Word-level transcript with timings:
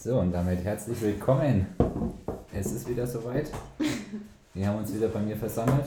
So, 0.00 0.20
und 0.20 0.30
damit 0.30 0.62
herzlich 0.62 1.02
willkommen. 1.02 1.66
Es 2.54 2.70
ist 2.70 2.88
wieder 2.88 3.04
soweit. 3.04 3.50
Wir 4.54 4.68
haben 4.68 4.78
uns 4.78 4.94
wieder 4.94 5.08
bei 5.08 5.18
mir 5.18 5.36
versammelt. 5.36 5.86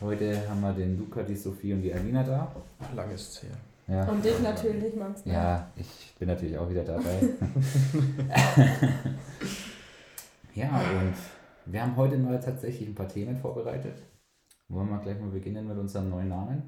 Heute 0.00 0.48
haben 0.48 0.60
wir 0.60 0.72
den 0.72 0.96
Luca, 0.96 1.24
die 1.24 1.34
Sophie 1.34 1.72
und 1.72 1.82
die 1.82 1.92
Alina 1.92 2.22
da. 2.22 2.54
Lang 2.94 3.10
ist 3.10 3.32
es 3.32 3.42
her. 3.42 3.56
Ja, 3.88 4.08
Und 4.08 4.24
dich 4.24 4.38
natürlich, 4.40 4.94
Max. 4.94 5.24
ja 5.24 5.72
ich 5.74 6.14
bin 6.20 6.28
natürlich 6.28 6.56
auch 6.56 6.70
wieder 6.70 6.84
dabei. 6.84 7.18
ja, 10.54 10.68
und 10.68 11.14
wir 11.66 11.82
haben 11.82 11.96
heute 11.96 12.16
mal 12.16 12.38
tatsächlich 12.38 12.88
ein 12.88 12.94
paar 12.94 13.08
Themen 13.08 13.36
vorbereitet. 13.36 13.96
Wollen 14.68 14.88
wir 14.88 15.00
gleich 15.00 15.18
mal 15.18 15.30
beginnen 15.30 15.66
mit 15.66 15.78
unserem 15.78 16.10
neuen 16.10 16.28
Namen? 16.28 16.62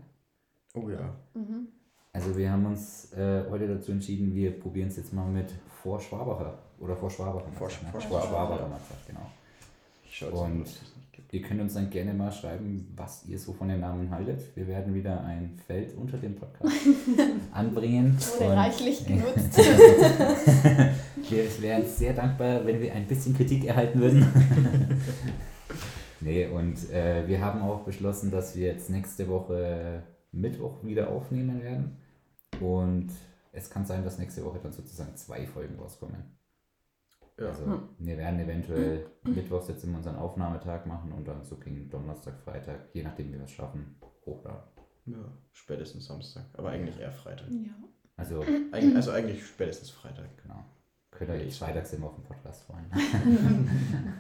Oh 0.75 0.91
ja. 0.91 1.15
Mhm. 1.35 1.69
Also 2.13 2.37
wir 2.37 2.51
haben 2.51 2.67
uns 2.67 3.13
äh, 3.13 3.45
heute 3.49 3.69
dazu 3.69 3.93
entschieden, 3.93 4.35
wir 4.35 4.59
probieren 4.59 4.89
es 4.89 4.97
jetzt 4.97 5.13
mal 5.13 5.27
mit 5.27 5.53
Vor 5.83 6.01
Schwabacher 6.01 6.59
oder 6.81 6.97
Vor 6.97 7.11
Schwabacher. 7.11 7.47
Vor- 7.53 7.69
Mannschaft, 7.69 7.83
ne? 7.85 7.91
vor 7.93 8.01
Vor 8.01 8.21
Schwabacher. 8.23 8.57
Schwabacher 8.57 8.69
Mannschaft, 8.69 9.07
genau. 9.07 10.37
Und-. 10.43 10.67
Ihr 11.33 11.43
könnt 11.43 11.61
uns 11.61 11.75
dann 11.75 11.89
gerne 11.91 12.13
mal 12.13 12.33
schreiben, 12.33 12.93
was 12.97 13.25
ihr 13.27 13.39
so 13.39 13.53
von 13.53 13.69
den 13.69 13.79
Namen 13.79 14.11
haltet. 14.11 14.41
Wir 14.57 14.67
werden 14.67 14.93
wieder 14.95 15.23
ein 15.23 15.57
Feld 15.65 15.97
unter 15.97 16.19
dem 16.19 16.35
Podcast 16.35 16.75
anbringen. 17.53 18.19
Wurde 18.39 18.57
reichlich 18.57 19.07
genutzt. 19.07 19.57
wir 21.29 21.63
wären 21.63 21.87
sehr 21.87 22.15
dankbar, 22.15 22.67
wenn 22.67 22.81
wir 22.81 22.93
ein 22.93 23.07
bisschen 23.07 23.37
Kritik 23.37 23.65
erhalten 23.65 24.01
würden. 24.01 24.27
nee, 26.21 26.47
und 26.47 26.91
äh, 26.91 27.29
wir 27.29 27.41
haben 27.41 27.63
auch 27.63 27.83
beschlossen, 27.85 28.33
dass 28.33 28.57
wir 28.57 28.67
jetzt 28.67 28.91
nächste 28.91 29.29
Woche 29.29 30.03
Mittwoch 30.33 30.83
wieder 30.83 31.11
aufnehmen 31.11 31.63
werden. 31.63 31.97
Und 32.61 33.09
es 33.53 33.71
kann 33.71 33.87
sein, 33.87 34.03
dass 34.03 34.19
nächste 34.19 34.45
Woche 34.45 34.59
dann 34.61 34.73
sozusagen 34.73 35.15
zwei 35.17 35.47
Folgen 35.47 35.77
rauskommen. 35.79 36.25
Ja. 37.41 37.49
Also 37.49 37.65
Hm. 37.67 37.83
wir 37.99 38.19
werden 38.19 38.39
eventuell 38.41 39.07
Mittwochs 39.25 39.69
jetzt 39.69 39.83
immer 39.85 39.97
unseren 39.99 40.17
Aufnahmetag 40.17 40.85
machen 40.87 41.11
und 41.13 41.27
dann 41.27 41.43
so 41.43 41.57
gegen 41.57 41.89
Donnerstag, 41.91 42.39
Freitag, 42.45 42.89
je 42.93 43.03
nachdem 43.03 43.29
wie 43.33 43.39
wir 43.39 43.45
es 43.45 43.51
schaffen, 43.51 43.97
hochladen. 44.27 44.61
ja, 45.07 45.17
spätestens 45.53 46.05
Samstag. 46.07 46.45
Aber 46.55 46.71
eigentlich 46.71 46.99
eher 47.01 47.13
Freitag. 47.13 47.49
ja. 47.51 47.73
Also 48.17 48.43
Eig 48.73 48.95
also 48.95 49.13
eigentlich 49.13 49.47
spätestens 49.47 49.91
Freitag. 49.91 50.29
genau. 50.43 50.63
Könnt 51.11 51.31
ihr 51.31 51.37
euch 51.37 51.59
freitags 51.59 51.93
immer 51.95 52.07
auf 52.09 52.15
den 52.15 52.25
Podcast 52.25 52.63
freuen. 52.65 52.87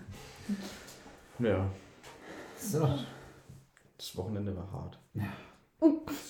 Ja. 1.38 1.70
So. 2.58 2.80
Das 3.96 4.16
Wochenende 4.16 4.54
war 4.56 4.70
hart. 4.72 4.98
Ja. 5.14 5.24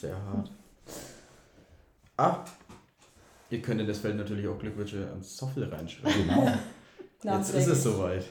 Sehr 0.00 0.16
hart. 0.22 0.50
Ah, 2.16 2.44
ihr 3.50 3.60
könnt 3.62 3.80
in 3.80 3.86
das 3.88 3.98
Feld 3.98 4.16
natürlich 4.16 4.46
auch 4.46 4.58
Glückwünsche 4.58 5.08
ans 5.10 5.36
Soffel 5.36 5.64
reinschreiben. 5.64 6.28
Genau, 6.28 6.52
Jetzt 7.22 7.54
ist 7.54 7.66
es 7.66 7.82
soweit. 7.82 8.24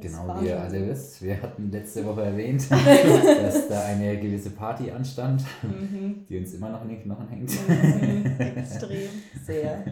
genau 0.00 0.40
wie 0.40 0.46
ihr 0.48 0.60
alle 0.60 0.88
wisst. 0.88 1.22
Wir 1.22 1.40
hatten 1.42 1.70
letzte 1.70 2.04
Woche 2.04 2.22
erwähnt, 2.22 2.66
dass 2.70 3.68
da 3.68 3.84
eine 3.86 4.18
gewisse 4.20 4.50
Party 4.50 4.90
anstand, 4.90 5.42
Mhm. 5.62 6.26
die 6.28 6.38
uns 6.38 6.52
immer 6.54 6.70
noch 6.70 6.82
in 6.82 6.88
den 6.90 7.02
Knochen 7.02 7.28
hängt. 7.28 7.50
Mhm. 7.68 8.40
Extrem. 8.56 9.08
Sehr. 9.44 9.84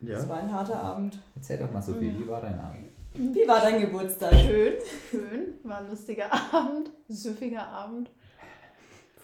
Ja. 0.00 0.18
Es 0.18 0.28
war 0.28 0.36
ein 0.38 0.52
harter 0.52 0.78
Abend. 0.80 1.18
Erzähl 1.34 1.58
doch 1.58 1.72
mal, 1.72 1.82
Sophie, 1.82 2.14
wie 2.18 2.28
war 2.28 2.40
dein 2.40 2.58
Abend? 2.60 2.84
Wie 3.14 3.48
war 3.48 3.60
dein 3.60 3.80
Geburtstag? 3.80 4.34
Schön, 4.34 4.74
schön. 5.10 5.54
War 5.64 5.78
ein 5.78 5.88
lustiger 5.88 6.30
Abend, 6.52 6.90
süffiger 7.08 7.66
Abend. 7.66 8.10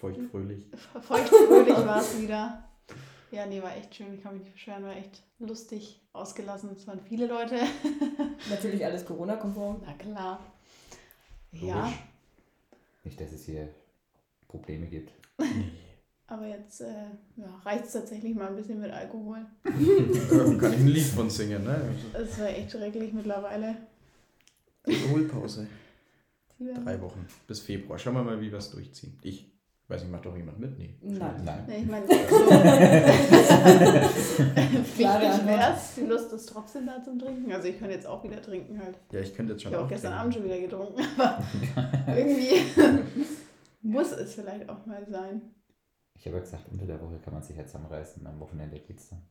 Feuchtfröhlich. 0.00 0.64
Feuchtfröhlich 1.00 1.76
war 1.86 2.00
es 2.00 2.20
wieder. 2.20 2.64
Ja, 3.32 3.46
nee, 3.46 3.62
war 3.62 3.74
echt 3.74 3.94
schön. 3.94 4.14
Ich 4.14 4.22
kann 4.22 4.34
mich 4.34 4.42
nicht 4.42 4.52
beschweren. 4.52 4.84
War 4.84 4.94
echt 4.94 5.22
lustig, 5.38 6.00
ausgelassen. 6.12 6.70
Es 6.76 6.86
waren 6.86 7.00
viele 7.00 7.26
Leute. 7.26 7.58
Natürlich 8.50 8.84
alles 8.84 9.06
Corona-konform. 9.06 9.80
Na 9.86 9.94
klar. 9.94 10.38
Ja, 11.50 11.86
Logisch. 11.86 11.98
Nicht, 13.04 13.20
dass 13.20 13.32
es 13.32 13.46
hier 13.46 13.68
Probleme 14.48 14.86
gibt. 14.86 15.12
aber 16.26 16.46
jetzt 16.46 16.82
äh, 16.82 17.06
ja, 17.36 17.60
reicht 17.64 17.86
es 17.86 17.92
tatsächlich 17.92 18.34
mal 18.34 18.48
ein 18.48 18.56
bisschen 18.56 18.80
mit 18.80 18.90
Alkohol. 18.90 19.46
Kann 19.64 20.72
ich 20.72 20.80
ein 20.80 20.86
Lied 20.88 21.06
von 21.06 21.30
singen, 21.30 21.64
ne? 21.64 21.94
Es 22.12 22.38
war 22.38 22.48
echt 22.48 22.70
schrecklich 22.70 23.14
mittlerweile. 23.14 23.76
Alkoholpause. 24.84 25.68
Drei 26.58 27.00
Wochen. 27.00 27.26
Bis 27.46 27.60
Februar. 27.60 27.98
Schauen 27.98 28.14
wir 28.14 28.22
mal, 28.22 28.40
wie 28.40 28.50
wir 28.50 28.58
es 28.58 28.70
durchziehen. 28.70 29.18
Ich 29.22 29.51
weiß 29.92 30.02
nicht, 30.02 30.10
macht 30.12 30.24
doch 30.26 30.36
jemand 30.36 30.58
mit? 30.58 30.78
Nee. 30.78 30.94
Nein. 31.02 31.42
Nein. 31.44 31.64
Nee, 31.68 31.76
ich 31.78 31.86
meine, 31.86 32.06
so. 32.06 32.12
Wichtig 34.98 35.06
Antwort. 35.06 35.46
wär's. 35.46 35.94
Die 35.96 36.02
Lust 36.02 36.32
ist 36.32 36.46
trotzdem 36.46 36.86
da 36.86 37.02
zum 37.02 37.18
Trinken. 37.18 37.52
Also 37.52 37.68
ich 37.68 37.78
könnte 37.78 37.94
jetzt 37.94 38.06
auch 38.06 38.24
wieder 38.24 38.40
trinken 38.40 38.80
halt. 38.82 38.96
Ja, 39.12 39.20
ich 39.20 39.34
könnte 39.34 39.52
jetzt 39.52 39.60
Ich 39.60 39.64
schon 39.64 39.74
habe 39.74 39.84
auch 39.84 39.88
gestern 39.88 40.12
trinken. 40.12 40.20
Abend 40.20 40.34
schon 40.34 40.44
wieder 40.44 40.58
getrunken, 40.58 41.02
aber 41.18 41.38
irgendwie 42.16 42.62
muss 43.82 44.12
es 44.12 44.34
vielleicht 44.34 44.68
auch 44.68 44.86
mal 44.86 45.06
sein. 45.08 45.42
Ich 46.18 46.26
habe 46.26 46.36
ja 46.36 46.42
gesagt, 46.42 46.64
unter 46.70 46.86
der 46.86 47.00
Woche 47.00 47.18
kann 47.18 47.34
man 47.34 47.42
sich 47.42 47.56
ja 47.56 47.66
zusammenreißen, 47.66 48.24
am 48.26 48.38
Wochenende 48.40 48.78
geht's 48.78 49.08
dann. 49.10 49.22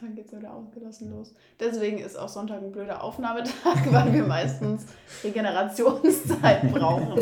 Dann 0.00 0.14
geht 0.14 0.26
es 0.26 0.32
wieder 0.38 0.54
ausgelassen 0.54 1.10
los. 1.10 1.34
Deswegen 1.60 1.98
ist 1.98 2.18
auch 2.18 2.28
Sonntag 2.30 2.62
ein 2.62 2.72
blöder 2.72 3.02
Aufnahmetag, 3.04 3.92
weil 3.92 4.14
wir 4.14 4.22
meistens 4.24 4.86
Regenerationszeit 5.22 6.72
brauchen. 6.72 7.20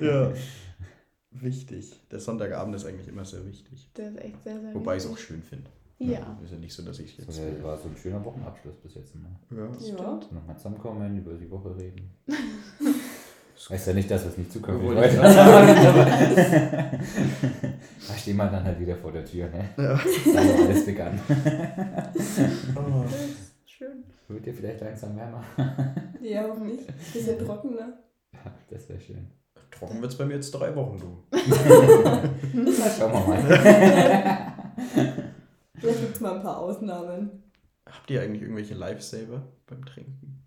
Ja. 0.00 0.32
Wichtig. 1.32 2.00
Der 2.10 2.20
Sonntagabend 2.20 2.74
ist 2.74 2.84
eigentlich 2.86 3.08
immer 3.08 3.24
sehr 3.24 3.46
wichtig. 3.46 3.88
Der 3.96 4.08
ist 4.10 4.18
echt 4.18 4.42
sehr, 4.42 4.60
sehr 4.60 4.74
Wobei 4.74 4.96
ich 4.96 5.04
es 5.04 5.06
auch 5.08 5.12
wichtig. 5.12 5.26
schön 5.26 5.42
finde. 5.42 5.70
Ja. 5.98 6.38
Ist 6.42 6.52
ja 6.52 6.58
nicht 6.58 6.72
so, 6.72 6.82
dass 6.82 6.98
ich 6.98 7.16
jetzt. 7.18 7.30
So, 7.30 7.42
das 7.42 7.62
war 7.62 7.76
so 7.76 7.88
ein 7.88 7.96
schöner 7.96 8.24
Wochenabschluss 8.24 8.74
bis 8.76 8.94
jetzt 8.94 9.14
immer. 9.14 9.28
Ja. 9.50 9.68
Ja. 9.86 10.20
Nochmal 10.32 10.56
zusammenkommen, 10.56 11.18
über 11.18 11.34
die 11.34 11.50
Woche 11.50 11.76
reden. 11.76 12.10
Weiß 13.68 13.86
ja 13.86 13.92
nicht, 13.92 14.10
dass 14.10 14.24
wir 14.24 14.30
es 14.30 14.38
nicht 14.38 14.50
zukünftig 14.50 14.90
ich 14.90 14.96
weiter 14.96 15.22
Da 18.08 18.14
stehen 18.16 18.36
wir 18.38 18.46
dann 18.46 18.64
halt 18.64 18.80
wieder 18.80 18.96
vor 18.96 19.12
der 19.12 19.22
Tür, 19.24 19.48
ne? 19.50 19.68
Ja. 19.76 19.94
Da 19.94 20.00
wo 20.58 20.64
alles 20.64 20.86
begann. 20.86 21.20
Oh. 22.74 23.04
Das 23.04 23.20
ist 23.22 23.52
schön. 23.66 24.04
Wird 24.28 24.46
dir 24.46 24.54
vielleicht 24.54 24.80
langsam 24.80 25.14
wärmer? 25.16 25.44
Ja, 26.22 26.44
hoffentlich. 26.48 26.86
Bisschen 27.12 27.38
trockener. 27.38 27.98
Ja, 28.32 28.54
das 28.70 28.88
wäre 28.88 29.00
schön. 29.00 29.26
Trocken 29.80 30.02
wird 30.02 30.12
es 30.12 30.18
bei 30.18 30.26
mir 30.26 30.34
jetzt 30.34 30.50
drei 30.50 30.76
Wochen, 30.76 30.98
du. 30.98 31.24
Na, 31.32 31.40
schauen 32.98 33.12
wir 33.14 33.26
mal. 33.26 33.42
Vielleicht 35.74 36.00
gibt 36.00 36.14
es 36.16 36.20
mal 36.20 36.34
ein 36.36 36.42
paar 36.42 36.58
Ausnahmen. 36.58 37.42
Habt 37.86 38.10
ihr 38.10 38.20
eigentlich 38.20 38.42
irgendwelche 38.42 38.74
Lifesaver 38.74 39.48
beim 39.66 39.86
Trinken? 39.86 40.46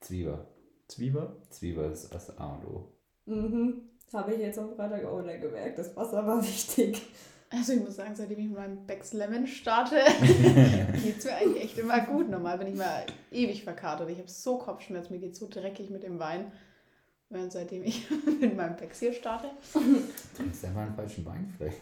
Zwieber. 0.00 0.48
Zwieber? 0.88 1.36
Zwieber 1.48 1.90
ist 1.90 2.10
das 2.10 2.36
A 2.36 2.56
und 2.56 2.66
O. 2.66 2.92
Mhm. 3.24 3.80
Habe 4.12 4.34
ich 4.34 4.40
jetzt 4.40 4.58
am 4.58 4.68
Freitag 4.68 5.06
auch 5.06 5.22
wieder 5.22 5.38
gemerkt. 5.38 5.78
Das 5.78 5.96
Wasser 5.96 6.26
war 6.26 6.42
wichtig. 6.46 7.00
Also 7.48 7.72
ich 7.72 7.80
muss 7.80 7.96
sagen, 7.96 8.14
seitdem 8.14 8.40
ich 8.40 8.48
mit 8.48 8.58
meinem 8.58 8.84
Becks 8.86 9.14
Lemon 9.14 9.46
starte, 9.46 9.96
geht 11.02 11.18
es 11.18 11.24
mir 11.24 11.34
eigentlich 11.34 11.64
echt 11.64 11.78
immer 11.78 12.00
gut. 12.00 12.28
Normal 12.28 12.58
bin 12.58 12.66
ich 12.66 12.76
mal 12.76 13.06
ewig 13.30 13.64
verkatert. 13.64 14.10
Ich 14.10 14.18
habe 14.18 14.28
so 14.28 14.58
Kopfschmerzen, 14.58 15.14
mir 15.14 15.20
geht 15.20 15.34
so 15.34 15.48
dreckig 15.48 15.88
mit 15.88 16.02
dem 16.02 16.18
Wein. 16.18 16.52
Und 17.28 17.50
seitdem 17.52 17.82
ich 17.82 18.08
mit 18.40 18.56
meinem 18.56 18.76
Becks 18.76 19.00
hier 19.00 19.12
starte, 19.12 19.50
Trinkst 20.36 20.64
einfach 20.64 20.82
einen 20.82 20.94
falschen 20.94 21.24
Wein 21.24 21.52
vielleicht. 21.56 21.80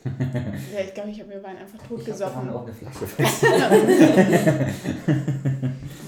ja, 0.72 0.80
ich 0.80 0.94
glaube, 0.94 1.10
ich 1.10 1.20
habe 1.20 1.28
mir 1.34 1.42
Wein 1.42 1.58
einfach 1.58 1.78
Ich 1.82 1.88
totgesoffen. 1.88 2.36
habe 2.48 2.54
auch 2.54 2.62
eine 2.64 2.72
Flasche 2.74 3.06
fest. 3.06 3.44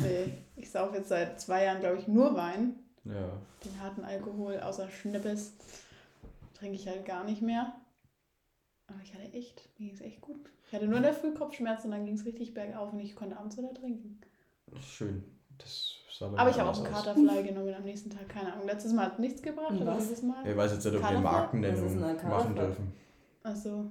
Nee, 0.03 0.33
ich 0.57 0.71
saufe 0.71 0.97
jetzt 0.97 1.09
seit 1.11 1.41
zwei 1.41 1.65
Jahren, 1.65 1.81
glaube 1.81 1.99
ich, 1.99 2.09
nur 2.09 2.35
Wein. 2.35 2.77
Ja. 3.05 3.33
Den 3.65 3.81
harten 3.81 4.05
Alkohol, 4.05 4.59
außer 4.61 4.89
Schnippes, 4.89 5.53
trinke 6.55 6.77
ich 6.77 6.89
halt 6.89 7.05
gar 7.05 7.25
nicht 7.25 7.43
mehr. 7.43 7.75
Aber 8.89 8.99
ich 9.03 9.13
hatte 9.15 9.33
echt, 9.33 9.69
mir 9.79 9.87
ging 9.87 9.95
es 9.95 10.01
echt 10.01 10.21
gut. 10.23 10.51
Ich 10.67 10.73
hatte 10.73 10.87
nur 10.87 10.97
in 10.97 11.03
der 11.03 11.13
Früh 11.15 11.35
Kopfschmerzen 11.35 11.87
und 11.89 11.93
dann 11.93 12.07
ging 12.07 12.15
es 12.15 12.25
richtig 12.25 12.55
bergauf 12.55 12.93
und 12.93 13.01
ich 13.01 13.15
konnte 13.15 13.37
abends 13.37 13.57
wieder 13.59 13.73
trinken. 13.75 14.21
Schön. 14.81 15.25
Das 15.59 15.95
Aber 16.21 16.51
ich 16.51 16.59
habe 16.59 16.71
auch 16.71 16.77
einen. 16.77 16.93
Katerfly 16.93 17.43
genommen 17.43 17.75
am 17.75 17.85
nächsten 17.85 18.11
Tag, 18.11 18.29
keine 18.29 18.53
Ahnung. 18.53 18.67
Letztes 18.67 18.93
Mal 18.93 19.07
hat 19.07 19.19
nichts 19.19 19.43
gebracht, 19.43 19.73
aber 19.73 19.97
was? 19.97 20.09
dieses 20.09 20.23
Mal. 20.23 20.47
Ich 20.49 20.57
weiß 20.57 20.73
jetzt 20.73 20.85
nicht, 20.85 20.97
ob 20.97 21.03
wir? 21.03 21.17
Was 21.17 21.23
Markennennung 21.23 22.01
machen 22.29 22.55
dürfen. 22.55 22.93
Achso. 23.43 23.85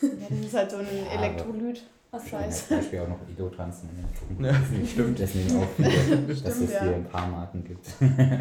Ja, 0.00 0.08
das 0.30 0.38
ist 0.38 0.54
halt 0.54 0.70
so 0.70 0.76
ein 0.78 0.86
Elektrolyt. 0.86 1.82
Ach, 2.12 2.18
Zum 2.18 2.28
scheiße. 2.28 2.74
Beispiel 2.76 3.00
auch 3.00 3.08
noch 3.08 3.18
Idotransen. 3.28 3.90
Ja, 4.40 4.54
stimmt. 4.86 5.18
Deswegen 5.18 5.56
auch 5.56 5.66
dass 5.78 6.38
Stimmt, 6.38 6.68
es 6.68 6.72
ja. 6.72 6.82
hier 6.82 6.94
ein 6.94 7.04
paar 7.04 7.26
Marken 7.26 7.64
gibt. 7.64 7.86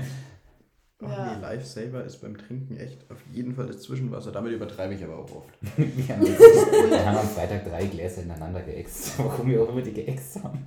Oh, 1.01 1.07
Ja. 1.07 1.35
nee, 1.35 1.41
Lifesaver 1.41 2.05
ist 2.05 2.21
beim 2.21 2.37
Trinken 2.37 2.77
echt 2.77 3.11
auf 3.11 3.17
jeden 3.33 3.53
Fall 3.53 3.67
das 3.67 3.81
Zwischenwasser. 3.81 4.31
Damit 4.31 4.53
übertreibe 4.53 4.93
ich 4.93 5.03
aber 5.03 5.17
auch 5.17 5.29
oft. 5.35 5.49
Wir 5.75 6.07
haben, 6.15 6.25
jetzt, 6.25 6.39
wir 6.39 7.05
haben 7.05 7.17
am 7.17 7.27
Freitag 7.27 7.65
drei 7.65 7.85
Gläser 7.85 8.23
ineinander 8.23 8.61
geäxt. 8.61 9.13
Warum 9.19 9.47
wir 9.49 9.61
auch 9.61 9.69
immer 9.69 9.81
die 9.81 9.91
geäxt 9.91 10.41
haben. 10.41 10.65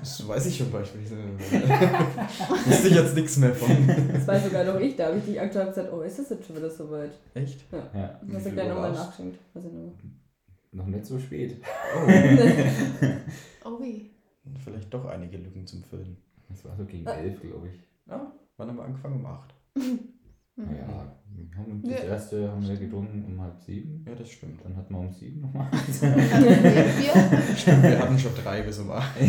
Das 0.00 0.26
weiß 0.28 0.46
ich 0.46 0.56
schon 0.58 0.70
beispielsweise. 0.70 1.16
Wüsste 2.66 2.88
ich 2.88 2.94
jetzt 2.94 3.16
nichts 3.16 3.36
mehr 3.38 3.54
von. 3.54 3.76
Das 4.12 4.26
weiß 4.28 4.44
sogar 4.44 4.64
noch 4.64 4.78
ich. 4.78 4.94
Da 4.94 5.06
habe 5.06 5.18
ich 5.18 5.24
dich 5.24 5.40
aktuell 5.40 5.66
gesagt, 5.66 5.92
oh, 5.92 6.02
ist 6.02 6.20
das 6.20 6.30
jetzt 6.30 6.46
schon 6.46 6.56
wieder 6.56 6.70
soweit? 6.70 7.18
Echt? 7.34 7.64
Ja, 7.72 7.90
Wie 8.22 8.32
ja 8.34 8.38
gleich 8.38 8.42
viel 8.44 8.58
Uhr 8.58 8.68
nochmal 8.68 8.92
nachschenkt. 8.92 9.38
Ich 9.54 9.62
noch 10.72 10.86
nicht 10.86 11.06
so 11.06 11.18
spät. 11.18 11.60
Oh. 11.96 12.08
Oh 13.64 13.80
wie. 13.82 14.12
vielleicht 14.62 14.94
doch 14.94 15.06
einige 15.06 15.38
Lücken 15.38 15.66
zum 15.66 15.82
Füllen. 15.82 16.16
Das 16.48 16.64
war 16.64 16.76
so 16.76 16.84
gegen 16.84 17.04
elf, 17.04 17.40
glaube 17.40 17.68
ich. 17.68 17.80
Ja, 18.08 18.32
wann 18.56 18.68
haben 18.68 18.76
wir 18.76 18.84
angefangen? 18.84 19.16
Um 19.16 19.26
acht. 19.26 19.55
Naja, 20.56 21.16
wir 21.34 21.56
haben 21.58 21.82
das 21.82 21.90
Ja. 21.92 21.98
erste 21.98 22.50
haben 22.50 22.66
wir 22.66 22.76
getrunken 22.76 23.24
um 23.26 23.40
halb 23.40 23.60
sieben. 23.60 24.04
Ja, 24.08 24.14
das 24.14 24.30
stimmt. 24.30 24.64
Dann 24.64 24.76
hatten 24.76 24.94
wir 24.94 25.00
um 25.00 25.12
sieben 25.12 25.40
nochmal. 25.42 25.70
Wir, 26.00 27.56
Stimmt, 27.56 27.82
wir 27.82 27.98
hatten 27.98 28.18
schon 28.18 28.34
drei 28.34 28.62
bis 28.62 28.78
um 28.78 28.90
acht. 28.90 29.20
Ja, 29.20 29.28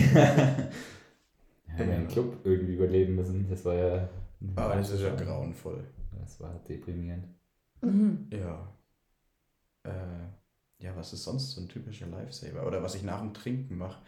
wir 1.75 1.85
haben 1.85 1.91
einen 1.91 2.07
Club 2.07 2.39
irgendwie 2.45 2.73
überleben 2.75 3.15
müssen. 3.15 3.47
Das 3.49 3.63
war 3.65 3.73
ja. 3.75 4.09
Aber 4.55 4.75
das 4.75 4.89
ist 4.91 5.01
ja 5.01 5.13
grauenvoll. 5.15 5.83
Das 6.19 6.39
war 6.39 6.59
deprimierend. 6.67 7.25
Mhm. 7.81 8.27
Ja. 8.31 8.73
Äh, 9.83 9.89
ja, 10.83 10.95
was 10.95 11.13
ist 11.13 11.23
sonst 11.23 11.51
so 11.51 11.61
ein 11.61 11.67
typischer 11.69 12.07
Lifesaver? 12.07 12.65
Oder 12.65 12.81
was 12.83 12.95
ich 12.95 13.03
nach 13.03 13.19
dem 13.21 13.33
Trinken 13.33 13.77
mache 13.77 14.01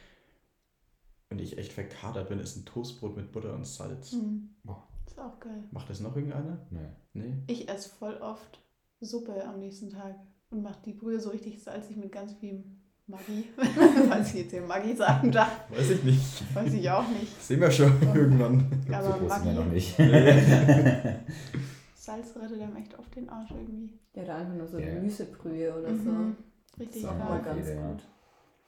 und 1.29 1.39
ich 1.41 1.57
echt 1.57 1.73
verkatert 1.73 2.29
bin, 2.29 2.39
ist 2.39 2.55
ein 2.57 2.65
Toastbrot 2.65 3.15
mit 3.17 3.31
Butter 3.31 3.53
und 3.53 3.65
Salz. 3.67 4.11
Hm. 4.13 4.49
Boah. 4.63 4.87
Ist 5.09 5.19
auch 5.19 5.39
geil. 5.39 5.63
Macht 5.71 5.89
das 5.89 5.99
noch 6.01 6.15
irgendeiner? 6.15 6.59
Nö. 6.69 6.79
Nee? 7.13 7.33
Ich 7.47 7.67
esse 7.67 7.89
voll 7.89 8.15
oft 8.17 8.59
Suppe 9.01 9.43
am 9.45 9.59
nächsten 9.59 9.89
Tag 9.89 10.15
und 10.51 10.61
mache 10.61 10.79
die 10.85 10.93
Brühe 10.93 11.19
so 11.19 11.29
richtig 11.29 11.63
salzig 11.63 11.97
mit 11.97 12.11
ganz 12.11 12.33
viel 12.33 12.63
Maggi. 13.07 13.45
Falls 14.09 14.29
ich 14.33 14.41
jetzt 14.41 14.51
hier 14.51 14.61
Maggi 14.61 14.95
sagen 14.95 15.31
darf, 15.31 15.51
Weiß 15.71 15.89
ich 15.89 16.03
nicht. 16.03 16.55
weiß 16.55 16.73
ich 16.73 16.89
auch 16.91 17.07
nicht. 17.09 17.41
Sehen 17.41 17.59
wir 17.61 17.71
schon 17.71 17.91
irgendwann. 18.13 18.83
Aber 18.91 19.13
so 19.13 19.19
groß 19.19 19.33
sind 19.35 19.45
wir 19.45 19.53
noch 19.53 19.65
Maggi, 19.65 19.75
nicht. 19.75 19.97
Salz 21.95 22.35
rettet 22.35 22.61
einem 22.61 22.75
echt 22.75 22.97
oft 22.97 23.15
den 23.15 23.29
Arsch 23.29 23.51
irgendwie. 23.51 23.99
Ja, 24.13 24.23
oder 24.23 24.35
einfach 24.35 24.53
nur 24.55 24.67
so 24.67 24.77
Ja. 24.77 24.93
Gemüsebrühe 24.93 25.73
oder 25.75 25.95
so. 25.95 26.09
Mhm. 26.11 26.35
Richtig 26.79 27.05
auch 27.05 27.17
geil. 27.17 27.29
mal 27.29 27.41
ganz 27.41 27.67
ja. 27.67 27.87
gut. 27.91 28.03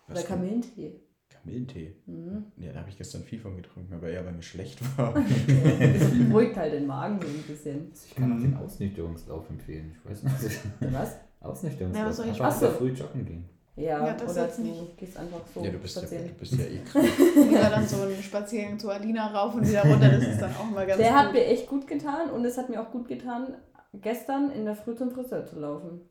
Oder 0.10 0.24
Kamillentee. 0.24 1.00
Kamillentee. 1.44 1.96
Mhm. 2.06 2.46
Ja, 2.58 2.72
da 2.74 2.80
habe 2.80 2.90
ich 2.90 2.98
gestern 2.98 3.24
viel 3.24 3.40
von 3.40 3.56
getrunken, 3.56 3.94
aber 3.94 4.10
eher, 4.10 4.26
weil 4.26 4.34
mir 4.34 4.42
schlecht 4.42 4.80
war. 4.98 5.14
Das 5.14 6.12
beruhigt 6.28 6.56
halt 6.58 6.74
den 6.74 6.86
Magen 6.88 7.20
so 7.22 7.28
ein 7.28 7.44
bisschen. 7.48 7.90
Also 7.92 8.06
Ich 8.10 8.16
kann 8.16 8.32
auch 8.32 8.36
Mhm. 8.38 8.42
den 8.44 8.58
Ausnüchterungslauf 8.58 9.50
empfehlen. 9.50 9.96
Ich 10.04 10.10
weiß 10.10 10.24
nicht. 10.24 10.60
Was? 10.94 11.16
Ausnüchterungslauf. 11.42 12.04
Ja, 12.04 12.10
was 12.10 12.18
soll 12.18 12.26
ich- 12.28 12.32
Einfach 12.42 12.52
so. 12.52 12.68
früh 12.70 12.90
joggen 12.92 13.26
gehen. 13.26 13.46
Ja, 13.78 14.06
Ja, 14.06 14.14
das 14.14 14.32
oder 14.34 14.46
jetzt 14.46 14.58
du 14.60 14.64
nicht. 14.64 14.98
gehst 14.98 15.18
einfach 15.18 15.40
so 15.56 15.64
ja, 15.64 15.72
du 15.72 15.78
bist 15.80 15.96
ja, 15.96 16.02
spazieren. 16.02 16.28
du 16.28 16.34
bist 16.34 16.54
ja 16.54 16.66
eh 16.66 16.78
krank. 16.86 17.06
Oder 17.52 17.70
dann 17.70 17.88
so 17.88 18.02
ein 18.04 18.22
Spaziergang 18.22 18.78
zu 18.78 18.90
Alina 18.90 19.28
rauf 19.32 19.56
und 19.56 19.68
wieder 19.68 19.82
runter, 19.84 20.10
das 20.10 20.24
ist 20.28 20.42
dann 20.42 20.54
auch 20.56 20.70
mal 20.70 20.86
ganz 20.86 20.98
Der 21.00 21.10
gut. 21.12 21.18
hat 21.20 21.34
mir 21.34 21.46
echt 21.46 21.68
gut 21.68 21.88
getan 21.88 22.30
und 22.32 22.44
es 22.46 22.58
hat 22.58 22.70
mir 22.70 22.82
auch 22.82 22.92
gut 22.92 23.08
getan, 23.08 23.56
gestern 23.94 24.52
in 24.52 24.66
der 24.66 24.76
Früh 24.76 24.94
zum 24.96 25.10
Friseur 25.12 25.46
zu 25.46 25.60
laufen. 25.60 26.02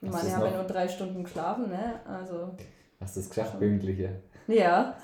Ich 0.00 0.10
meine, 0.10 0.28
ich 0.28 0.34
habe 0.34 0.46
ja 0.46 0.54
nur 0.56 0.64
drei 0.64 0.88
Stunden 0.88 1.22
geschlafen, 1.22 1.68
ne? 1.68 2.00
Also, 2.06 2.56
Hast 3.00 3.16
du 3.16 3.20
es 3.20 3.28
geschafft, 3.28 3.58
pünktlicher? 3.58 4.02
ja. 4.04 4.10
Ja, 4.48 4.94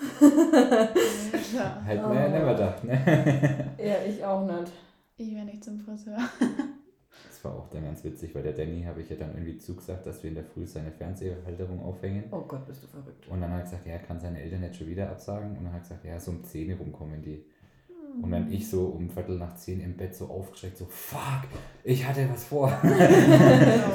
Hätten 1.84 2.04
Oh. 2.04 2.10
wir 2.12 2.20
ja 2.20 2.28
nicht 2.28 2.48
gedacht, 2.48 2.84
ne? 2.84 3.74
Ja, 3.84 3.94
ich 4.08 4.24
auch 4.24 4.46
nicht. 4.46 4.72
ich 5.16 5.34
wäre 5.34 5.44
nicht 5.44 5.64
zum 5.64 5.78
Friseur. 5.80 6.16
Das 7.28 7.44
war 7.44 7.54
auch 7.56 7.68
dann 7.70 7.84
ganz 7.84 8.04
witzig, 8.04 8.34
weil 8.34 8.42
der 8.44 8.52
Danny 8.52 8.84
habe 8.84 9.00
ich 9.02 9.10
ja 9.10 9.16
dann 9.16 9.32
irgendwie 9.34 9.58
zugesagt, 9.58 10.06
dass 10.06 10.22
wir 10.22 10.28
in 10.28 10.36
der 10.36 10.44
Früh 10.44 10.64
seine 10.66 10.92
Fernsehhalterung 10.92 11.82
aufhängen. 11.82 12.24
Oh 12.30 12.42
Gott, 12.42 12.64
bist 12.66 12.84
du 12.84 12.86
verrückt. 12.86 13.26
Und 13.28 13.40
dann 13.40 13.50
hat 13.50 13.60
er 13.60 13.64
gesagt, 13.64 13.86
ja, 13.86 13.92
er 13.94 13.98
kann 13.98 14.20
seine 14.20 14.40
Eltern 14.40 14.62
jetzt 14.62 14.76
schon 14.78 14.86
wieder 14.88 15.10
absagen. 15.10 15.56
Und 15.56 15.64
dann 15.64 15.72
hat 15.72 15.80
er 15.80 15.82
gesagt, 15.82 16.04
ja, 16.04 16.20
so 16.20 16.30
um 16.30 16.44
10 16.44 16.72
rum 16.78 16.92
kommen 16.92 17.20
die. 17.22 17.44
Und 18.20 18.30
dann 18.30 18.52
ich 18.52 18.68
so 18.68 18.86
um 18.86 19.08
Viertel 19.08 19.38
nach 19.38 19.54
10 19.54 19.80
im 19.80 19.96
Bett 19.96 20.14
so 20.14 20.26
aufgeschreckt, 20.26 20.76
so, 20.76 20.86
fuck, 20.86 21.48
ich 21.82 22.06
hatte 22.06 22.28
was 22.30 22.44
vor. 22.44 22.68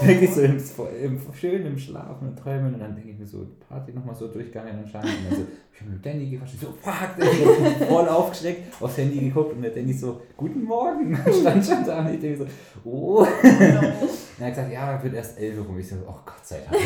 Wirklich 0.02 0.34
so 0.34 0.42
im, 0.42 0.58
im, 1.04 1.20
schön 1.34 1.66
im 1.66 1.78
Schlafen 1.78 2.30
und 2.30 2.40
Träumen. 2.40 2.74
Und 2.74 2.80
dann 2.80 2.96
denke 2.96 3.12
ich 3.12 3.20
mir 3.20 3.28
so, 3.28 3.46
Party 3.68 3.92
nochmal 3.92 4.16
so 4.16 4.28
durchgegangen 4.28 4.80
anscheinend. 4.80 5.10
Und 5.10 5.26
dann 5.30 5.40
so, 5.40 5.46
ich 5.72 5.82
habe 5.82 5.92
mit 5.92 6.04
dem 6.04 6.12
Danny 6.12 6.30
gequatscht, 6.32 6.60
so, 6.60 6.74
fuck, 6.82 7.10
ich 7.20 7.88
voll 7.88 8.10
aufgeschreckt, 8.10 8.82
aufs 8.82 8.98
Handy 8.98 9.20
geguckt 9.20 9.54
und 9.54 9.62
der 9.62 9.72
Danny 9.72 9.94
so, 9.94 10.22
guten 10.36 10.64
Morgen, 10.64 11.16
stand 11.40 11.64
schon 11.64 11.86
da. 11.86 12.00
Und 12.00 12.16
ich 12.16 12.20
denke 12.20 12.40
so, 12.40 12.90
oh. 12.90 13.20
Und 13.20 13.28
dann 13.44 13.84
hat 13.84 14.00
er 14.40 14.50
gesagt, 14.50 14.72
ja, 14.72 15.04
wird 15.04 15.14
erst 15.14 15.38
11 15.38 15.60
Uhr 15.60 15.66
rum. 15.66 15.80
Ich 15.80 15.88
so, 15.88 15.96
oh 16.08 16.20
Gott 16.26 16.46
sei 16.46 16.62
Dank. 16.70 16.82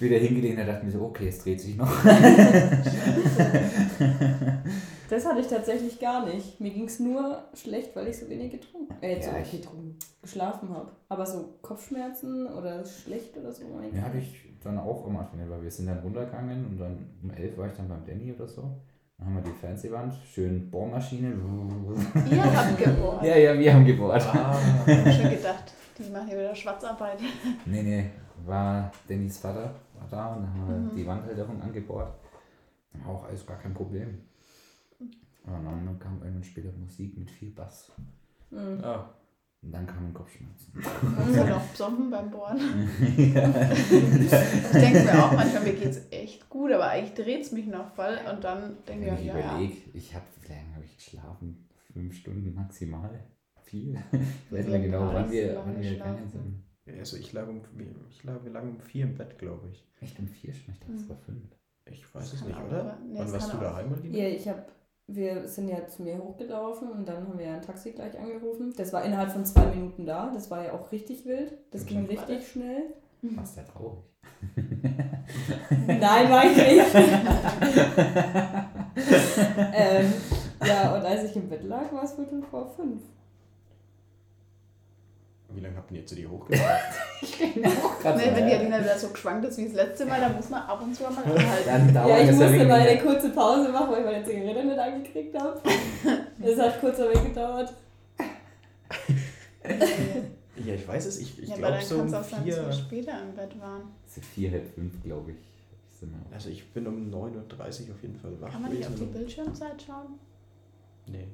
Wieder 0.00 0.16
hingelegt 0.18 0.58
und 0.58 0.66
dachte 0.66 0.84
mir 0.86 0.90
so, 0.92 1.02
okay, 1.02 1.28
es 1.28 1.38
dreht 1.42 1.60
sich 1.60 1.76
noch. 1.76 1.90
Das 5.10 5.26
hatte 5.26 5.40
ich 5.40 5.48
tatsächlich 5.48 5.98
gar 5.98 6.24
nicht. 6.24 6.60
Mir 6.60 6.70
ging 6.70 6.84
es 6.84 7.00
nur 7.00 7.42
schlecht, 7.54 7.96
weil 7.96 8.06
ich 8.06 8.16
so 8.18 8.28
wenig 8.28 8.52
getrunken, 8.52 8.94
äh, 9.02 9.16
Ja, 9.16 9.22
so 9.22 9.30
ich- 9.42 9.50
getrunken, 9.60 9.96
geschlafen 10.22 10.68
habe. 10.72 10.92
Aber 11.08 11.26
so 11.26 11.54
Kopfschmerzen 11.62 12.46
oder 12.46 12.84
schlecht 12.84 13.36
oder 13.36 13.50
so. 13.50 13.64
Ja, 13.92 14.02
hatte 14.02 14.18
ich 14.18 14.44
dann 14.62 14.78
auch 14.78 15.04
immer 15.08 15.28
schnell, 15.32 15.50
weil 15.50 15.62
wir 15.64 15.70
sind 15.70 15.86
dann 15.86 15.98
runtergegangen 15.98 16.64
und 16.64 16.78
dann 16.78 17.06
um 17.24 17.30
11 17.32 17.58
war 17.58 17.66
ich 17.66 17.72
dann 17.76 17.88
beim 17.88 18.04
Danny 18.06 18.32
oder 18.32 18.46
so. 18.46 18.62
Dann 19.18 19.26
haben 19.26 19.34
wir 19.34 19.42
die 19.42 19.58
Fernsehwand, 19.60 20.14
schön 20.32 20.70
Bohrmaschine. 20.70 21.32
Ihr 22.30 22.44
habt 22.56 22.78
gebohrt. 22.78 23.24
Ja, 23.24 23.36
ja, 23.36 23.58
wir 23.58 23.74
haben 23.74 23.84
gebohrt. 23.84 24.22
Ah, 24.32 24.56
Ich 24.86 24.96
hab 24.96 25.12
schon 25.12 25.30
gedacht, 25.30 25.72
die 25.98 26.08
machen 26.10 26.28
hier 26.28 26.38
wieder 26.38 26.54
Schwarzarbeit. 26.54 27.18
Nee, 27.66 27.82
nee, 27.82 28.04
war 28.46 28.92
Dannys 29.08 29.38
Vater 29.38 29.74
da 30.10 30.34
und 30.34 30.42
dann 30.42 30.54
haben 30.54 30.68
wir 30.68 30.76
Mhm. 30.92 30.96
die 30.96 31.06
Wandhalterung 31.06 31.60
angebohrt. 31.62 32.12
Auch 33.06 33.24
alles 33.24 33.46
gar 33.46 33.58
kein 33.58 33.72
Problem. 33.74 34.18
Und 34.98 35.64
dann 35.64 35.98
kam 35.98 36.20
irgendwann 36.22 36.44
später 36.44 36.70
Musik 36.72 37.16
mit 37.16 37.30
viel 37.30 37.50
Bass. 37.50 37.90
Mhm. 38.50 38.80
ah. 38.82 39.14
Und 39.62 39.72
dann 39.72 39.86
kamen 39.86 40.14
Kopfschmerzen. 40.14 40.72
So 41.34 41.44
noch 41.44 41.60
besoffen 41.66 42.10
beim 42.10 42.30
Bohren. 42.30 42.58
ja. 43.16 43.70
Ich 43.72 43.90
denke 44.72 45.04
mir 45.04 45.22
auch 45.24 45.32
manchmal, 45.32 45.64
mir 45.64 45.74
geht's 45.74 46.00
echt 46.10 46.48
gut, 46.48 46.72
aber 46.72 46.88
eigentlich 46.88 47.12
dreht 47.14 47.42
es 47.42 47.52
mich 47.52 47.66
noch 47.66 47.94
voll 47.94 48.18
und 48.30 48.42
dann 48.42 48.76
denke 48.88 49.06
Wenn 49.08 49.14
ich, 49.14 49.20
ich 49.20 49.26
ja, 49.26 49.38
ja. 49.38 49.50
überlege, 49.50 49.76
ich 49.92 50.14
habe, 50.14 50.24
wie 50.40 50.48
lange 50.48 50.74
habe 50.74 50.84
ich 50.86 50.96
geschlafen? 50.96 51.68
Fünf 51.92 52.14
Stunden 52.16 52.54
maximal? 52.54 53.10
Viel? 53.64 53.98
Ich 54.12 54.52
weiß 54.52 54.66
nicht 54.66 54.82
genau, 54.84 55.12
wann 55.12 55.30
wir, 55.30 55.56
wann 55.56 55.78
wir 55.80 55.90
gegangen 55.90 56.26
sind. 56.28 56.64
Also 56.98 57.16
ich 57.16 57.32
lag 57.32 57.46
um, 57.48 57.60
ich 58.10 58.24
lag, 58.24 58.42
wir 58.42 58.50
lagen 58.52 58.70
um 58.70 58.80
vier 58.80 59.04
im 59.04 59.14
Bett, 59.16 59.38
glaube 59.38 59.68
ich. 59.70 59.84
Echt 60.00 60.18
um 60.18 60.26
vier 60.28 60.52
schon? 60.54 60.74
Ich 60.74 60.80
dachte, 60.80 60.94
es 60.94 61.08
war 61.08 61.16
fünf. 61.16 61.42
Ich 61.86 62.14
weiß 62.14 62.32
es 62.32 62.44
nicht, 62.44 62.56
auch, 62.56 62.66
oder? 62.66 62.98
nee, 63.06 63.18
Wann 63.18 63.32
warst 63.32 63.52
du 63.52 63.56
auch. 63.56 63.60
daheim, 63.62 63.90
Marlene? 63.90 64.16
Ja, 64.16 64.28
ich 64.28 64.48
habe, 64.48 64.62
wir 65.08 65.48
sind 65.48 65.68
ja 65.68 65.86
zu 65.88 66.02
mir 66.02 66.18
hochgelaufen 66.18 66.88
und 66.90 67.08
dann 67.08 67.26
haben 67.26 67.38
wir 67.38 67.54
ein 67.54 67.62
Taxi 67.62 67.92
gleich 67.92 68.16
angerufen. 68.18 68.72
Das 68.76 68.92
war 68.92 69.04
innerhalb 69.04 69.30
von 69.32 69.44
zwei 69.44 69.66
Minuten 69.66 70.06
da. 70.06 70.30
Das 70.32 70.50
war 70.50 70.64
ja 70.64 70.72
auch 70.72 70.90
richtig 70.92 71.24
wild. 71.26 71.52
Das 71.72 71.84
ging 71.86 72.06
richtig 72.06 72.38
das? 72.38 72.48
schnell. 72.48 72.94
Fast 73.34 73.56
ja 73.56 73.64
traurig. 73.64 74.04
Nein, 75.86 76.30
war 76.30 76.44
ich 76.44 76.56
nicht. 76.56 76.94
ähm, 79.74 80.12
ja, 80.66 80.94
und 80.94 81.04
als 81.04 81.24
ich 81.24 81.36
im 81.36 81.48
Bett 81.48 81.64
lag, 81.64 81.92
war 81.92 82.04
es 82.04 82.12
Viertel 82.12 82.42
vor 82.42 82.70
fünf. 82.74 83.02
Wie 85.52 85.60
lange 85.60 85.76
habt 85.76 85.90
ihr 85.90 85.98
jetzt 86.00 86.16
die 86.16 86.26
hochgebracht? 86.26 86.80
Nee, 87.22 88.30
wenn 88.34 88.46
die 88.46 88.54
Alina 88.54 88.96
so 88.98 89.08
geschwankt 89.08 89.44
ist 89.46 89.58
wie 89.58 89.64
das 89.66 89.74
letzte 89.74 90.06
Mal, 90.06 90.20
dann 90.20 90.34
muss 90.36 90.48
man 90.48 90.62
ab 90.62 90.80
und 90.82 90.94
zu 90.94 91.02
mal 91.02 91.08
anhalten. 91.24 91.66
Dann 91.66 91.94
dauert 91.94 92.08
Ja, 92.08 92.18
ich 92.22 92.30
es 92.30 92.36
musste 92.36 92.64
mal 92.64 92.80
eine 92.80 93.00
kurze 93.00 93.28
Pause 93.30 93.68
machen, 93.68 93.90
weil 93.92 94.00
ich 94.00 94.04
meine 94.06 94.24
Zigarette 94.24 94.64
nicht 94.66 94.78
angekriegt 94.78 95.38
habe. 95.38 95.60
Das 96.38 96.58
hat 96.66 96.80
kurz 96.80 96.98
aber 97.00 97.12
gedauert. 97.12 97.74
ja, 100.64 100.74
ich 100.74 100.88
weiß 100.88 101.06
es. 101.06 101.18
Ich, 101.18 101.42
ich 101.42 101.48
ja, 101.50 101.56
glaube 101.56 101.74
dann 101.76 101.84
so 101.84 101.98
um 102.00 102.06
es 102.06 102.14
auch 102.14 102.22
sein, 102.24 102.46
dass 102.46 102.56
wir 102.56 102.64
vier. 102.64 102.72
später 102.72 103.22
im 103.22 103.34
Bett 103.34 103.60
waren. 103.60 103.82
So 104.06 104.20
vier, 104.20 104.50
halb 104.52 104.74
fünf, 104.74 105.02
glaube 105.02 105.32
ich. 105.32 105.36
Also 106.32 106.48
ich 106.48 106.72
bin 106.72 106.86
um 106.86 107.10
9.30 107.10 107.14
Uhr 107.14 107.94
auf 107.94 108.02
jeden 108.02 108.16
Fall 108.18 108.32
wach 108.40 108.50
Kann 108.50 108.62
man 108.62 108.72
nicht 108.72 108.88
auf 108.88 108.94
die. 108.94 109.04
Bildschirmzeit 109.04 109.82
schauen? 109.86 110.18
Nee, 111.06 111.26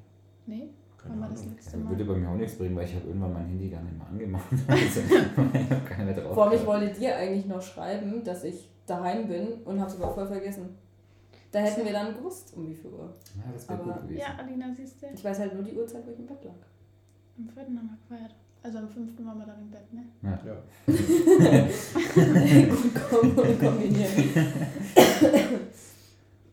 Nee? 0.47 0.69
Keine 0.99 1.15
Ahnung. 1.15 1.31
letzte 1.31 1.71
Das 1.73 1.81
Mal? 1.81 1.91
würde 1.91 2.05
bei 2.05 2.15
mir 2.17 2.29
auch 2.29 2.35
nichts 2.37 2.57
bringen, 2.59 2.76
weil 2.76 2.85
ich 2.87 2.95
habe 2.95 3.07
irgendwann 3.07 3.33
mein 3.33 3.47
Handy 3.47 3.69
gar 3.71 3.83
nicht 3.83 3.97
mehr 3.97 4.07
angemacht. 4.07 4.47
Also, 4.69 5.00
ich 5.00 5.71
habe 5.71 5.81
keine 5.88 6.05
mehr 6.12 6.15
drauf. 6.23 6.35
Vor 6.35 6.45
allem, 6.45 6.53
ich 6.55 6.61
gehabt. 6.65 6.81
wollte 6.81 6.99
dir 7.00 7.17
eigentlich 7.17 7.47
noch 7.47 7.62
schreiben, 7.62 8.23
dass 8.25 8.45
ich 8.45 8.69
daheim 8.87 9.26
bin 9.29 9.49
und 9.65 9.81
habe 9.81 9.91
es 9.91 10.00
aber 10.00 10.12
voll 10.15 10.26
vergessen. 10.26 10.69
Da 11.53 11.61
hätten 11.61 11.85
wir 11.85 11.93
dann 11.93 12.15
gewusst, 12.15 12.53
um 12.57 12.69
wie 12.69 12.75
viel 12.75 12.91
Uhr. 12.91 13.15
Ja, 13.37 13.53
das 13.53 13.69
wäre 13.69 13.79
gut 13.79 14.03
gewesen. 14.03 14.19
Ja, 14.21 14.37
Alina, 14.38 14.67
siehst 14.76 15.00
du? 15.03 15.07
Ich 15.15 15.25
weiß 15.25 15.38
halt 15.38 15.55
nur 15.55 15.62
die 15.62 15.76
Uhrzeit, 15.76 16.05
wo 16.07 16.11
ich 16.11 16.19
im 16.19 16.26
Bett 16.26 16.45
lag. 16.45 16.53
Am 17.38 17.49
vierten 17.49 17.79
haben 17.79 17.91
wir 17.91 18.17
gefeiert. 18.17 18.35
Also 18.62 18.79
am 18.79 18.88
fünften 18.88 19.25
waren 19.25 19.38
wir 19.38 19.47
dann 19.47 19.61
im 19.61 19.71
Bett, 19.71 19.93
ne? 19.93 20.05
Ja. 20.23 20.37
Gut 22.67 22.95
kom- 22.95 23.59
kombinieren. 23.61 24.12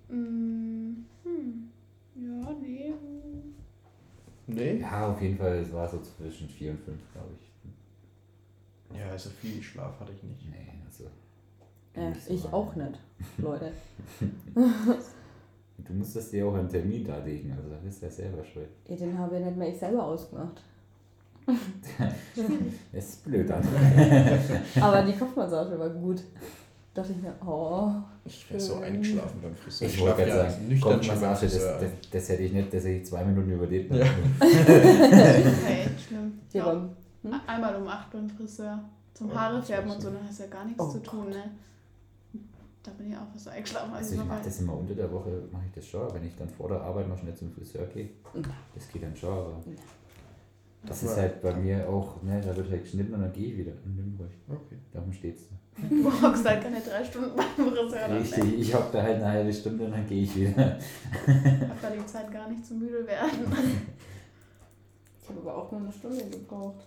Mm, 0.09 1.05
hm. 1.23 1.69
Ja, 2.15 2.51
nee. 2.62 2.89
hm. 2.89 3.55
Nee? 4.47 4.79
Ja, 4.79 5.12
auf 5.12 5.21
jeden 5.21 5.38
Fall, 5.38 5.57
es 5.57 5.71
war 5.71 5.88
so 5.88 6.01
zwischen 6.01 6.50
vier 6.50 6.71
und 6.71 6.79
fünf, 6.81 7.00
glaube 7.13 7.29
ich. 7.39 9.00
Ja, 9.00 9.09
also 9.09 9.29
viel 9.29 9.62
Schlaf 9.62 10.00
hatte 10.00 10.12
ich 10.12 10.23
nicht. 10.23 10.50
Nee, 10.50 10.73
also. 10.85 11.05
Äh, 11.95 12.09
nicht 12.09 12.25
so 12.25 12.33
ich 12.33 12.43
lange. 12.43 12.55
auch 12.55 12.75
nicht, 12.75 13.00
Leute. 13.38 13.71
Du 15.77 15.93
musstest 15.93 16.31
dir 16.31 16.47
auch 16.47 16.53
einen 16.53 16.69
Termin 16.69 17.03
da 17.03 17.17
legen, 17.17 17.51
also 17.51 17.69
da 17.69 17.75
bist 17.83 18.01
du 18.01 18.05
ja 18.05 18.12
selber 18.12 18.43
schuld. 18.43 18.69
Ja, 18.88 18.95
den 18.95 19.17
habe 19.17 19.35
ja 19.39 19.45
nicht 19.45 19.57
mehr 19.57 19.69
ich 19.69 19.77
selber 19.77 20.03
ausgemacht. 20.05 20.62
Das 22.93 23.03
ist 23.05 23.25
blöd 23.25 23.50
dann. 23.50 23.62
Aber 24.79 25.03
die 25.03 25.17
Kopfmassage 25.17 25.77
war 25.77 25.89
gut. 25.89 26.23
Dachte 26.93 27.12
ich 27.13 27.21
mir, 27.21 27.33
oh, 27.45 27.91
Ich 28.25 28.50
wäre 28.50 28.59
so 28.59 28.75
eingeschlafen 28.75 29.39
beim 29.41 29.55
Friseur. 29.55 29.88
Ich 29.88 30.00
wollte 30.00 30.17
gerade 30.17 30.31
schlaf 30.31 30.51
sagen, 30.51 30.67
nüchtern 30.67 30.91
schon 30.91 30.91
beim 30.91 31.00
Kopfmassage, 31.00 31.45
das, 31.45 31.53
Friseur. 31.53 31.79
das, 31.79 31.91
das 32.12 32.29
hätte 32.29 32.43
ich 32.43 32.53
nicht, 32.53 32.73
das 32.73 32.83
hätte 32.83 32.95
ich 32.95 33.05
zwei 33.05 33.23
Minuten 33.25 33.51
überlebt. 33.51 33.93
Ja. 33.93 34.05
Okay, 34.39 35.81
echt 35.85 36.01
schlimm. 36.07 36.39
ja, 36.51 36.65
Ja. 36.73 36.89
Hm? 37.23 37.33
Einmal 37.47 37.75
um 37.81 37.88
8 37.88 38.12
beim 38.12 38.29
Friseur. 38.29 38.79
Zum 39.13 39.29
Oh, 39.31 39.35
Haare 39.35 39.57
das 39.57 39.67
färben 39.67 39.91
und 39.91 40.01
so, 40.01 40.09
dann 40.09 40.27
hast 40.27 40.39
du 40.39 40.43
ja 40.43 40.50
gar 40.50 40.65
nichts 40.65 40.79
Oh 40.83 40.89
zu 40.89 41.00
tun, 41.01 41.29
ne? 41.29 41.43
Da 42.81 42.91
bin 42.91 43.12
ich 43.12 43.15
auch 43.17 43.27
fast 43.31 43.47
eingeschlafen. 43.47 43.93
Also 43.93 44.09
Also 44.12 44.21
ich 44.23 44.27
mache 44.27 44.43
das 44.43 44.59
immer 44.59 44.77
unter 44.77 44.93
der 44.95 45.09
Woche, 45.12 45.29
mache 45.51 45.63
ich 45.67 45.71
das 45.73 45.88
schon, 45.88 46.13
wenn 46.13 46.25
ich 46.25 46.35
dann 46.35 46.50
vor 46.50 46.67
der 46.67 46.81
Arbeit 46.81 47.07
noch 47.07 47.17
schnell 47.17 47.33
zum 47.35 47.50
Friseur 47.51 47.85
gehe. 47.88 48.09
Das 48.75 48.89
geht 48.91 49.03
dann 49.03 49.15
schon, 49.15 49.29
aber 49.31 49.63
das 50.85 51.03
ist 51.03 51.15
Ja. 51.15 51.21
halt 51.21 51.41
bei 51.41 51.53
mir 51.55 51.88
auch, 51.88 52.21
ne, 52.23 52.41
da 52.41 52.53
wird 52.57 52.69
halt 52.69 52.83
geschnitten 52.83 53.13
und 53.13 53.21
dann 53.21 53.31
gehe 53.31 53.53
ich 53.53 53.57
wieder 53.59 53.71
in 53.85 53.95
Nürnberg. 53.95 54.29
Okay. 54.50 54.77
Darum 54.91 55.13
steht's. 55.13 55.43
Du 55.47 55.55
hockst 56.21 56.45
halt 56.45 56.61
keine 56.63 56.79
drei 56.81 57.03
Stunden 57.03 57.31
beim 57.35 57.67
Friseur. 57.71 58.09
Richtig, 58.19 58.59
ich 58.59 58.73
hocke 58.73 58.89
da 58.93 59.01
halt 59.03 59.15
eine 59.15 59.25
halbe 59.27 59.53
Stunde 59.53 59.85
und 59.85 59.91
dann 59.91 60.07
gehe 60.07 60.23
ich 60.23 60.35
wieder. 60.35 60.77
Hab 61.69 61.81
da 61.81 61.89
die 61.89 62.05
Zeit 62.05 62.31
gar 62.31 62.49
nicht 62.49 62.65
zu 62.65 62.73
müde 62.75 63.05
werden. 63.07 63.39
ich 65.21 65.29
habe 65.29 65.39
aber 65.41 65.57
auch 65.57 65.71
nur 65.71 65.81
eine 65.81 65.91
Stunde 65.91 66.23
gebraucht. 66.25 66.85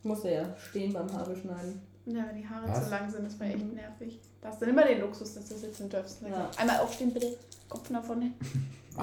Ich 0.00 0.04
musste 0.04 0.30
ja 0.30 0.44
stehen 0.56 0.92
beim 0.92 1.12
Haare 1.12 1.34
schneiden. 1.36 1.80
Ja, 2.06 2.24
wenn 2.28 2.40
die 2.40 2.48
Haare 2.48 2.68
Was? 2.68 2.84
zu 2.84 2.90
lang 2.90 3.10
sind, 3.10 3.26
ist 3.26 3.38
mir 3.38 3.46
echt 3.46 3.58
Mhm. 3.66 3.74
nervig. 3.74 4.18
Da 4.40 4.48
hast 4.48 4.62
du 4.62 4.66
immer 4.66 4.84
den 4.86 5.00
Luxus, 5.00 5.34
dass 5.34 5.48
du 5.48 5.56
sitzen 5.56 5.88
darfst. 5.90 6.22
Ja. 6.22 6.48
Einmal 6.56 6.78
aufstehen, 6.80 7.12
bitte. 7.12 7.36
Kopf 7.68 7.90
nach 7.90 8.02
vorne. 8.02 8.30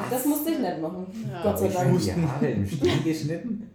Das 0.09 0.25
musste 0.25 0.51
ich 0.51 0.59
nicht 0.59 0.81
machen. 0.81 1.05
Ja. 1.31 1.43
Gott 1.43 1.59
sei 1.59 1.67
ich 1.67 1.73
Dank. 1.73 1.87
habe 1.89 1.99
die 1.99 2.11
Haare 2.27 2.47
im 2.49 2.67
Stehen 2.67 3.03
geschnitten. 3.03 3.69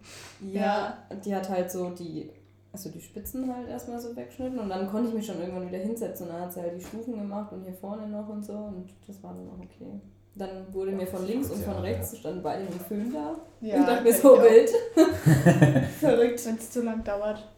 Ja, 0.51 0.97
die 1.23 1.33
hat 1.33 1.49
halt 1.49 1.71
so 1.71 1.89
die, 1.91 2.29
also 2.73 2.89
die 2.89 3.01
Spitzen 3.01 3.53
halt 3.53 3.67
erstmal 3.67 3.99
so 3.99 4.15
weggeschnitten 4.15 4.59
und 4.59 4.69
dann 4.69 4.89
konnte 4.89 5.09
ich 5.09 5.15
mich 5.15 5.25
schon 5.25 5.39
irgendwann 5.39 5.67
wieder 5.67 5.79
hinsetzen 5.79 6.27
und 6.27 6.33
dann 6.33 6.43
hat 6.43 6.53
sie 6.53 6.61
halt 6.61 6.75
die 6.79 6.83
Stufen 6.83 7.17
gemacht 7.17 7.51
und 7.51 7.63
hier 7.63 7.73
vorne 7.73 8.07
noch 8.07 8.29
und 8.29 8.43
so 8.45 8.53
und 8.53 8.89
das 9.07 9.21
war 9.23 9.33
dann 9.33 9.47
auch 9.49 9.59
okay. 9.63 9.99
Dann 10.35 10.73
wurde 10.73 10.91
mir 10.93 11.05
von 11.05 11.25
links 11.27 11.49
und 11.49 11.61
von 11.61 11.73
Ja, 11.73 11.79
rechts 11.81 12.17
standen 12.17 12.41
beide 12.41 12.63
mit 12.63 12.73
Föhn 12.73 13.11
da. 13.11 13.35
Ja, 13.59 13.79
ich 13.79 13.85
dachte 13.85 14.03
mir 14.03 14.13
so 14.13 14.29
wild. 14.37 14.69
Verrückt. 15.99 16.45
Wenn 16.45 16.55
es 16.55 16.71
zu 16.71 16.83
lang 16.83 17.03
dauert. 17.03 17.49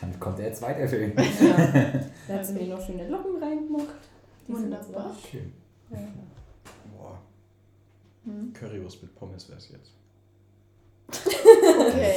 Dann 0.00 0.18
kommt 0.18 0.38
der 0.38 0.52
zweite 0.54 0.88
Film. 0.88 1.12
Ja. 1.16 2.00
Da 2.28 2.34
hat 2.34 2.46
sie 2.46 2.54
mir 2.54 2.66
noch 2.74 2.80
schöne 2.80 3.06
Locken 3.08 3.40
reingemacht. 3.42 3.94
Die 4.48 4.54
sind 4.54 4.72
jetzt 4.72 4.88
Wunderbar. 4.88 5.14
Schön. 5.30 5.52
Ja. 5.90 5.98
Boah, 6.96 7.18
Hm. 8.24 8.52
Currywurst 8.54 9.02
mit 9.02 9.14
Pommes 9.14 9.48
wäre 9.48 9.58
es 9.58 9.68
jetzt. 9.68 9.92
Das 11.08 11.24
hätte 11.24 11.36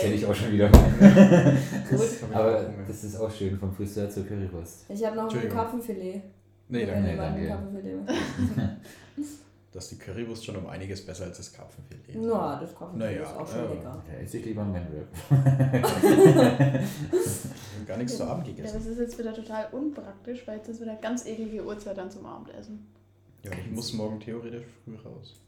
Okay. 0.07 0.13
ich 0.15 0.25
auch 0.25 0.33
schon 0.35 0.51
wieder. 0.51 0.67
Aber 2.33 2.73
das 2.87 3.03
ist 3.03 3.15
auch 3.17 3.31
schön, 3.31 3.57
vom 3.57 3.71
Friseur 3.73 4.09
zur 4.09 4.25
Currywurst. 4.25 4.85
Ich 4.89 5.05
habe 5.05 5.15
noch 5.15 5.33
ein. 5.33 5.49
Karpfenfilet. 5.49 6.21
Nee, 6.69 6.85
dann, 6.85 7.03
nee, 7.03 7.15
danke. 7.15 7.47
Karpfenfilet 7.47 7.95
das 9.71 9.83
ist 9.83 9.91
die 9.91 9.97
Currywurst 9.99 10.43
schon 10.45 10.55
um 10.55 10.67
einiges 10.67 11.05
besser 11.05 11.25
als 11.25 11.37
das 11.37 11.53
Karpfenfilet. 11.53 12.15
Na, 12.15 12.59
das 12.59 12.75
Karpfenfilet 12.75 13.11
Naja, 13.17 13.23
ist 13.23 13.37
auch 13.37 13.47
schon 13.47 13.63
ja. 13.63 13.69
lecker. 13.73 14.03
Da 14.07 14.13
esse 14.19 14.37
ich 14.39 14.45
lieber 14.45 14.61
einen 14.63 14.71
Manwrap. 14.71 15.07
Und 17.79 17.87
gar 17.87 17.97
nichts 17.97 18.17
zu 18.17 18.23
Abend 18.23 18.47
Ja, 18.47 18.53
gegessen. 18.53 18.75
das 18.77 18.85
ist 18.87 18.99
jetzt 18.99 19.17
wieder 19.19 19.33
total 19.33 19.67
unpraktisch, 19.71 20.45
weil 20.47 20.57
jetzt 20.57 20.69
ist 20.69 20.81
wieder 20.81 20.95
ganz 20.95 21.25
eklige 21.25 21.63
Uhrzeit 21.65 21.97
dann 21.97 22.09
zum 22.09 22.25
Abendessen. 22.25 22.87
Ja, 23.43 23.51
und 23.51 23.59
ich 23.59 23.71
muss 23.71 23.93
morgen 23.93 24.19
theoretisch 24.19 24.63
früh 24.83 24.95
raus. 24.95 25.39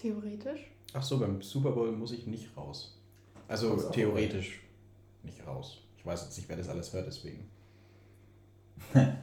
Theoretisch. 0.00 0.60
Ach 0.94 1.02
so, 1.02 1.18
beim 1.18 1.42
Super 1.42 1.72
Bowl 1.72 1.92
muss 1.92 2.12
ich 2.12 2.26
nicht 2.26 2.56
raus. 2.56 2.98
Also 3.48 3.76
theoretisch 3.90 4.60
nicht 5.22 5.46
raus. 5.46 5.82
Ich 5.98 6.06
weiß 6.06 6.24
jetzt 6.24 6.38
nicht, 6.38 6.48
wer 6.48 6.56
das 6.56 6.68
alles 6.68 6.92
hört, 6.92 7.06
deswegen. 7.06 7.50
ja. 8.94 9.02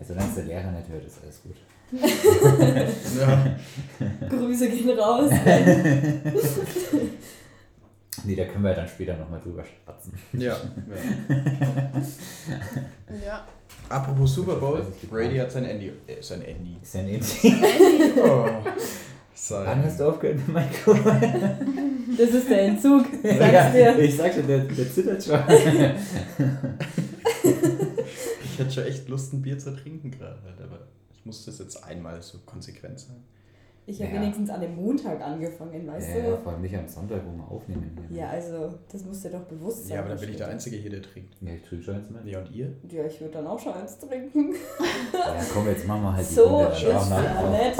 Also 0.00 0.16
wenn 0.16 0.28
es 0.28 0.34
der 0.34 0.44
Lehrer 0.44 0.72
nicht 0.72 0.88
hört, 0.88 1.04
ist 1.04 1.22
alles 1.22 1.42
gut. 1.42 1.56
ja. 3.18 3.56
Grüße 4.30 4.70
gehen 4.70 4.98
raus. 4.98 5.30
Nee, 8.24 8.34
da 8.36 8.44
können 8.44 8.64
wir 8.64 8.74
dann 8.74 8.88
später 8.88 9.16
nochmal 9.16 9.40
drüber 9.40 9.64
schwatzen. 9.64 10.12
ja. 10.32 10.56
Ja. 13.24 13.44
Apropos 13.88 14.34
Super 14.34 14.56
Bowl, 14.56 14.82
Brady 15.10 15.36
hat 15.38 15.50
sein 15.50 15.64
Andy. 15.64 15.88
Äh, 16.06 16.20
sein 16.22 16.42
Andy. 16.42 16.76
Ist 16.80 16.94
ja 16.94 17.00
ein 17.00 17.08
Indie. 17.08 17.54
Oh. 18.22 18.46
Wann 18.46 19.64
Sein. 19.66 19.84
hast 19.84 19.98
du 19.98 20.04
aufgehört 20.08 20.38
mit 20.38 20.48
Michael? 20.54 21.56
Das 22.16 22.30
ist 22.30 22.48
der 22.50 22.62
Entzug, 22.62 23.06
Ja, 23.24 23.38
sag's 23.38 23.72
dir. 23.72 23.98
ich 23.98 24.16
sag 24.16 24.34
schon, 24.34 24.46
der, 24.46 24.58
der 24.60 24.92
zittert 24.92 25.22
schon. 25.24 25.40
Ich 28.44 28.58
hätte 28.58 28.70
schon 28.70 28.84
echt 28.84 29.08
Lust, 29.08 29.32
ein 29.32 29.42
Bier 29.42 29.58
zu 29.58 29.74
trinken 29.74 30.10
gerade, 30.10 30.38
aber 30.62 30.80
ich 31.14 31.24
muss 31.24 31.44
das 31.46 31.58
jetzt 31.58 31.82
einmal 31.84 32.20
so 32.22 32.38
konsequent 32.44 33.00
sein. 33.00 33.16
Ich 33.90 34.00
habe 34.00 34.14
Ja. 34.14 34.20
wenigstens 34.20 34.48
an 34.50 34.60
dem 34.60 34.76
Montag 34.76 35.20
angefangen, 35.20 35.84
weißt 35.86 36.08
Ja, 36.10 36.16
ja, 36.18 36.30
du? 36.30 36.36
vor 36.36 36.52
allem 36.52 36.62
nicht 36.62 36.76
am 36.76 36.86
Sonntag, 36.86 37.22
wo 37.26 37.36
wir 37.36 37.50
aufnehmen. 37.50 37.98
Hier. 38.08 38.18
Ja, 38.18 38.28
also, 38.28 38.72
das 38.90 39.04
muss 39.04 39.20
dir 39.20 39.30
doch 39.30 39.42
bewusst 39.42 39.88
sein. 39.88 39.96
Ja, 39.96 40.00
aber 40.00 40.10
dann 40.10 40.20
bin 40.20 40.30
ich 40.30 40.36
der. 40.36 40.48
Einzige 40.48 40.76
hier, 40.76 40.90
der 40.90 41.02
trinkt. 41.02 41.34
Ja, 41.40 41.52
ich 41.54 41.62
trinke 41.62 41.84
schon 41.84 41.94
eins 41.96 42.08
mit. 42.10 42.24
Ja, 42.24 42.38
und 42.38 42.50
ihr? 42.52 42.72
Ja, 42.88 43.04
ich 43.04 43.20
würde 43.20 43.34
dann 43.34 43.46
auch 43.48 43.58
schon 43.58 43.72
eins 43.74 43.98
trinken. 43.98 44.54
Ja, 45.12 45.34
komm, 45.52 45.66
jetzt 45.66 45.86
machen 45.88 46.02
wir 46.02 46.12
halt 46.14 46.30
die 46.30 46.34
So 46.34 46.42
ist 46.44 46.82
Dann 46.84 46.92
schauen 46.92 47.10
wir 47.10 47.24
ja 47.24 47.50
nett. 47.50 47.76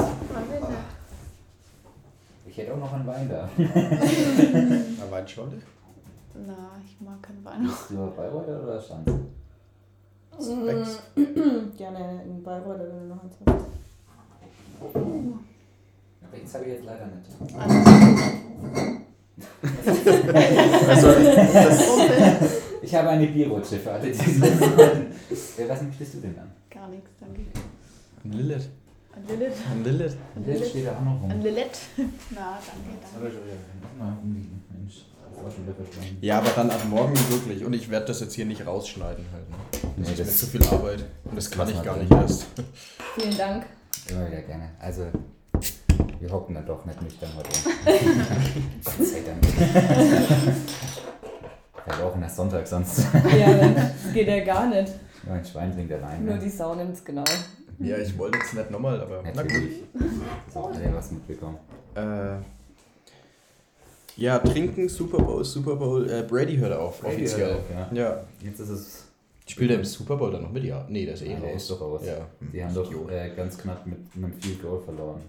Ich 2.45 2.57
hätte 2.57 2.73
auch 2.73 2.77
noch 2.79 2.91
einen 2.93 3.07
Wein 3.07 3.29
da. 3.29 3.49
Eine 3.57 5.11
Weinschorle? 5.11 5.53
Na, 6.45 6.71
ich 6.85 6.99
mag 6.99 7.23
keinen 7.23 7.45
Wein. 7.45 7.63
Bist 7.63 7.89
du 7.91 7.95
Bayreuther 8.17 8.61
oder? 8.63 8.81
Specs. 8.81 9.11
Mm, 11.15 11.71
Gerne 11.77 12.23
in 12.25 12.43
Bayreuth, 12.43 12.79
wenn 12.79 12.99
du 12.99 13.15
noch 13.15 13.23
eins 13.23 13.37
hast. 13.45 13.65
Rechts 16.33 16.53
habe 16.53 16.65
ich 16.65 16.71
jetzt 16.71 16.85
leider 16.85 17.07
nicht. 17.07 17.29
Also. 20.87 21.07
Ich 22.81 22.95
habe 22.95 23.09
eine 23.09 23.27
Bierrutsche 23.27 23.77
für 23.77 23.91
alle, 23.91 24.11
die 24.11 24.17
Was 24.19 25.81
möchtest 25.83 26.13
du 26.15 26.17
denn 26.19 26.37
an? 26.39 26.51
Gar 26.69 26.87
nichts, 26.89 27.09
danke. 27.19 27.41
ein 28.23 28.31
Lilith. 28.33 28.69
Ein 29.13 29.27
Lilith. 29.27 29.53
Ein 29.71 29.83
Lilith. 29.83 30.15
Ein 30.35 30.45
Lilith. 30.45 30.69
steht 30.69 30.87
da 30.87 30.91
auch 30.97 31.01
noch 31.01 31.21
rum. 31.21 31.31
Ein 31.31 31.41
Lilith. 31.41 31.79
Na, 31.97 32.59
danke, 32.65 32.97
danke. 33.13 33.37
Mal 33.99 34.17
umliegen. 34.23 34.63
Mensch, 34.73 34.95
ist. 34.97 35.05
Ja, 36.21 36.37
aber 36.39 36.49
dann 36.55 36.69
ab 36.69 36.81
morgen 36.89 37.13
wirklich. 37.29 37.65
Und 37.65 37.73
ich 37.73 37.89
werde 37.89 38.05
das 38.07 38.19
jetzt 38.21 38.33
hier 38.33 38.45
nicht 38.45 38.65
rausschneiden 38.65 39.25
halt. 39.33 39.49
Ne? 39.49 39.55
Das 39.73 39.83
Nee, 39.97 40.03
ist 40.13 40.19
mir 40.19 40.25
das- 40.25 40.37
zu 40.37 40.45
viel 40.47 40.63
Arbeit. 40.67 41.05
Und 41.25 41.35
das 41.35 41.49
kann 41.51 41.69
ich 41.69 41.81
gar 41.83 41.97
nicht 41.97 42.11
erst. 42.11 42.45
Vielen 43.17 43.37
Dank. 43.37 43.65
Immer 44.09 44.27
wieder 44.27 44.41
gerne. 44.41 44.69
Also, 44.79 45.03
wir 46.19 46.31
hocken 46.31 46.55
dann 46.55 46.65
doch 46.65 46.85
nicht 46.85 47.01
nüchtern 47.01 47.29
heute. 47.35 47.49
Gott 48.85 49.07
sei 49.07 49.21
Dank. 49.25 49.43
Wir 51.85 51.93
brauchen 51.95 52.21
das 52.21 52.35
Sonntag 52.35 52.67
sonst. 52.67 53.05
Ja, 53.37 53.53
das 53.69 54.13
geht 54.13 54.27
ja 54.27 54.43
gar 54.43 54.67
nicht. 54.67 54.91
Nur 55.25 55.35
ein 55.35 55.45
Schwein 55.45 55.73
trinkt 55.73 55.91
allein. 55.93 56.25
Nur 56.25 56.35
Ne? 56.35 56.41
die 56.41 56.49
Sau 56.49 56.75
nimmt's 56.75 57.03
genau. 57.03 57.23
Ja, 57.79 57.97
ich 57.97 58.15
wollte 58.17 58.37
jetzt 58.37 58.53
nicht 58.53 58.69
nochmal, 58.71 59.01
aber 59.01 59.21
na 59.23 59.41
gut. 59.41 59.51
Natürlich. 59.51 59.83
So, 60.53 60.59
alle 60.65 60.93
was 60.93 61.11
mitbekommen. 61.11 61.57
Äh, 61.95 62.35
ja, 64.17 64.37
trinken, 64.39 64.87
Super 64.89 65.17
Bowl, 65.19 65.43
Super 65.43 65.75
Bowl. 65.75 66.07
Äh, 66.09 66.23
Brady 66.23 66.57
hört 66.57 66.73
auf, 66.73 67.01
Brady 67.01 67.15
offiziell. 67.15 67.47
hört 67.47 67.59
auf, 67.59 67.71
ja. 67.93 68.03
ja. 68.03 68.23
Jetzt 68.43 68.59
ist 68.59 68.69
es. 68.69 69.03
Spielt 69.47 69.71
er 69.71 69.77
im 69.77 69.85
Super 69.85 70.15
Bowl 70.15 70.31
dann 70.31 70.43
noch 70.43 70.51
mit? 70.51 70.63
Ja. 70.63 70.85
Nee, 70.87 71.05
der 71.05 71.15
ist 71.15 71.23
eh 71.23 71.31
Ja, 71.33 71.39
der 71.39 71.49
raus. 71.53 71.61
ist 71.63 71.71
doch 71.71 71.81
raus. 71.81 72.01
Ja. 72.05 72.13
Die 72.53 72.63
haben 72.63 72.73
doch 72.75 73.09
äh, 73.09 73.31
ganz 73.35 73.57
knapp 73.57 73.85
mit 73.87 73.97
einem 74.15 74.33
Field 74.33 74.61
Goal 74.61 74.79
verloren. 74.81 75.21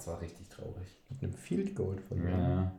Das 0.00 0.06
war 0.06 0.20
richtig 0.22 0.48
traurig. 0.48 0.88
Mit 1.10 1.22
einem 1.22 1.34
Field 1.34 1.74
Goal 1.76 1.98
von 2.08 2.26
Ja. 2.26 2.72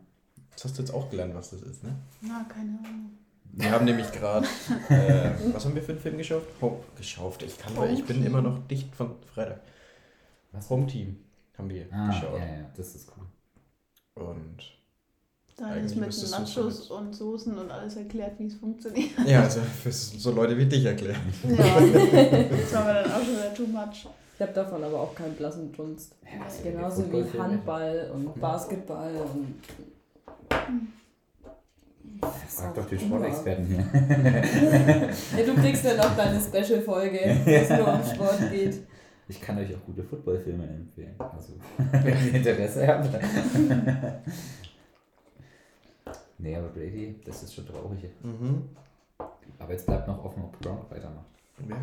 Das 0.54 0.66
hast 0.66 0.78
du 0.78 0.82
jetzt 0.82 0.92
auch 0.92 1.08
gelernt, 1.12 1.36
was 1.36 1.52
das 1.52 1.62
ist, 1.62 1.84
ne? 1.84 1.96
Na, 2.22 2.44
keine 2.50 2.80
Ahnung. 2.80 3.12
Wir 3.54 3.70
haben 3.72 3.86
nämlich 3.86 4.12
gerade, 4.12 4.48
äh, 4.90 5.30
was 5.54 5.64
haben 5.66 5.76
wir 5.76 5.84
für 5.84 5.92
einen 5.92 6.02
Film 6.02 6.18
geschaut? 6.18 6.42
Home, 6.62 6.78
geschauft. 6.98 7.44
Ich 7.44 7.60
kann, 7.60 7.78
weil 7.78 7.94
ich 7.94 8.04
bin 8.06 8.18
Home 8.18 8.26
immer 8.26 8.42
noch 8.42 8.68
dicht 8.68 8.96
von 8.96 9.12
Freitag. 9.32 9.62
Was? 10.52 10.68
Home 10.72 10.88
Team 10.88 11.18
haben 11.60 11.70
wir 11.70 11.86
Ah, 11.92 12.08
geschaut. 12.08 12.40
ja, 12.40 12.46
ja, 12.46 12.66
das 12.76 12.96
ist 12.96 13.08
cool. 13.16 13.26
Und 14.26 14.58
Da 15.58 15.76
ist 15.76 15.96
mit 15.96 16.32
Nachos 16.32 16.90
und 16.90 17.14
Soßen 17.14 17.56
und 17.56 17.70
alles 17.70 17.98
erklärt, 17.98 18.40
wie 18.40 18.46
es 18.48 18.56
funktioniert. 18.56 19.12
ja, 19.28 19.44
also 19.44 19.62
für 19.62 19.92
so 19.92 20.32
Leute 20.32 20.58
wie 20.58 20.66
dich 20.66 20.86
erklären. 20.86 21.22
Ja, 21.44 21.56
das 22.50 22.74
war 22.74 22.86
mir 22.86 22.94
dann 23.04 23.12
auch 23.12 23.24
schon 23.24 23.36
wieder 23.36 23.54
too 23.54 23.68
much. 23.68 24.08
Ich 24.42 24.48
habe 24.48 24.56
davon 24.56 24.84
aber 24.84 25.00
auch 25.00 25.14
keinen 25.14 25.36
blassen 25.36 25.72
Dunst. 25.72 26.16
Ja, 26.24 26.44
also 26.44 26.64
Genauso 26.64 27.14
wie. 27.14 27.38
Handball 27.38 28.10
und 28.12 28.42
Basketball 28.42 29.14
und. 29.18 29.62
Frag 32.48 32.74
doch 32.74 32.88
die 32.88 32.98
Sportexperten 32.98 33.68
hier. 33.68 33.86
Ja, 35.38 35.46
du 35.46 35.54
kriegst 35.62 35.86
dann 35.86 36.00
auch 36.00 36.18
deine 36.18 36.42
Special-Folge, 36.42 37.38
wo 37.46 37.52
es 37.52 37.70
nur 37.70 37.94
um 37.94 38.04
Sport 38.04 38.50
geht. 38.50 38.88
Ich 39.28 39.40
kann 39.40 39.60
euch 39.60 39.76
auch 39.76 39.86
gute 39.86 40.04
Footballfilme 40.04 40.64
empfehlen. 40.64 41.14
Also, 41.20 41.54
wenn 42.04 42.26
ihr 42.26 42.34
Interesse 42.34 42.88
habt. 42.88 43.10
nee, 46.40 46.56
aber 46.56 46.70
Brady, 46.70 47.22
das 47.24 47.44
ist 47.44 47.54
schon 47.54 47.68
traurig. 47.68 48.10
Mhm. 48.24 48.70
Aber 49.60 49.72
jetzt 49.72 49.86
bleibt 49.86 50.08
noch 50.08 50.26
offen, 50.26 50.42
ob 50.46 50.60
Gronk 50.60 50.90
weitermacht. 50.90 51.28
Wer? 51.60 51.78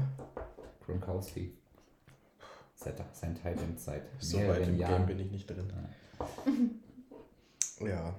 Gronkowski. 0.84 1.57
Seit 2.80 2.94
sein 3.12 3.34
Teil 3.34 3.56
in 3.68 3.76
Zeit. 3.76 4.02
So 4.20 4.38
weit 4.38 4.68
im 4.68 4.78
Game 4.78 5.06
bin 5.06 5.18
ich 5.18 5.30
nicht 5.32 5.50
drin. 5.50 5.70
Ja. 7.80 8.12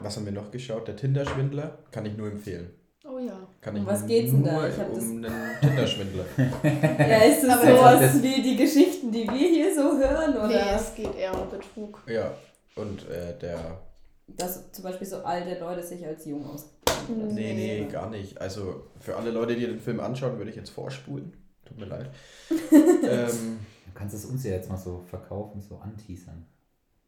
Was 0.00 0.16
haben 0.16 0.24
wir 0.24 0.32
noch 0.32 0.52
geschaut? 0.52 0.86
Der 0.86 0.94
Tinder-Schwindler 0.94 1.78
kann 1.90 2.06
ich 2.06 2.16
nur 2.16 2.28
empfehlen. 2.30 2.70
Oh 3.04 3.18
ja. 3.18 3.48
Kann 3.60 3.74
Um 3.74 3.82
ich 3.82 3.86
was 3.88 4.06
geht's 4.06 4.30
denn 4.30 4.44
da? 4.44 4.52
nur 4.52 4.68
Ich 4.68 4.78
hab 4.78 4.94
das- 4.94 5.02
um 5.04 5.10
einen 5.24 5.60
Tinder-Schwindler. 5.60 6.24
Ja, 6.62 7.16
ist 7.24 7.42
das 7.42 7.50
Aber 7.58 7.66
sowas 7.66 8.00
das- 8.00 8.22
wie 8.22 8.40
die 8.42 8.54
Geschichten, 8.56 9.10
die 9.10 9.24
wir 9.26 9.48
hier 9.48 9.74
so 9.74 9.98
hören? 9.98 10.32
Nee, 10.34 10.38
Oder 10.54 10.76
es 10.76 10.94
geht 10.94 11.12
eher 11.16 11.32
um 11.40 11.50
Betrug. 11.50 12.02
ja. 12.06 12.32
Und 12.76 13.08
äh, 13.08 13.36
der. 13.40 13.80
dass 14.28 14.70
zum 14.70 14.84
Beispiel 14.84 15.06
so 15.08 15.24
alte 15.24 15.58
Leute 15.58 15.82
sich 15.82 16.06
als 16.06 16.24
jung 16.26 16.46
ausgeben? 16.46 17.20
oder 17.22 17.28
so? 17.30 17.34
Nee, 17.34 17.54
nee, 17.54 17.88
gar 17.90 18.08
nicht. 18.10 18.40
Also 18.40 18.84
für 19.00 19.16
alle 19.16 19.32
Leute, 19.32 19.56
die 19.56 19.66
den 19.66 19.80
Film 19.80 19.98
anschauen, 19.98 20.38
würde 20.38 20.50
ich 20.50 20.56
jetzt 20.56 20.70
vorspulen. 20.70 21.32
Tut 21.68 21.78
mir 21.78 21.84
leid. 21.86 22.10
ähm, 22.50 23.58
Du 23.86 23.92
kannst 23.94 24.14
es 24.14 24.24
uns 24.24 24.44
ja 24.44 24.52
jetzt 24.52 24.68
mal 24.68 24.76
so 24.76 25.02
verkaufen, 25.08 25.60
so 25.60 25.76
anteasern. 25.78 26.44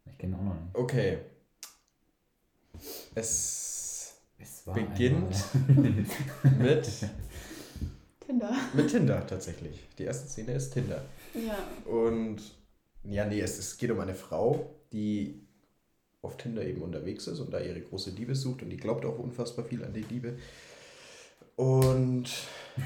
Ich 0.07 0.19
kenne 0.19 0.37
auch 0.37 0.43
noch 0.43 0.55
nicht. 0.55 0.75
okay. 0.75 1.19
Es 3.15 4.15
Es 4.39 4.67
war 4.67 4.75
Beginnt. 4.75 5.35
einmal- 5.69 5.93
mit, 6.59 6.89
Tinder. 8.27 8.53
mit 8.75 8.89
Tinder 8.91 9.27
tatsächlich. 9.27 9.87
Die 9.99 10.05
erste 10.05 10.29
Szene 10.29 10.53
ist 10.55 10.71
Tinder. 10.73 11.05
Ja. 11.35 11.59
Und 11.91 12.39
ja, 13.05 13.25
nee, 13.27 13.41
es, 13.41 13.59
es 13.59 13.77
geht 13.77 13.91
um 13.91 14.01
eine 14.01 14.15
Frau, 14.15 14.75
die 14.93 15.47
auf 16.23 16.37
Tinder 16.37 16.63
eben 16.65 16.83
unterwegs 16.83 17.27
ist 17.27 17.41
und 17.41 17.51
da 17.53 17.61
ihre 17.61 17.81
große 17.81 18.11
Liebe 18.11 18.35
sucht 18.35 18.63
und 18.63 18.71
die 18.71 18.77
glaubt 18.77 19.05
auch 19.05 19.19
unfassbar 19.19 19.65
viel 19.65 19.85
an 19.85 19.93
die 19.95 20.03
Liebe. 20.03 20.39
Und 21.57 22.25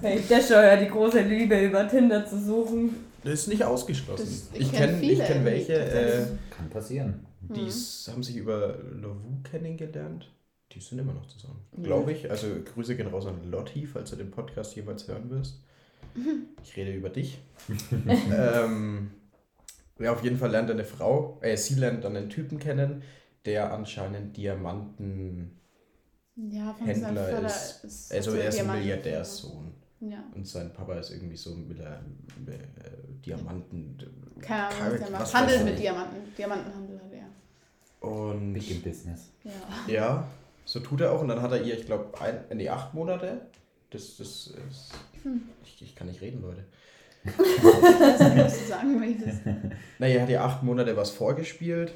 Hey, 0.00 0.20
der 0.28 0.40
ja 0.62 0.76
die 0.76 0.88
große 0.88 1.20
Liebe 1.22 1.60
über 1.64 1.86
Tinder 1.88 2.24
zu 2.26 2.38
suchen. 2.40 2.96
das 3.24 3.34
ist 3.34 3.48
nicht 3.48 3.64
ausgeschlossen. 3.64 4.24
Das- 4.26 4.48
ich 4.54 4.60
ich 4.66 4.72
kenne 4.72 4.92
kenn 5.00 5.02
ich 5.10 5.18
kenn 5.18 5.44
welche, 5.44 5.74
äh, 5.74 6.26
Kann 6.50 6.70
passieren. 6.70 7.26
die 7.42 7.62
Mhm. 7.62 8.12
haben 8.12 8.22
sich 8.22 8.36
über 8.36 8.78
Lavu 9.00 9.40
kennengelernt. 9.50 10.30
Die 10.72 10.80
sind 10.80 10.98
immer 11.00 11.12
noch 11.12 11.26
zusammen, 11.26 11.60
Ja. 11.78 11.82
glaube 11.82 12.12
ich. 12.12 12.30
Also 12.30 12.46
Grüße 12.74 12.94
gehen 12.96 13.08
raus 13.08 13.26
an 13.26 13.50
Lotti, 13.50 13.86
falls 13.86 14.10
du 14.10 14.16
den 14.16 14.30
Podcast 14.30 14.74
jemals 14.76 15.06
hören 15.08 15.28
wirst. 15.30 15.60
Ich 16.64 16.76
rede 16.76 16.92
über 16.92 17.08
dich. 17.10 17.38
ähm, 18.32 19.10
ja, 19.98 20.12
auf 20.12 20.22
jeden 20.22 20.38
Fall 20.38 20.50
lernt 20.50 20.68
er 20.70 20.74
eine 20.74 20.84
Frau, 20.84 21.38
äh, 21.42 21.56
sie 21.56 21.74
lernt 21.74 22.04
dann 22.04 22.16
einen 22.16 22.30
Typen 22.30 22.58
kennen, 22.58 23.02
der 23.44 23.72
anscheinend 23.72 24.36
Diamanten, 24.36 25.58
Ja, 26.36 26.72
von 26.72 26.86
Händler 26.86 27.14
seinem 27.14 27.34
Vater 27.34 27.46
ist- 27.46 27.84
ist. 27.84 28.12
also 28.14 28.30
so 28.30 28.36
er 28.36 28.48
ist 28.48 28.60
ein 28.60 28.66
Milliardärssohn. 28.72 29.72
Ja. 30.00 30.24
Und 30.34 30.46
sein 30.48 30.72
Papa 30.72 30.94
ist 30.94 31.10
irgendwie 31.10 31.36
so 31.36 31.50
ein 31.52 31.68
Miller, 31.68 32.00
äh, 32.46 33.22
Diamanten. 33.26 33.98
Keine 34.40 34.68
Ahnung, 34.68 34.92
was 34.92 34.98
der 35.00 35.12
was 35.12 35.32
macht. 35.32 35.34
Handel 35.34 35.64
mit. 35.64 35.78
Diamanten. 35.78 36.34
Diamantenhandel 36.38 37.00
hat 37.00 37.12
er. 37.12 38.08
Und 38.08 38.54
Big 38.54 38.70
im 38.70 38.80
Business. 38.80 39.30
Ja. 39.44 39.52
ja, 39.92 40.28
so 40.64 40.80
tut 40.80 41.02
er 41.02 41.12
auch. 41.12 41.20
Und 41.20 41.28
dann 41.28 41.42
hat 41.42 41.52
er 41.52 41.62
ihr, 41.62 41.78
ich 41.78 41.84
glaube, 41.84 42.18
ein, 42.18 42.56
nee, 42.56 42.68
acht 42.70 42.94
Monate. 42.94 43.42
Das, 43.90 44.16
das 44.16 44.54
ist. 44.70 44.92
Hm. 45.22 45.42
Ich, 45.64 45.82
ich 45.82 45.94
kann 45.94 46.06
nicht 46.06 46.22
reden, 46.22 46.40
Leute. 46.40 46.64
Was 47.24 48.58
du 48.58 48.64
sagen 48.66 48.98
möchtest. 48.98 49.40
Naja, 49.98 50.14
er 50.16 50.22
hat 50.22 50.30
ihr 50.30 50.42
acht 50.42 50.62
Monate 50.62 50.96
was 50.96 51.10
vorgespielt. 51.10 51.92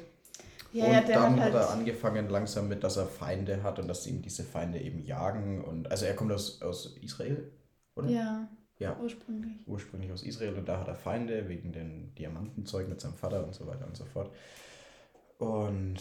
Ja, 0.75 0.85
und 0.85 1.07
ja, 1.07 1.13
dann 1.13 1.39
hat 1.41 1.53
hat, 1.53 1.53
er 1.53 1.69
halt. 1.69 1.69
angefangen 1.69 2.29
langsam 2.29 2.67
mit, 2.67 2.83
dass 2.83 2.97
er 2.97 3.07
Feinde 3.07 3.63
hat 3.63 3.79
und 3.79 3.87
dass 3.87 4.05
ihm 4.07 4.21
diese 4.21 4.43
Feinde 4.43 4.79
eben 4.81 4.99
jagen. 5.03 5.63
Und 5.63 5.89
also 5.91 6.05
er 6.05 6.15
kommt 6.15 6.31
aus, 6.31 6.61
aus 6.61 6.97
Israel, 7.01 7.51
oder? 7.95 8.09
Ja, 8.09 8.47
Ja, 8.79 8.97
ursprünglich. 8.99 9.65
ursprünglich 9.65 10.11
aus 10.11 10.23
Israel 10.23 10.55
und 10.55 10.67
da 10.67 10.79
hat 10.79 10.87
er 10.87 10.95
Feinde 10.95 11.47
wegen 11.49 11.71
dem 11.71 12.13
Diamantenzeug 12.15 12.87
mit 12.89 13.01
seinem 13.01 13.15
Vater 13.15 13.45
und 13.45 13.55
so 13.55 13.67
weiter 13.67 13.87
und 13.87 13.95
so 13.97 14.05
fort. 14.05 14.31
Und 15.39 15.97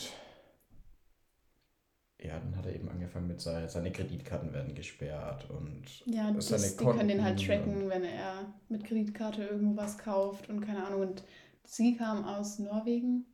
ja, 2.20 2.38
dann 2.40 2.56
hat 2.56 2.66
er 2.66 2.74
eben 2.74 2.88
angefangen 2.88 3.26
mit 3.28 3.40
seine, 3.40 3.68
seine 3.68 3.92
Kreditkarten 3.92 4.52
werden 4.52 4.74
gesperrt 4.74 5.48
und 5.50 5.84
Ja, 6.06 6.30
das, 6.32 6.48
seine 6.48 6.72
die 6.76 6.87
können 6.87 7.08
den 7.08 7.22
halt 7.24 7.38
Konten 7.38 7.46
tracken, 7.46 7.88
wenn 7.88 8.04
er 8.04 8.54
mit 8.68 8.84
Kreditkarte 8.84 9.44
irgendwas 9.44 9.98
kauft 9.98 10.48
und 10.48 10.60
keine 10.60 10.87
Ahnung. 10.87 11.00
Und 11.02 11.24
sie 11.64 11.96
kam 11.96 12.24
aus 12.24 12.58
Norwegen. 12.58 13.26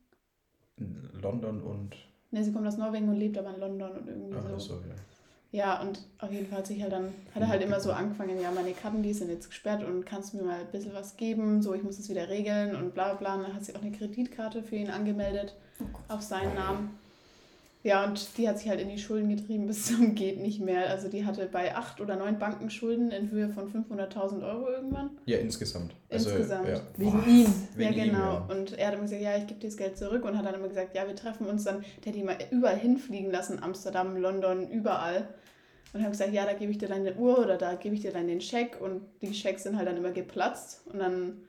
London 1.21 1.61
und 1.61 1.95
Ne, 2.31 2.43
sie 2.43 2.53
kommt 2.53 2.65
aus 2.65 2.77
Norwegen 2.77 3.09
und 3.09 3.17
lebt 3.17 3.37
aber 3.37 3.53
in 3.53 3.59
London 3.59 3.91
und 3.91 4.07
irgendwie 4.07 4.35
ach, 4.37 4.49
so. 4.51 4.57
so, 4.57 4.73
ja. 4.75 4.95
Ja, 5.53 5.81
und 5.81 5.99
auf 6.19 6.31
jeden 6.31 6.47
Fall 6.47 6.59
hat 6.59 6.67
sich 6.67 6.81
halt 6.81 6.93
dann, 6.93 7.13
hat 7.35 7.41
er 7.41 7.49
halt 7.49 7.61
immer 7.61 7.81
so 7.81 7.91
angefangen, 7.91 8.39
ja, 8.41 8.51
meine 8.51 8.71
Karten, 8.71 9.03
die 9.03 9.11
sind 9.11 9.29
jetzt 9.29 9.49
gesperrt 9.49 9.83
und 9.83 10.05
kannst 10.05 10.31
du 10.31 10.37
mir 10.37 10.43
mal 10.43 10.61
ein 10.61 10.71
bisschen 10.71 10.93
was 10.93 11.17
geben, 11.17 11.61
so 11.61 11.73
ich 11.73 11.83
muss 11.83 11.97
das 11.97 12.07
wieder 12.07 12.29
regeln 12.29 12.73
und 12.73 12.93
bla 12.93 13.15
bla. 13.15 13.35
Und 13.35 13.43
dann 13.43 13.53
hat 13.53 13.65
sie 13.65 13.75
auch 13.75 13.81
eine 13.81 13.91
Kreditkarte 13.91 14.63
für 14.63 14.77
ihn 14.77 14.89
angemeldet 14.89 15.53
auf 16.07 16.21
seinen 16.21 16.55
Namen. 16.55 16.97
Ja, 17.83 18.03
und 18.05 18.37
die 18.37 18.47
hat 18.47 18.59
sich 18.59 18.69
halt 18.69 18.79
in 18.79 18.89
die 18.89 18.99
Schulden 18.99 19.29
getrieben 19.29 19.65
bis 19.67 19.87
zum 19.87 20.13
geht 20.13 20.39
nicht 20.39 20.59
mehr. 20.59 20.89
Also 20.89 21.07
die 21.07 21.25
hatte 21.25 21.47
bei 21.51 21.75
acht 21.75 21.99
oder 21.99 22.15
neun 22.15 22.37
Banken 22.37 22.69
Schulden 22.69 23.11
in 23.11 23.31
Höhe 23.31 23.49
von 23.49 23.71
500.000 23.71 24.45
Euro 24.47 24.69
irgendwann. 24.69 25.11
Ja, 25.25 25.37
insgesamt. 25.37 25.93
Also, 26.09 26.29
Insgesamt. 26.29 26.67
Ja. 26.67 26.81
Wegen 26.97 27.23
ihm. 27.27 27.53
Ja, 27.77 27.89
ihm, 27.89 27.95
genau. 27.95 28.17
ja. 28.17 28.47
Und 28.49 28.77
er 28.77 28.87
hat 28.87 28.93
immer 28.93 29.03
gesagt, 29.03 29.21
ja, 29.21 29.35
ich 29.37 29.47
gebe 29.47 29.59
dir 29.59 29.67
das 29.67 29.77
Geld 29.77 29.97
zurück 29.97 30.25
und 30.25 30.37
hat 30.37 30.45
dann 30.45 30.55
immer 30.55 30.67
gesagt, 30.67 30.95
ja, 30.95 31.07
wir 31.07 31.15
treffen 31.15 31.47
uns 31.47 31.63
dann. 31.63 31.83
Der 32.03 32.11
hat 32.11 32.19
die 32.19 32.23
mal 32.23 32.37
überall 32.51 32.77
hinfliegen 32.77 33.31
lassen, 33.31 33.61
Amsterdam, 33.61 34.15
London, 34.17 34.69
überall. 34.69 35.27
Und 35.93 36.03
haben 36.03 36.11
gesagt, 36.11 36.31
ja, 36.31 36.45
da 36.45 36.53
gebe 36.53 36.71
ich 36.71 36.77
dir 36.77 36.87
deine 36.87 37.15
Uhr 37.15 37.39
oder 37.39 37.57
da 37.57 37.73
gebe 37.73 37.95
ich 37.95 38.01
dir 38.01 38.11
dann 38.11 38.27
den 38.27 38.41
Scheck. 38.41 38.79
Und 38.79 39.01
die 39.21 39.33
Schecks 39.33 39.63
sind 39.63 39.75
halt 39.77 39.87
dann 39.87 39.97
immer 39.97 40.11
geplatzt. 40.11 40.81
Und 40.85 40.99
dann 40.99 41.41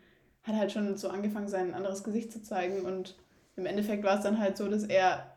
hat 0.42 0.55
er 0.55 0.61
halt 0.61 0.73
schon 0.73 0.97
so 0.97 1.09
angefangen, 1.11 1.49
sein 1.49 1.75
anderes 1.75 2.03
Gesicht 2.03 2.33
zu 2.33 2.42
zeigen. 2.42 2.81
Und 2.81 3.16
im 3.57 3.66
Endeffekt 3.66 4.03
war 4.03 4.16
es 4.16 4.25
dann 4.25 4.40
halt 4.40 4.57
so, 4.57 4.66
dass 4.66 4.83
er 4.85 5.32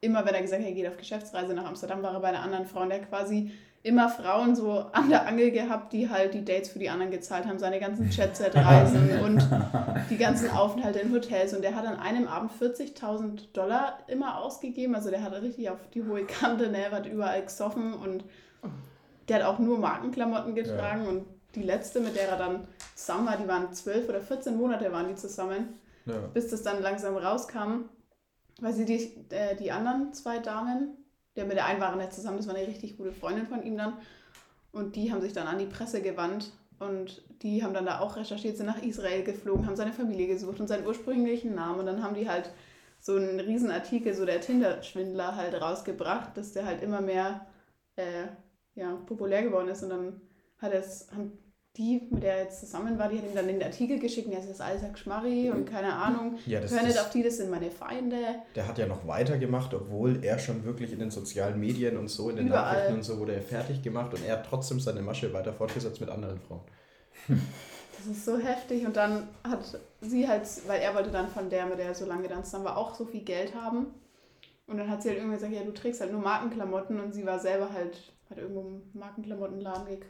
immer, 0.00 0.24
wenn 0.24 0.34
er 0.34 0.42
gesagt 0.42 0.62
hat, 0.62 0.68
er 0.68 0.74
geht 0.74 0.88
auf 0.88 0.96
Geschäftsreise 0.96 1.54
nach 1.54 1.66
Amsterdam, 1.66 2.02
war 2.02 2.14
er 2.14 2.20
bei 2.20 2.28
einer 2.28 2.42
anderen 2.42 2.66
Frau 2.66 2.82
und 2.82 2.90
der 2.90 3.00
hat 3.00 3.08
quasi 3.08 3.50
immer 3.82 4.08
Frauen 4.08 4.56
so 4.56 4.84
an 4.92 5.08
der 5.08 5.28
Angel 5.28 5.52
gehabt, 5.52 5.92
die 5.92 6.10
halt 6.10 6.34
die 6.34 6.44
Dates 6.44 6.70
für 6.70 6.80
die 6.80 6.90
anderen 6.90 7.12
gezahlt 7.12 7.46
haben, 7.46 7.58
seine 7.60 7.78
ganzen 7.78 8.10
Jet-Set-Reisen 8.10 9.20
und 9.24 9.48
die 10.10 10.16
ganzen 10.16 10.50
Aufenthalte 10.50 10.98
in 10.98 11.12
Hotels. 11.12 11.54
Und 11.54 11.62
der 11.62 11.76
hat 11.76 11.86
an 11.86 11.98
einem 12.00 12.26
Abend 12.26 12.50
40.000 12.60 13.52
Dollar 13.52 14.00
immer 14.08 14.38
ausgegeben. 14.38 14.96
Also 14.96 15.10
der 15.10 15.22
hat 15.22 15.32
richtig 15.40 15.70
auf 15.70 15.78
die 15.94 16.02
hohe 16.02 16.24
Kante, 16.24 16.68
ne, 16.68 16.90
hat 16.90 17.06
überall 17.06 17.42
gesoffen 17.42 17.94
und 17.94 18.24
der 19.28 19.36
hat 19.36 19.44
auch 19.44 19.60
nur 19.60 19.78
Markenklamotten 19.78 20.56
getragen. 20.56 21.06
Und 21.06 21.24
die 21.54 21.62
letzte, 21.62 22.00
mit 22.00 22.16
der 22.16 22.28
er 22.28 22.38
dann 22.38 22.66
zusammen 22.96 23.26
war, 23.26 23.36
die 23.36 23.46
waren 23.46 23.72
12 23.72 24.08
oder 24.08 24.20
14 24.20 24.56
Monate 24.56 24.90
waren 24.90 25.08
die 25.08 25.14
zusammen 25.14 25.78
Ja. 26.06 26.14
bis 26.34 26.48
das 26.48 26.62
dann 26.62 26.82
langsam 26.82 27.16
rauskam, 27.16 27.84
weil 28.60 28.72
sie 28.72 28.84
die, 28.84 29.26
äh, 29.30 29.56
die 29.56 29.70
anderen 29.70 30.12
zwei 30.12 30.38
Damen, 30.38 30.96
der 31.36 31.44
mit 31.44 31.56
der 31.56 31.66
einen 31.66 31.80
waren 31.80 32.10
zusammen, 32.10 32.38
das 32.38 32.48
war 32.48 32.54
eine 32.54 32.66
richtig 32.66 32.96
gute 32.96 33.12
Freundin 33.12 33.46
von 33.46 33.62
ihm 33.62 33.76
dann, 33.76 33.94
und 34.72 34.94
die 34.94 35.10
haben 35.10 35.22
sich 35.22 35.32
dann 35.32 35.46
an 35.46 35.58
die 35.58 35.66
Presse 35.66 36.02
gewandt 36.02 36.52
und 36.78 37.22
die 37.42 37.64
haben 37.64 37.72
dann 37.72 37.86
da 37.86 38.00
auch 38.00 38.16
recherchiert, 38.16 38.56
sind 38.56 38.66
nach 38.66 38.82
Israel 38.82 39.22
geflogen, 39.22 39.66
haben 39.66 39.76
seine 39.76 39.92
Familie 39.92 40.26
gesucht 40.26 40.60
und 40.60 40.68
seinen 40.68 40.86
ursprünglichen 40.86 41.54
Namen. 41.54 41.80
Und 41.80 41.86
dann 41.86 42.02
haben 42.02 42.14
die 42.14 42.28
halt 42.28 42.50
so 43.00 43.16
einen 43.16 43.40
riesen 43.40 43.70
Artikel, 43.70 44.12
so 44.12 44.26
der 44.26 44.40
Tinder-Schwindler 44.40 45.36
halt 45.36 45.60
rausgebracht, 45.60 46.36
dass 46.36 46.52
der 46.52 46.66
halt 46.66 46.82
immer 46.82 47.00
mehr 47.00 47.46
äh, 47.96 48.26
ja, 48.74 48.96
populär 49.06 49.42
geworden 49.42 49.68
ist. 49.68 49.82
Und 49.82 49.90
dann 49.90 50.20
hat 50.58 50.74
es, 50.74 51.10
haben 51.10 51.38
die, 51.76 52.02
mit 52.10 52.22
der 52.22 52.36
er 52.36 52.42
jetzt 52.44 52.60
zusammen 52.60 52.98
war, 52.98 53.08
die 53.08 53.18
hat 53.18 53.24
ihm 53.24 53.34
dann 53.34 53.46
den 53.46 53.62
Artikel 53.62 53.98
geschickt 53.98 54.26
und 54.26 54.32
er 54.32 54.40
ist 54.40 54.50
das 54.50 54.60
alles 54.60 54.82
Geschmarri 54.92 55.50
und 55.50 55.66
keine 55.66 55.92
Ahnung. 55.92 56.38
Ja, 56.46 56.60
das, 56.60 56.72
Hör 56.72 56.82
nicht 56.82 56.98
auf 56.98 57.10
die, 57.10 57.22
das 57.22 57.36
sind 57.36 57.50
meine 57.50 57.70
Feinde. 57.70 58.16
der 58.54 58.66
hat 58.66 58.78
ja 58.78 58.86
noch 58.86 59.06
weitergemacht, 59.06 59.74
obwohl 59.74 60.24
er 60.24 60.38
schon 60.38 60.64
wirklich 60.64 60.92
in 60.92 60.98
den 60.98 61.10
sozialen 61.10 61.60
Medien 61.60 61.96
und 61.96 62.08
so, 62.08 62.30
in 62.30 62.36
den 62.36 62.48
Überall. 62.48 62.74
Nachrichten 62.74 62.94
und 62.94 63.02
so 63.02 63.18
wurde 63.18 63.34
er 63.34 63.42
fertig 63.42 63.82
gemacht 63.82 64.14
und 64.14 64.24
er 64.24 64.38
hat 64.38 64.46
trotzdem 64.46 64.80
seine 64.80 65.02
Masche 65.02 65.32
weiter 65.32 65.52
fortgesetzt 65.52 66.00
mit 66.00 66.10
anderen 66.10 66.40
Frauen. 66.40 66.62
Das 67.98 68.06
ist 68.06 68.24
so 68.24 68.38
heftig. 68.38 68.86
Und 68.86 68.96
dann 68.96 69.28
hat 69.42 69.60
sie 70.00 70.28
halt, 70.28 70.42
weil 70.66 70.80
er 70.80 70.94
wollte 70.94 71.10
dann 71.10 71.28
von 71.28 71.50
der, 71.50 71.66
mit 71.66 71.78
der 71.78 71.86
er 71.86 71.94
so 71.94 72.06
lange 72.06 72.28
dann 72.28 72.44
zusammen 72.44 72.66
war, 72.66 72.76
auch 72.76 72.94
so 72.94 73.04
viel 73.04 73.22
Geld 73.22 73.54
haben. 73.54 73.86
Und 74.66 74.78
dann 74.78 74.90
hat 74.90 75.02
sie 75.02 75.08
halt 75.08 75.18
irgendwie 75.18 75.36
gesagt, 75.36 75.52
ja, 75.52 75.62
du 75.62 75.72
trägst 75.72 76.00
halt 76.00 76.12
nur 76.12 76.20
Markenklamotten. 76.20 77.00
Und 77.00 77.14
sie 77.14 77.26
war 77.26 77.38
selber 77.38 77.72
halt, 77.72 78.12
hat 78.30 78.38
irgendwo 78.38 78.60
im 78.60 78.82
Markenklamottenladen 78.94 79.86
ge 79.86 80.00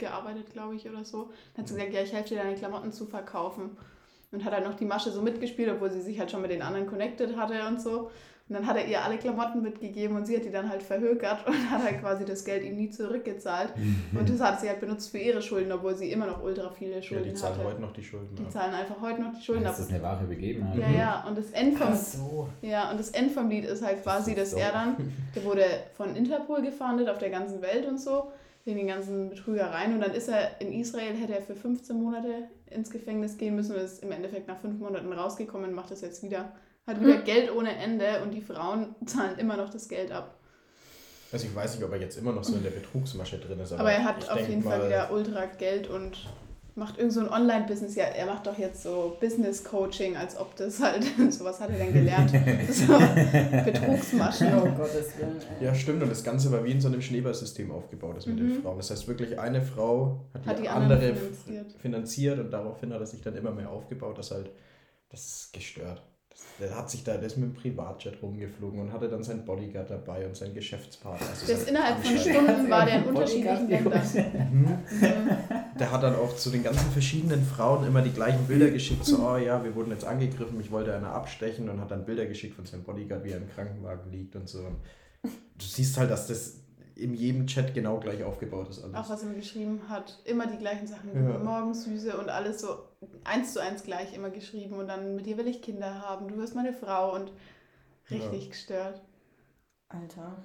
gearbeitet, 0.00 0.52
glaube 0.52 0.74
ich, 0.74 0.88
oder 0.90 1.04
so. 1.04 1.30
Dann 1.54 1.62
hat 1.62 1.68
sie 1.68 1.74
gesagt, 1.74 1.92
ja, 1.94 2.02
ich 2.02 2.12
helfe 2.12 2.30
dir 2.30 2.38
deine 2.42 2.56
Klamotten 2.56 2.90
zu 2.92 3.06
verkaufen. 3.06 3.76
Und 4.32 4.44
hat 4.44 4.52
halt 4.52 4.64
noch 4.64 4.74
die 4.74 4.84
Masche 4.84 5.10
so 5.10 5.22
mitgespielt, 5.22 5.70
obwohl 5.72 5.90
sie 5.90 6.00
sich 6.02 6.18
halt 6.18 6.30
schon 6.30 6.42
mit 6.42 6.50
den 6.52 6.62
anderen 6.62 6.86
connected 6.86 7.36
hatte 7.36 7.54
und 7.68 7.80
so. 7.80 8.10
Und 8.48 8.54
dann 8.56 8.66
hat 8.66 8.76
er 8.76 8.84
ihr 8.86 9.00
alle 9.04 9.16
Klamotten 9.16 9.62
mitgegeben 9.62 10.16
und 10.16 10.26
sie 10.26 10.36
hat 10.36 10.44
die 10.44 10.50
dann 10.50 10.68
halt 10.68 10.82
verhökert 10.82 11.46
und 11.46 11.70
hat 11.70 11.84
halt 11.84 12.00
quasi 12.00 12.24
das 12.24 12.44
Geld 12.44 12.64
ihm 12.64 12.74
nie 12.76 12.90
zurückgezahlt. 12.90 13.72
Und 14.12 14.28
das 14.28 14.40
hat 14.40 14.60
sie 14.60 14.68
halt 14.68 14.80
benutzt 14.80 15.10
für 15.12 15.18
ihre 15.18 15.40
Schulden, 15.40 15.70
obwohl 15.70 15.94
sie 15.96 16.10
immer 16.10 16.26
noch 16.26 16.42
ultra 16.42 16.68
viele 16.70 16.96
Ja, 16.96 17.02
Schulden 17.02 17.24
die 17.28 17.34
zahlen 17.34 17.56
hatte. 17.58 17.64
heute 17.68 17.80
noch 17.80 17.92
die 17.92 18.02
Schulden. 18.02 18.34
Die 18.36 18.42
ab. 18.44 18.50
zahlen 18.50 18.74
einfach 18.74 19.00
heute 19.00 19.22
noch 19.22 19.32
die 19.36 19.40
Schulden 19.42 19.66
ab. 19.66 19.72
Das 19.76 19.80
ist 19.86 19.90
eine 19.92 20.02
wahre 20.02 20.24
Begebenheit. 20.24 20.78
Ja, 20.78 20.90
ja, 20.90 21.24
und 21.28 21.38
das 21.38 21.50
End 21.52 21.78
vom, 21.78 21.94
so. 21.94 22.48
ja, 22.62 22.90
und 22.90 22.98
das 22.98 23.10
End 23.10 23.30
vom 23.30 23.48
Lied 23.48 23.64
ist 23.66 23.84
halt 23.84 24.02
quasi, 24.02 24.34
dass 24.34 24.50
So. 24.52 24.58
er 24.58 24.72
dann, 24.72 24.96
der 25.34 25.44
wurde 25.44 25.64
von 25.96 26.14
Interpol 26.16 26.60
gefahndet 26.62 27.08
auf 27.08 27.18
der 27.18 27.30
ganzen 27.30 27.62
Welt 27.62 27.86
und 27.86 27.98
so, 28.00 28.32
wegen 28.64 28.78
den 28.78 28.88
ganzen 28.88 29.30
Betrügereien. 29.30 29.94
Und 29.94 30.00
dann 30.00 30.12
ist 30.12 30.28
er 30.28 30.60
in 30.60 30.72
Israel, 30.72 31.14
hätte 31.14 31.34
er 31.34 31.42
für 31.42 31.54
15 31.54 31.96
Monate 31.96 32.48
ins 32.66 32.90
Gefängnis 32.90 33.38
gehen 33.38 33.56
müssen 33.56 33.74
und 33.74 33.82
ist 33.82 34.02
im 34.02 34.12
Endeffekt 34.12 34.48
nach 34.48 34.58
fünf 34.58 34.78
Monaten 34.78 35.12
rausgekommen 35.12 35.70
und 35.70 35.74
macht 35.74 35.90
das 35.90 36.00
jetzt 36.02 36.22
wieder. 36.22 36.52
Hat 36.86 37.00
wieder 37.00 37.18
Geld 37.18 37.54
ohne 37.54 37.76
Ende 37.76 38.22
und 38.22 38.32
die 38.32 38.40
Frauen 38.40 38.94
zahlen 39.06 39.38
immer 39.38 39.56
noch 39.56 39.70
das 39.70 39.88
Geld 39.88 40.12
ab. 40.12 40.36
Also 41.32 41.46
ich 41.46 41.54
weiß 41.54 41.76
nicht, 41.76 41.84
ob 41.84 41.92
er 41.92 42.00
jetzt 42.00 42.18
immer 42.18 42.32
noch 42.32 42.42
so 42.42 42.56
in 42.56 42.62
der 42.62 42.70
Betrugsmasche 42.70 43.38
drin 43.38 43.60
ist. 43.60 43.72
Aber, 43.72 43.82
Aber 43.82 43.92
er 43.92 44.04
hat 44.04 44.28
auf 44.28 44.48
jeden 44.48 44.62
Fall 44.62 44.78
mal, 44.78 44.86
wieder 44.88 45.12
ultra 45.12 45.46
Geld 45.46 45.88
und 45.88 46.26
macht 46.80 46.98
irgend 46.98 47.12
so 47.12 47.20
ein 47.20 47.28
Online-Business. 47.28 47.94
Ja, 47.94 48.04
er 48.06 48.26
macht 48.26 48.46
doch 48.46 48.58
jetzt 48.58 48.82
so 48.82 49.16
Business-Coaching, 49.20 50.16
als 50.16 50.36
ob 50.36 50.56
das 50.56 50.80
halt, 50.80 51.04
sowas 51.30 51.60
hat 51.60 51.70
er 51.70 51.78
dann 51.78 51.92
gelernt. 51.92 52.32
So, 52.72 52.98
Betrugsmaschen. 53.64 54.48
Oh 54.54 54.64
Gottes 54.76 55.16
Willen. 55.18 55.36
Ja, 55.60 55.74
stimmt. 55.74 56.02
Und 56.02 56.10
das 56.10 56.24
Ganze 56.24 56.50
war 56.50 56.64
wie 56.64 56.72
in 56.72 56.80
so 56.80 56.88
einem 56.88 57.02
Schneeballsystem 57.02 57.70
aufgebaut, 57.70 58.16
das 58.16 58.26
mit 58.26 58.38
den 58.38 58.56
Mhm. 58.56 58.62
Frauen. 58.62 58.76
Das 58.78 58.90
heißt 58.90 59.06
wirklich, 59.08 59.38
eine 59.38 59.62
Frau 59.62 60.24
hat 60.34 60.44
die, 60.44 60.48
Hat 60.48 60.58
die 60.58 60.68
andere 60.68 60.94
anderen 60.94 61.16
finanziert. 61.16 61.44
finanziert. 61.44 61.80
finanziert 61.80 62.38
und 62.40 62.50
daraufhin 62.50 62.92
hat 62.92 63.00
er 63.00 63.06
sich 63.06 63.20
dann 63.20 63.36
immer 63.36 63.50
mehr 63.52 63.70
aufgebaut. 63.70 64.18
Das 64.18 64.30
halt, 64.30 64.50
das 65.10 65.20
ist 65.26 65.52
gestört. 65.52 66.02
Der 66.58 66.76
hat 66.76 66.90
sich 66.90 67.04
da, 67.04 67.16
der 67.16 67.24
ist 67.24 67.38
mit 67.38 67.50
dem 67.50 67.54
Privatjet 67.54 68.22
rumgeflogen 68.22 68.80
und 68.80 68.92
hatte 68.92 69.08
dann 69.08 69.22
seinen 69.22 69.44
Bodyguard 69.44 69.90
dabei 69.90 70.26
und 70.26 70.36
seinen 70.36 70.54
Geschäftspartner. 70.54 71.26
Also 71.28 71.46
Das 71.46 71.60
sein 71.60 71.68
innerhalb 71.68 72.04
von. 72.04 72.18
Stunden 72.18 72.70
war 72.70 72.84
der 72.84 72.96
in 72.96 73.04
unterschiedlichen 73.04 73.68
Ländern. 73.68 74.02
Mhm. 74.52 74.60
Mhm. 74.60 74.78
Der 75.78 75.90
hat 75.90 76.02
dann 76.02 76.14
auch 76.16 76.36
zu 76.36 76.50
den 76.50 76.62
ganzen 76.62 76.90
verschiedenen 76.90 77.42
Frauen 77.44 77.86
immer 77.86 78.02
die 78.02 78.10
gleichen 78.10 78.46
Bilder 78.46 78.70
geschickt. 78.70 79.04
So, 79.06 79.26
oh 79.26 79.36
ja, 79.38 79.64
wir 79.64 79.74
wurden 79.74 79.90
jetzt 79.90 80.04
angegriffen, 80.04 80.58
mich 80.58 80.70
wollte 80.70 80.94
einer 80.94 81.12
abstechen 81.12 81.70
und 81.70 81.80
hat 81.80 81.90
dann 81.90 82.04
Bilder 82.04 82.26
geschickt 82.26 82.54
von 82.54 82.66
seinem 82.66 82.82
Bodyguard, 82.82 83.24
wie 83.24 83.30
er 83.30 83.38
im 83.38 83.48
Krankenwagen 83.48 84.12
liegt 84.12 84.36
und 84.36 84.48
so. 84.48 84.58
Und 84.58 84.76
du 85.22 85.64
siehst 85.64 85.96
halt, 85.96 86.10
dass 86.10 86.26
das 86.26 86.56
in 87.00 87.14
jedem 87.14 87.46
Chat 87.46 87.74
genau 87.74 87.98
gleich 88.00 88.22
aufgebaut 88.24 88.68
ist. 88.70 88.82
Alles. 88.82 88.94
Auch 88.96 89.08
was 89.10 89.22
er 89.22 89.28
mir 89.28 89.36
geschrieben 89.36 89.88
hat, 89.88 90.20
immer 90.24 90.46
die 90.46 90.58
gleichen 90.58 90.86
Sachen. 90.86 91.14
Ja. 91.14 91.38
Morgens 91.38 91.84
Süße 91.84 92.16
und 92.18 92.28
alles 92.28 92.60
so 92.60 92.78
eins 93.24 93.52
zu 93.52 93.60
eins 93.62 93.82
gleich 93.82 94.14
immer 94.14 94.30
geschrieben. 94.30 94.76
Und 94.76 94.88
dann 94.88 95.16
mit 95.16 95.26
dir 95.26 95.36
will 95.36 95.48
ich 95.48 95.62
Kinder 95.62 96.00
haben, 96.00 96.28
du 96.28 96.36
wirst 96.36 96.54
meine 96.54 96.72
Frau 96.72 97.14
und 97.14 97.32
richtig 98.10 98.50
gestört. 98.50 99.00
Alter. 99.88 100.36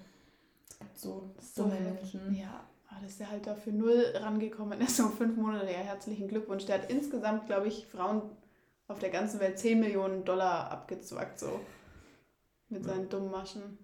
Es 0.70 0.80
gibt 0.80 1.00
so 1.00 1.30
So 1.40 1.64
dumme. 1.64 1.80
Menschen. 1.80 2.34
Ja, 2.36 2.64
aber 2.90 3.02
dass 3.04 3.18
der 3.18 3.30
halt 3.30 3.46
da 3.48 3.56
für 3.56 3.72
null 3.72 4.14
rangekommen 4.16 4.80
ist, 4.82 4.98
so 4.98 5.08
fünf 5.10 5.38
Monate, 5.38 5.66
ja, 5.72 5.78
herzlichen 5.80 6.28
Glückwunsch. 6.28 6.66
Der 6.66 6.82
hat 6.82 6.90
insgesamt, 6.90 7.46
glaube 7.48 7.68
ich, 7.68 7.86
Frauen 7.88 8.22
auf 8.88 9.00
der 9.00 9.10
ganzen 9.10 9.40
Welt 9.40 9.58
10 9.60 9.80
Millionen 9.80 10.24
Dollar 10.26 10.72
abgezwackt, 10.72 11.40
so. 11.40 11.60
Mit 12.70 12.86
Ja. 12.86 12.94
seinen 12.94 13.10
dummen 13.10 13.32
Maschen. 13.32 13.78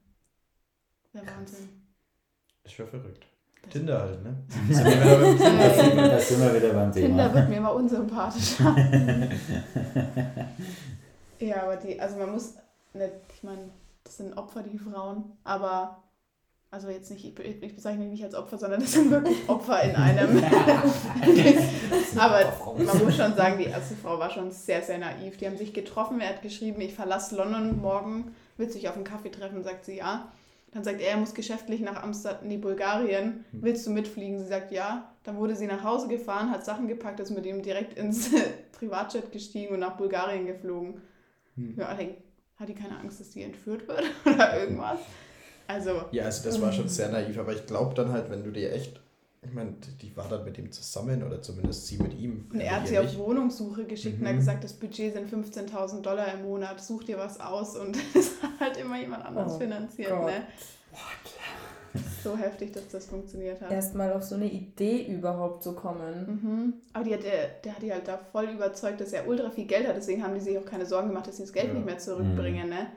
Der 1.14 1.26
Wahnsinn. 1.28 1.70
Das 2.64 2.72
ist 2.72 2.78
schon 2.78 2.88
verrückt. 2.88 3.26
Das- 3.64 3.74
Tinder 3.74 4.00
halt, 4.02 4.24
ne? 4.24 4.36
Da 4.70 4.76
sind 4.76 5.96
wir- 5.96 6.10
da 6.10 6.20
sind 6.20 6.42
wir 6.42 6.56
wieder 6.56 6.74
beim 6.74 6.92
Tinder 6.92 7.24
Thema. 7.30 7.34
wird 7.36 7.50
mir 7.50 7.58
immer 7.58 7.74
unsympathischer. 7.74 8.76
ja, 11.40 11.64
aber 11.64 11.76
die, 11.78 12.00
also 12.00 12.18
man 12.18 12.32
muss 12.32 12.56
nicht, 12.94 13.12
ich 13.36 13.44
meine, 13.44 13.70
das 14.04 14.18
sind 14.18 14.36
Opfer, 14.38 14.64
die 14.64 14.78
Frauen, 14.80 15.24
aber, 15.44 16.02
also 16.72 16.90
jetzt 16.90 17.12
nicht, 17.12 17.24
ich, 17.40 17.64
ich 17.64 17.76
bezeichne 17.76 18.06
die 18.06 18.12
nicht 18.12 18.24
als 18.24 18.34
Opfer, 18.36 18.58
sondern 18.58 18.80
das 18.82 18.92
sind 18.94 19.12
wirklich 19.12 19.48
Opfer 19.48 19.84
in 19.84 19.96
einem. 19.96 20.44
aber 22.18 22.52
man 22.78 23.04
muss 23.04 23.16
schon 23.16 23.36
sagen, 23.36 23.58
die 23.60 23.66
erste 23.66 23.96
Frau 23.96 24.18
war 24.20 24.30
schon 24.32 24.52
sehr, 24.52 24.82
sehr 24.82 24.98
naiv. 24.98 25.38
Die 25.38 25.46
haben 25.46 25.58
sich 25.58 25.74
getroffen, 25.74 26.20
er 26.20 26.30
hat 26.30 26.42
geschrieben, 26.42 26.82
ich 26.82 26.94
verlasse 26.96 27.36
London 27.36 27.80
morgen, 27.80 28.36
willst 28.58 28.76
du 28.76 28.80
dich 28.80 28.90
auf 28.90 28.96
einen 28.96 29.04
Kaffee 29.04 29.30
treffen? 29.30 29.64
Sagt 29.64 29.86
sie 29.86 29.98
ja. 29.98 30.32
Dann 30.72 30.84
sagt 30.86 31.02
er, 31.02 31.10
er 31.12 31.18
muss 31.18 31.34
geschäftlich 31.34 31.82
nach 31.82 32.02
Amsterdam, 32.02 32.48
nee, 32.48 32.58
Bulgarien. 32.58 33.44
Willst 33.52 33.86
du 33.86 33.92
mitfliegen? 33.92 34.40
Sie 34.40 34.46
sagt 34.48 34.72
ja. 34.72 35.14
Dann 35.24 35.38
wurde 35.38 35.56
sie 35.56 35.68
nach 35.68 35.84
Hause 35.84 36.08
gefahren, 36.08 36.50
hat 36.50 36.66
Sachen 36.66 36.88
gepackt, 36.88 37.20
ist 37.20 37.30
mit 37.30 37.46
ihm 37.46 37.62
direkt 37.62 37.98
ins 37.98 38.30
Privatjet 38.72 39.32
gestiegen 39.32 39.74
und 39.74 39.82
nach 39.82 39.98
Bulgarien 39.98 40.46
geflogen. 40.46 41.02
Hm. 41.56 41.76
Ja, 41.78 41.98
hat 42.58 42.70
die 42.70 42.74
keine 42.74 42.98
Angst, 42.98 43.20
dass 43.20 43.32
die 43.32 43.44
entführt 43.44 43.88
wird 43.88 44.04
oder 44.26 44.60
irgendwas? 44.60 45.00
Also, 45.68 46.04
Ja, 46.12 46.26
also 46.26 46.44
das 46.50 46.62
war 46.62 46.72
schon 46.72 46.88
sehr 46.88 47.10
naiv, 47.10 47.38
aber 47.38 47.54
ich 47.54 47.66
glaube 47.66 47.94
dann 47.96 48.12
halt, 48.12 48.30
wenn 48.30 48.44
du 48.44 48.52
dir 48.52 48.74
echt, 48.74 49.00
ich 49.44 49.54
meine, 49.54 49.74
die 50.02 50.16
war 50.16 50.28
dann 50.30 50.44
mit 50.46 50.58
ihm 50.60 50.72
zusammen 50.72 51.24
oder 51.24 51.42
zumindest 51.42 51.88
sie 51.88 51.98
mit 51.98 52.14
ihm. 52.18 52.46
und 52.54 52.60
er 52.60 52.76
hat 52.80 52.88
sie 52.88 53.00
auf 53.00 53.06
nicht. 53.06 53.18
Wohnungssuche 53.18 53.86
geschickt 53.86 54.18
und 54.18 54.24
Mhm. 54.24 54.28
hat 54.28 54.36
gesagt, 54.36 54.64
das 54.64 54.74
Budget 54.74 55.14
sind 55.14 55.30
15.000 55.30 56.02
Dollar 56.04 56.32
im 56.34 56.44
Monat, 56.44 56.80
such 56.80 57.06
dir 57.06 57.18
was 57.18 57.40
aus 57.40 57.76
und 57.76 57.98
es 58.16 58.42
hat 58.42 58.60
halt 58.60 58.78
immer 58.78 59.00
jemand 59.00 59.26
anders 59.26 59.54
Oh 59.56 59.60
finanziert, 59.60 60.10
Gott. 60.12 60.28
ne? 60.28 60.44
So 62.24 62.38
heftig, 62.38 62.72
dass 62.72 62.88
das 62.90 63.06
funktioniert 63.08 63.60
hat. 63.62 63.72
Erstmal 63.72 64.14
auf 64.14 64.24
so 64.24 64.36
eine 64.36 64.46
Idee 64.50 65.08
überhaupt 65.12 65.64
zu 65.64 65.74
kommen. 65.74 66.40
Mhm. 66.44 66.74
Aber 66.94 67.04
die 67.04 67.14
hat, 67.16 67.24
der, 67.24 67.48
der 67.66 67.76
hat 67.76 67.82
die 67.82 67.92
halt 67.92 68.08
da 68.08 68.18
voll 68.18 68.46
überzeugt, 68.46 69.02
dass 69.02 69.12
er 69.12 69.28
ultra 69.28 69.50
viel 69.50 69.66
Geld 69.66 69.88
hat. 69.88 69.98
Deswegen 69.98 70.24
haben 70.24 70.36
die 70.36 70.40
sich 70.40 70.58
auch 70.58 70.66
keine 70.66 70.86
Sorgen 70.86 71.08
gemacht, 71.10 71.28
dass 71.28 71.38
sie 71.38 71.44
das 71.44 71.52
Geld 71.52 71.68
Ja. 71.70 71.74
nicht 71.74 71.86
mehr 71.86 71.98
zurückbringen, 71.98 72.70
ne? 72.70 72.88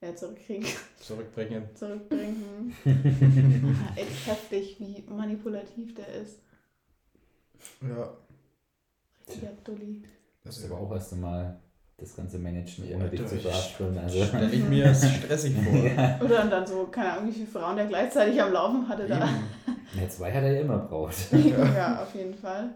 Ja, 0.00 0.14
zurückkriegen. 0.14 0.66
Zurückbringen. 1.00 1.68
Zurückbringen. 1.74 2.74
Echt 3.96 4.26
heftig, 4.26 4.76
wie 4.78 5.04
manipulativ 5.08 5.94
der 5.94 6.08
ist. 6.22 6.38
Ja. 7.82 8.16
Richtiger 9.26 9.52
Dulli. 9.64 10.02
Das 10.44 10.58
ist 10.58 10.70
aber 10.70 10.80
auch 10.80 10.92
erst 10.92 11.12
einmal 11.12 11.58
das 11.96 12.14
ganze 12.14 12.38
Managen, 12.38 12.88
Ja, 12.88 12.96
ohne 12.96 13.10
dich 13.10 13.26
zu 13.26 13.36
verarschen. 13.38 13.98
Also, 13.98 14.24
Stelle 14.24 14.50
ich 14.52 14.64
mir 14.64 14.94
stressig 14.94 15.54
vor. 15.56 16.20
Oder 16.24 16.46
dann 16.46 16.64
so, 16.64 16.86
keine 16.86 17.12
Ahnung, 17.14 17.28
wie 17.28 17.32
viele 17.32 17.46
Frauen 17.48 17.76
der 17.76 17.86
gleichzeitig 17.86 18.40
am 18.40 18.52
Laufen 18.52 18.88
hatte 18.88 19.08
da. 19.08 19.16
Eben. 19.16 20.00
ja, 20.00 20.08
zwei 20.08 20.32
hat 20.32 20.44
er 20.44 20.52
ja 20.52 20.60
immer 20.60 20.78
braucht. 20.78 21.32
ja, 21.32 22.02
auf 22.02 22.14
jeden 22.14 22.34
Fall. 22.34 22.72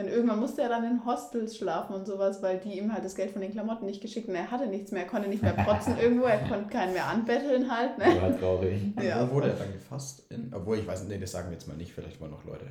Denn 0.00 0.08
irgendwann 0.08 0.40
musste 0.40 0.62
er 0.62 0.70
dann 0.70 0.82
in 0.84 1.04
Hostels 1.04 1.58
schlafen 1.58 1.94
und 1.94 2.06
sowas, 2.06 2.40
weil 2.42 2.58
die 2.58 2.78
ihm 2.78 2.90
halt 2.90 3.04
das 3.04 3.14
Geld 3.14 3.32
von 3.32 3.42
den 3.42 3.52
Klamotten 3.52 3.84
nicht 3.84 4.00
geschickt 4.00 4.28
und 4.28 4.34
er 4.34 4.50
hatte 4.50 4.66
nichts 4.66 4.92
mehr, 4.92 5.02
er 5.02 5.08
konnte 5.08 5.28
nicht 5.28 5.42
mehr 5.42 5.52
protzen 5.52 5.98
irgendwo, 6.00 6.24
er 6.24 6.38
konnte 6.48 6.70
keinen 6.70 6.94
mehr 6.94 7.04
anbetteln 7.06 7.70
halt, 7.70 7.98
ne? 7.98 8.06
War 8.18 8.38
traurig. 8.38 8.80
Ja. 9.02 9.28
Wo 9.28 9.34
wurde 9.34 9.48
er 9.50 9.56
dann 9.56 9.72
gefasst? 9.74 10.30
In, 10.32 10.50
obwohl, 10.54 10.78
ich 10.78 10.86
weiß 10.86 11.00
nicht, 11.02 11.10
nee, 11.10 11.18
das 11.18 11.32
sagen 11.32 11.48
wir 11.48 11.52
jetzt 11.52 11.68
mal 11.68 11.76
nicht, 11.76 11.92
vielleicht 11.92 12.18
wollen 12.18 12.30
noch 12.30 12.44
Leute 12.46 12.64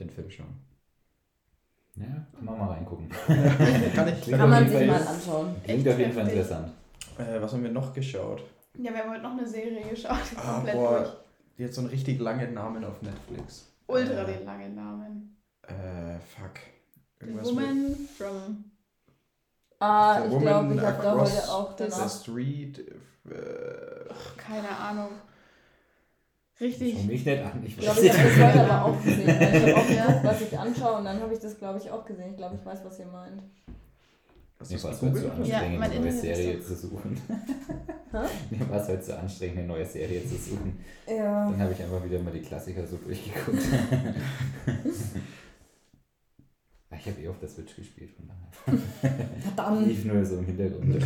den 0.00 0.08
Film 0.08 0.30
schauen. 0.30 0.56
Ja, 1.96 2.06
kann 2.34 2.44
man 2.46 2.58
mal 2.58 2.68
reingucken. 2.70 3.10
Kann 3.94 4.08
ich. 4.08 4.22
Klingt 4.22 4.38
Kann 4.38 4.40
auf 4.40 4.48
man 4.48 4.64
jeden 4.66 4.78
sich 4.78 4.88
Fall- 4.90 4.98
mal 5.04 5.06
anschauen. 5.06 5.56
Klingt 5.62 5.88
auf 5.88 5.98
jeden 5.98 6.12
Fall 6.12 6.26
interessant. 6.28 6.72
Äh, 7.18 7.42
was 7.42 7.52
haben 7.52 7.62
wir 7.62 7.70
noch 7.70 7.92
geschaut? 7.92 8.42
Ja, 8.78 8.94
wir 8.94 9.00
haben 9.02 9.10
heute 9.10 9.22
noch 9.22 9.32
eine 9.32 9.46
Serie 9.46 9.82
geschaut, 9.90 10.16
Ah, 10.36 10.54
komplett 10.54 10.74
boah, 10.74 10.98
durch. 11.00 11.10
die 11.58 11.64
hat 11.66 11.74
so 11.74 11.82
einen 11.82 11.90
richtig 11.90 12.18
langen 12.18 12.54
Namen 12.54 12.82
auf 12.86 13.02
Netflix. 13.02 13.70
Ultra 13.88 14.22
Äh, 14.22 14.38
den 14.38 14.46
langen 14.46 14.74
Namen. 14.74 15.36
Äh, 15.62 16.18
fuck. 16.20 16.54
The 17.20 17.26
Irgendwas 17.26 17.46
mit 17.52 17.56
Woman 17.56 18.08
from 18.16 18.64
Ah, 19.78 20.20
The 20.28 20.34
ich 20.36 20.40
glaube, 20.40 20.74
ich 20.74 20.80
habe 20.80 21.02
da 21.02 21.18
heute 21.18 21.48
auch 21.50 21.76
the 21.76 21.84
danach. 21.88 22.08
Street. 22.10 22.78
Äh, 22.78 24.14
keine 24.36 24.68
Ahnung. 24.68 25.08
Richtig. 26.60 26.94
Schau 26.96 27.06
mich 27.06 27.24
nicht 27.26 27.42
an. 27.42 27.62
Ich 27.64 27.70
Ich 27.70 27.78
glaube, 27.78 27.96
weiß 27.96 28.04
ich 28.04 28.12
habe 28.12 28.28
das 28.28 28.54
heute 28.54 28.70
aber 28.70 28.84
auch 28.84 29.02
gesehen. 29.02 29.28
Ich 29.28 29.40
habe 29.40 29.76
auch 29.76 29.88
gedacht, 29.88 30.24
was 30.24 30.40
ich 30.40 30.58
anschaue 30.58 30.98
und 30.98 31.04
dann 31.04 31.20
habe 31.20 31.34
ich 31.34 31.40
das, 31.40 31.58
glaube 31.58 31.78
ich, 31.80 31.90
auch 31.90 32.04
gesehen. 32.04 32.30
Ich 32.30 32.36
glaube, 32.36 32.54
ich 32.54 32.64
weiß, 32.64 32.78
was 32.84 32.98
ihr 33.00 33.06
meint. 33.06 33.42
Mir 34.70 34.82
war 34.84 34.92
es 34.92 35.02
heute? 35.02 35.18
Ja, 35.42 35.58
anstrengend, 35.58 35.78
mein 35.80 35.90
eine 35.90 36.00
neue 36.00 36.12
Serie 36.12 36.60
zu 36.60 36.76
suchen. 36.76 37.20
Mir 38.50 38.70
war 38.70 38.80
es 38.80 38.88
heute 38.88 39.02
so 39.02 39.14
anstrengend, 39.14 39.58
eine 39.58 39.66
neue 39.66 39.84
Serie 39.86 40.22
zu 40.24 40.36
suchen. 40.36 40.78
Ja. 41.08 41.50
Dann 41.50 41.60
habe 41.60 41.72
ich 41.72 41.82
einfach 41.82 42.04
wieder 42.04 42.20
mal 42.20 42.32
die 42.32 42.42
Klassiker 42.42 42.86
so 42.86 42.96
durchgeguckt. 42.98 43.58
Ich 47.04 47.08
habe 47.10 47.20
eh 47.20 47.28
auf 47.28 47.38
der 47.40 47.48
Switch 47.48 47.74
gespielt, 47.74 48.10
von 48.14 48.28
daher. 48.28 49.18
Verdammt. 49.40 49.86
Lief 49.88 50.04
nur 50.04 50.24
so 50.24 50.36
im 50.38 50.44
Hintergrund. 50.46 51.02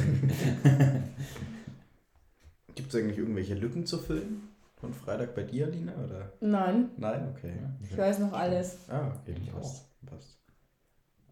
Gibt 2.74 2.92
es 2.92 3.00
eigentlich 3.00 3.16
irgendwelche 3.18 3.54
Lücken 3.54 3.86
zu 3.86 3.96
füllen? 3.98 4.48
Von 4.78 4.92
Freitag 4.92 5.34
bei 5.34 5.42
dir, 5.44 5.68
Lina? 5.68 5.94
Oder? 6.04 6.32
Nein, 6.40 6.90
Nein, 6.98 7.32
okay. 7.34 7.54
ich 7.82 7.96
weiß 7.96 8.18
noch 8.18 8.34
alles. 8.34 8.76
Ah, 8.88 9.06
okay, 9.08 9.34
Ich 9.42 9.50
passt. 9.50 9.86
passt. 10.04 10.36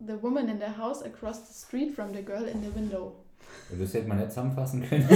The 0.01 0.15
woman 0.23 0.49
in 0.49 0.59
the 0.59 0.79
house 0.79 1.03
across 1.03 1.47
the 1.47 1.53
street 1.53 1.95
from 1.95 2.15
the 2.15 2.23
girl 2.23 2.45
in 2.45 2.63
the 2.63 2.75
window. 2.75 3.17
Das 3.79 3.93
hätte 3.93 4.09
man 4.09 4.17
nicht 4.17 4.31
zusammenfassen 4.31 4.83
können. 4.89 5.07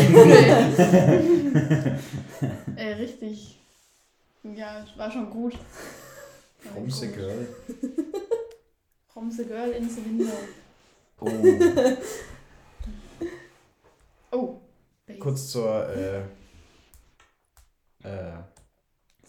äh, 2.77 2.93
richtig. 2.99 3.59
Ja, 4.43 4.85
war 4.99 5.11
schon 5.11 5.31
gut. 5.31 5.55
From 6.59 6.91
the 6.91 7.07
girl. 7.09 7.47
From 9.19 9.33
the 9.33 9.45
girl 9.47 9.73
in 9.73 9.89
the 9.89 10.01
window. 10.01 10.33
Oh. 11.21 11.29
Oh, 14.31 14.61
kurz 15.19 15.49
zur, 15.49 15.89
äh, 15.89 16.19
äh, 18.05 18.33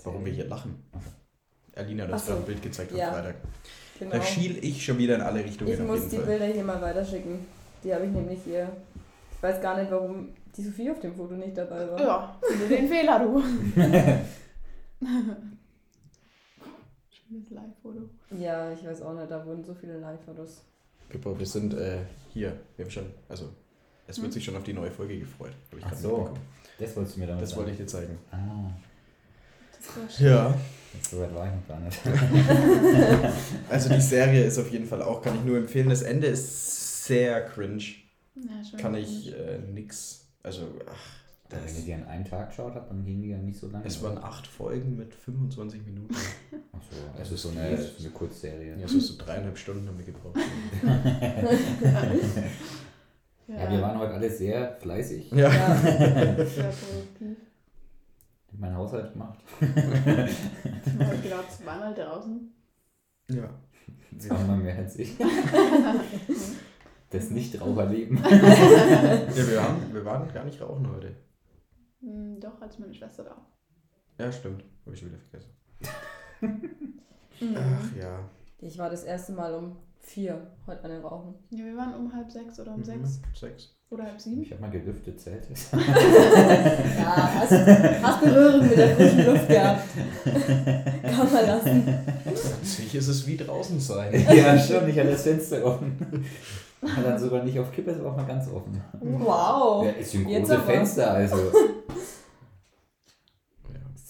warum 0.03 0.25
wir 0.25 0.33
hier 0.33 0.45
lachen. 0.45 0.83
Alina 1.73 2.03
hat 2.03 2.11
uns 2.11 2.21
Ach 2.23 2.27
so. 2.27 2.35
ein 2.35 2.43
Bild 2.43 2.61
gezeigt 2.61 2.91
am 2.91 2.97
Ja. 2.97 3.13
Freitag. 3.13 3.35
Genau. 3.97 4.11
Da 4.11 4.21
schiel 4.21 4.63
ich 4.63 4.83
schon 4.85 4.97
wieder 4.97 5.15
in 5.15 5.21
alle 5.21 5.43
Richtungen 5.43 5.71
Ich 5.71 5.79
muss 5.79 6.09
die 6.09 6.17
Fall. 6.17 6.25
Bilder 6.25 6.45
hier 6.47 6.65
mal 6.65 6.81
weiterschicken. 6.81 7.39
Die 7.83 7.95
habe 7.95 8.05
ich 8.05 8.11
nämlich 8.11 8.41
hier. 8.43 8.69
Ich 9.31 9.41
weiß 9.41 9.61
gar 9.61 9.79
nicht, 9.79 9.89
warum 9.89 10.33
die 10.55 10.63
Sophie 10.63 10.91
auf 10.91 10.99
dem 10.99 11.15
Foto 11.15 11.33
nicht 11.35 11.57
dabei 11.57 11.89
war. 11.89 11.99
Ja, 11.99 12.39
den 12.69 12.87
Fehler, 12.89 13.19
du. 13.19 13.41
Schönes 17.29 17.49
Live-Foto. 17.51 18.09
Ja, 18.39 18.71
ich 18.73 18.83
weiß 18.83 19.03
auch 19.03 19.13
nicht, 19.13 19.29
da 19.29 19.45
wurden 19.45 19.63
so 19.63 19.75
viele 19.75 19.99
Live-Fotos. 19.99 20.63
Super, 21.11 21.37
wir 21.37 21.45
sind 21.45 21.73
äh, 21.75 21.99
hier. 22.33 22.53
Wir 22.75 22.85
haben 22.85 22.91
schon, 22.91 23.05
also, 23.27 23.49
es 24.07 24.17
wird 24.17 24.27
Hm. 24.27 24.31
sich 24.33 24.45
schon 24.45 24.55
auf 24.55 24.63
die 24.63 24.73
neue 24.73 24.89
Folge 24.89 25.19
gefreut. 25.19 25.51
Hab 25.71 25.77
ich 25.77 25.85
Ach 25.85 25.95
so. 25.95 26.33
Das 26.79 26.95
wolltest 26.95 27.15
du 27.15 27.19
mir 27.19 27.27
damit 27.27 27.43
Das 27.43 27.55
wollte 27.55 27.71
ich 27.71 27.77
dir 27.77 27.85
zeigen. 27.87 28.17
Ah, 28.31 28.71
Das 29.77 29.97
war 29.97 30.09
schön. 30.09 30.25
Ja. 30.27 30.57
so 31.07 31.19
weit 31.19 31.35
war 31.35 31.45
ich 31.47 31.53
noch 31.53 31.67
gar 31.67 31.79
nicht. 31.81 31.99
Also 33.69 33.89
die 33.89 34.01
Serie 34.01 34.43
ist 34.45 34.57
auf 34.57 34.71
jeden 34.71 34.87
Fall 34.87 35.01
auch, 35.03 35.21
kann 35.21 35.35
ich 35.35 35.43
nur 35.43 35.57
empfehlen. 35.57 35.89
Das 35.89 36.01
Ende 36.01 36.27
ist 36.27 37.05
sehr 37.05 37.45
cringe. 37.45 37.83
Ja, 38.35 38.63
schön. 38.67 38.79
Kann 38.79 38.95
ich 38.95 39.31
äh, 39.35 39.59
nix. 39.71 40.25
Also, 40.41 40.61
ach, 40.89 41.28
Wenn 41.49 41.63
das, 41.63 41.79
ihr 41.79 41.85
die 41.85 41.93
an 41.95 42.05
einem 42.05 42.25
Tag 42.25 42.49
geschaut 42.49 42.75
habt, 42.75 42.91
dann 42.91 43.03
gingen 43.03 43.23
die 43.23 43.29
ja 43.29 43.37
nicht 43.37 43.57
so 43.59 43.67
lange. 43.69 43.85
es 43.85 44.03
waren 44.03 44.19
acht 44.19 44.45
Folgen 44.45 44.95
mit 44.97 45.15
25 45.15 45.83
Minuten. 45.83 46.13
Achso, 46.71 46.95
es 47.19 47.31
ist 47.31 47.41
so 47.41 47.49
eine, 47.49 47.75
so 47.75 48.03
eine 48.03 48.09
Kurzserie. 48.11 48.77
Ja, 48.79 48.87
so, 48.87 48.99
so 48.99 49.17
dreieinhalb 49.17 49.57
Stunden 49.57 49.87
haben 49.87 49.97
wir 49.97 50.05
gebraucht. 50.05 50.37
Ja, 53.47 53.71
wir 53.71 53.81
waren 53.81 53.97
heute 53.97 54.13
alle 54.13 54.29
sehr 54.29 54.77
fleißig. 54.79 55.31
Ja. 55.31 55.51
Ja, 55.51 55.75
sehr 56.45 56.71
produktiv. 56.71 57.37
Mein 58.51 58.75
Haushalt 58.75 59.11
gemacht. 59.13 59.39
Ich 59.59 60.99
war 60.99 61.07
heute 61.07 61.21
genau 61.23 61.41
zweimal 61.49 61.95
draußen. 61.95 62.53
ja. 63.29 63.49
Sie 64.17 64.29
haben 64.29 64.45
mal 64.45 64.57
mehr 64.57 64.75
als 64.77 64.99
ich. 64.99 65.15
Das 67.09 67.29
Nichtraucherleben. 67.31 68.17
Ja, 68.17 68.29
wir, 68.29 69.63
haben, 69.63 69.93
wir 69.93 70.05
waren 70.05 70.31
gar 70.31 70.45
nicht 70.45 70.61
rauchen 70.61 70.87
heute. 70.93 71.15
Hm, 72.01 72.39
doch, 72.39 72.61
als 72.61 72.79
meine 72.79 72.93
Schwester 72.93 73.23
da. 73.23 73.35
Ja, 74.23 74.31
stimmt. 74.31 74.63
Habe 74.85 74.93
ich 74.95 74.99
schon 74.99 75.09
wieder 75.09 75.19
vergessen. 75.19 75.51
Mhm. 77.41 77.55
Ach 77.55 77.95
ja. 77.97 78.19
ich 78.59 78.77
war 78.77 78.89
das 78.89 79.05
erste 79.05 79.31
Mal 79.31 79.53
um 79.53 79.77
vier 80.01 80.45
heute 80.67 80.83
an 80.83 80.89
den 80.91 81.01
Rauchen. 81.01 81.35
Ja, 81.51 81.63
wir 81.63 81.77
waren 81.77 81.93
um 81.93 82.13
halb 82.13 82.29
sechs 82.29 82.59
oder 82.59 82.73
um 82.73 82.79
Mhm. 82.81 82.83
sechs 82.83 83.21
Sechs. 83.33 83.77
oder 83.89 84.03
halb 84.03 84.19
sieben. 84.19 84.41
Ich 84.41 84.51
habe 84.51 84.59
mal 84.61 84.69
gelüftet, 84.71 85.21
zählt 85.21 85.47
es. 85.49 85.69
Ja, 85.71 87.33
hast, 87.33 87.51
hast 88.03 88.21
Berührung 88.21 88.67
mit 88.67 88.77
der 88.77 88.93
frischen 88.93 89.25
Luft 89.25 89.47
gehabt. 89.47 89.83
Kann 91.03 91.31
man 91.31 91.45
lassen. 91.47 91.97
Sich 92.61 92.93
ist 92.95 93.07
es 93.07 93.25
wie 93.25 93.37
draußen 93.37 93.79
sein. 93.79 94.13
ja, 94.35 94.59
schon, 94.59 94.89
ich 94.89 94.99
hatte 94.99 95.11
das 95.11 95.23
Fenster 95.23 95.63
offen. 95.63 95.95
Und 96.81 97.03
dann 97.05 97.17
sogar 97.17 97.41
nicht 97.45 97.57
auf 97.57 97.71
Kippe, 97.71 97.93
sondern 97.93 98.11
auch 98.11 98.17
mal 98.17 98.25
ganz 98.27 98.49
offen. 98.49 98.81
Wow. 98.99 99.85
Ja, 99.85 99.91
ist 99.91 100.13
ein 100.13 100.27
Jetzt 100.27 100.49
großes. 100.49 100.65
Fenster, 100.65 101.11
also. 101.11 101.37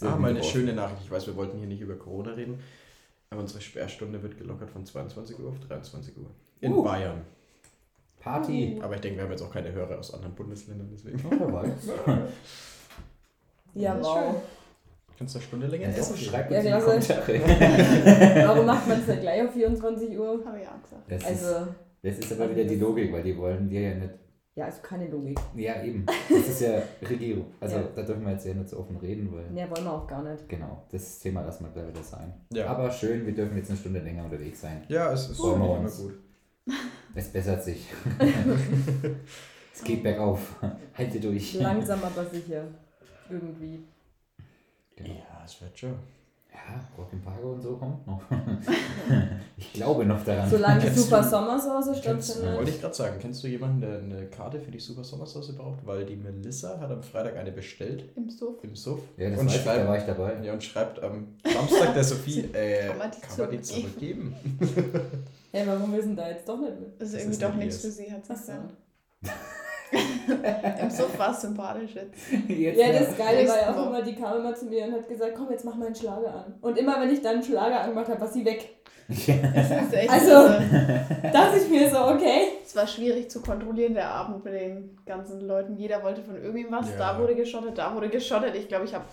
Ah, 0.01 0.15
mal 0.15 0.29
eine 0.31 0.43
schöne 0.43 0.73
Nachricht. 0.73 1.01
Ich 1.03 1.12
weiß, 1.12 1.27
wir 1.27 1.35
wollten 1.35 1.57
hier 1.57 1.67
nicht 1.67 1.81
über 1.81 1.95
Corona 1.95 2.31
reden, 2.33 2.59
aber 3.29 3.41
unsere 3.41 3.62
Sperrstunde 3.62 4.21
wird 4.23 4.38
gelockert 4.38 4.69
von 4.69 4.85
22 4.85 5.39
Uhr 5.39 5.49
auf 5.49 5.59
23 5.67 6.17
Uhr. 6.17 6.29
In 6.62 6.73
Uh. 6.73 6.83
Bayern. 6.83 7.21
Party. 8.19 8.79
Aber 8.81 8.95
ich 8.95 9.01
denke, 9.01 9.17
wir 9.17 9.23
haben 9.23 9.31
jetzt 9.31 9.41
auch 9.41 9.51
keine 9.53 9.71
Hörer 9.71 9.97
aus 9.97 10.13
anderen 10.13 10.35
Bundesländern, 10.35 10.89
deswegen. 10.91 11.19
Oh, 11.25 11.35
wer 11.38 11.53
weiß. 11.53 11.71
Ja, 13.75 13.93
ist 13.93 14.03
wow. 14.05 14.35
Kannst 15.17 15.35
du 15.35 15.39
eine 15.39 15.47
Stunde 15.47 15.67
länger 15.67 15.89
Ja, 15.89 15.95
essen? 15.95 16.15
Ja, 16.65 16.77
uns 16.77 17.05
klasse. 17.05 17.39
Kommentare. 17.39 18.47
Warum 18.47 18.65
macht 18.65 18.88
man 18.88 18.99
es 18.99 19.07
nicht 19.07 19.21
gleich 19.21 19.43
auf 19.47 19.53
24 19.53 20.17
Uhr? 20.17 20.43
Habe 20.43 20.59
ich 20.59 20.67
auch 20.67 20.81
gesagt. 20.81 21.03
Das, 21.07 21.21
ist, 21.21 21.27
Also, 21.45 21.67
das 22.01 22.17
ist 22.17 22.31
aber 22.33 22.49
wieder 22.49 22.63
die 22.63 22.75
Logik, 22.77 23.13
weil 23.13 23.21
die 23.23 23.38
wollen 23.38 23.69
wir 23.69 23.81
ja 23.81 23.95
nicht. 23.95 24.13
Ja, 24.60 24.65
also 24.65 24.82
keine 24.82 25.08
Logik. 25.08 25.39
Ja, 25.56 25.82
eben. 25.84 26.06
Das 26.30 26.48
ist 26.50 26.62
ja 26.62 26.82
Regierung. 27.10 27.45
Also 27.60 27.78
Ja. 27.78 27.84
da 27.95 28.04
dürfen 28.04 28.26
wir 28.26 28.34
jetzt 28.34 28.45
ja 28.45 28.54
nicht 28.54 28.69
so 28.69 28.78
offen 28.80 28.98
reden, 28.98 29.32
weil. 29.34 29.45
Ja, 29.58 29.69
wollen 29.72 29.86
wir 29.86 29.93
auch 29.93 30.06
gar 30.08 30.22
nicht. 30.22 30.48
Genau, 30.50 30.84
das 30.91 31.19
Thema 31.19 31.41
lassen 31.41 31.63
wir 31.65 31.72
gleich 31.72 31.88
wieder 31.88 32.04
sein. 32.04 32.34
Ja. 32.54 32.67
Aber 32.67 32.91
schön, 32.91 33.26
wir 33.26 33.34
dürfen 33.34 33.56
jetzt 33.58 33.69
eine 33.69 33.80
Stunde 33.80 34.00
länger 34.00 34.26
unterwegs 34.26 34.62
sein. 34.62 34.84
Ja, 34.89 35.12
es 35.13 35.30
ist 35.30 35.39
wir 35.39 35.54
immer 35.56 35.80
uns. 35.80 35.98
gut. 35.98 36.13
Es 37.15 37.30
bessert 37.30 37.63
sich. 37.63 37.88
es 39.74 39.84
geht 39.84 40.04
bergauf. 40.04 40.56
Halte 40.98 41.19
durch. 41.19 41.54
Langsam 41.56 42.04
aber 42.04 42.26
sicher. 42.26 42.63
Irgendwie. 43.30 43.80
Genau. 44.95 45.10
Ja, 45.10 45.41
es 45.45 45.60
wird 45.62 45.78
schon. 45.80 45.95
Ja, 46.67 46.80
Rock 46.98 47.08
im 47.13 47.22
Pargo 47.22 47.54
und 47.54 47.62
so 47.62 47.76
kommt 47.78 48.06
noch. 48.06 48.22
ich 49.58 49.74
glaube 49.74 50.06
noch 50.06 50.24
daran. 50.24 50.48
Solange 50.50 50.80
die 50.82 50.86
Kennst 50.88 51.04
Super 51.04 51.24
Sommersause 51.24 51.91
Kennst, 52.02 52.04
wollte 52.04 52.22
stattfindet. 52.43 52.69
ich 52.76 52.82
gerade 52.82 52.93
sagen, 52.93 53.15
kennst 53.19 53.43
du 53.43 53.48
jemanden, 53.48 53.82
der 53.82 54.00
eine 54.00 54.26
Karte 54.28 54.60
für 54.60 54.69
die 54.69 54.80
Super 54.80 55.04
Sommersauce 55.04 55.56
braucht? 55.56 55.86
Weil 55.86 56.06
die 56.06 56.15
Melissa 56.15 56.80
hat 56.80 56.91
am 56.91 57.02
Freitag 57.02 57.38
eine 57.38 57.52
bestellt 57.52 58.06
Im 58.15 58.30
Suff. 58.30 58.63
im 58.63 58.76
Suff 58.76 59.00
Ja, 59.17 59.30
das 59.32 59.39
und, 59.39 59.48
weiß 59.48 59.56
ich, 59.56 59.63
da 59.63 59.72
schreibt, 59.74 59.88
war 59.88 59.98
ich 59.98 60.04
dabei. 60.04 60.34
ja, 60.43 60.54
und 60.54 60.63
schreibt 60.63 61.02
am 61.04 61.28
Samstag 61.43 61.93
der 61.95 62.04
Sophie, 62.04 62.41
äh, 62.54 62.88
Kann 62.88 62.98
man 63.00 63.12
die 63.12 63.22
kann 63.22 63.38
man 63.39 63.52
die 63.52 63.62
zurückgeben? 63.62 64.36
zurückgeben? 64.60 65.02
Hey, 65.52 65.65
warum 65.65 65.91
wissen 65.95 66.15
da 66.15 66.30
jetzt 66.30 66.48
doch 66.48 66.60
nicht 66.60 66.80
mit? 66.80 67.02
Das 67.02 67.08
ist 67.10 67.13
Das 67.15 67.22
irgendwie 67.22 67.32
ist 67.34 67.41
doch 67.43 67.56
nicht 67.56 67.65
nichts 67.65 67.82
für 67.82 67.89
sie, 67.91 68.12
hat 68.12 68.26
sie 68.26 68.34
gesagt. 68.34 68.74
Im 70.82 70.89
Suff 70.89 71.18
war 71.18 71.32
es 71.32 71.42
sympathisch 71.42 71.96
jetzt. 71.96 72.13
Jetzt 72.48 72.80
Ja, 72.80 72.92
das 72.92 73.18
Geile 73.18 73.48
war 73.48 73.58
ja 73.62 73.74
auch 73.74 73.88
immer, 73.88 74.02
die 74.02 74.15
kam 74.15 74.38
immer 74.38 74.54
zu 74.56 74.65
mir 74.65 74.86
und 74.86 74.94
hat 74.94 75.08
gesagt, 75.08 75.34
komm, 75.36 75.48
jetzt 75.52 75.65
mach 75.65 75.76
mal 75.76 75.88
einen 75.88 75.96
Schlager 75.96 76.34
an. 76.34 76.56
Und 76.62 76.78
immer 76.78 77.00
wenn 77.02 77.10
ich 77.12 77.22
dann 77.22 77.36
einen 77.36 77.44
Schlager 77.44 77.82
angemacht 77.82 78.08
habe, 78.10 78.22
war 78.22 78.28
sie 78.28 78.46
weg. 78.46 78.70
Echt 79.10 80.10
Also- 80.12 80.30
irre. 80.32 80.62
Dachte 81.34 81.58
ich 81.58 81.70
mir 81.70 81.89
so, 81.89 81.98
okay. 82.08 82.42
Es 82.63 82.76
war 82.76 82.86
schwierig 82.86 83.30
zu 83.32 83.42
kontrollieren, 83.42 83.96
der 83.96 84.10
Abend 84.10 84.44
mit 84.46 84.54
den 84.54 84.98
ganzen 85.06 85.42
Leuten. 85.42 85.76
Jeder 85.76 86.04
wollte 86.04 86.22
von 86.22 86.36
irgendwas. 86.42 86.88
Ja. 86.92 87.13
Da 87.13 87.20
wurde 87.20 87.36
geschottet, 87.36 87.78
da 87.78 87.96
wurde 87.96 88.10
geschottet. 88.10 88.54
Ich 88.56 88.68
glaube, 88.68 88.86
ich 88.86 88.94
habe 88.94 89.06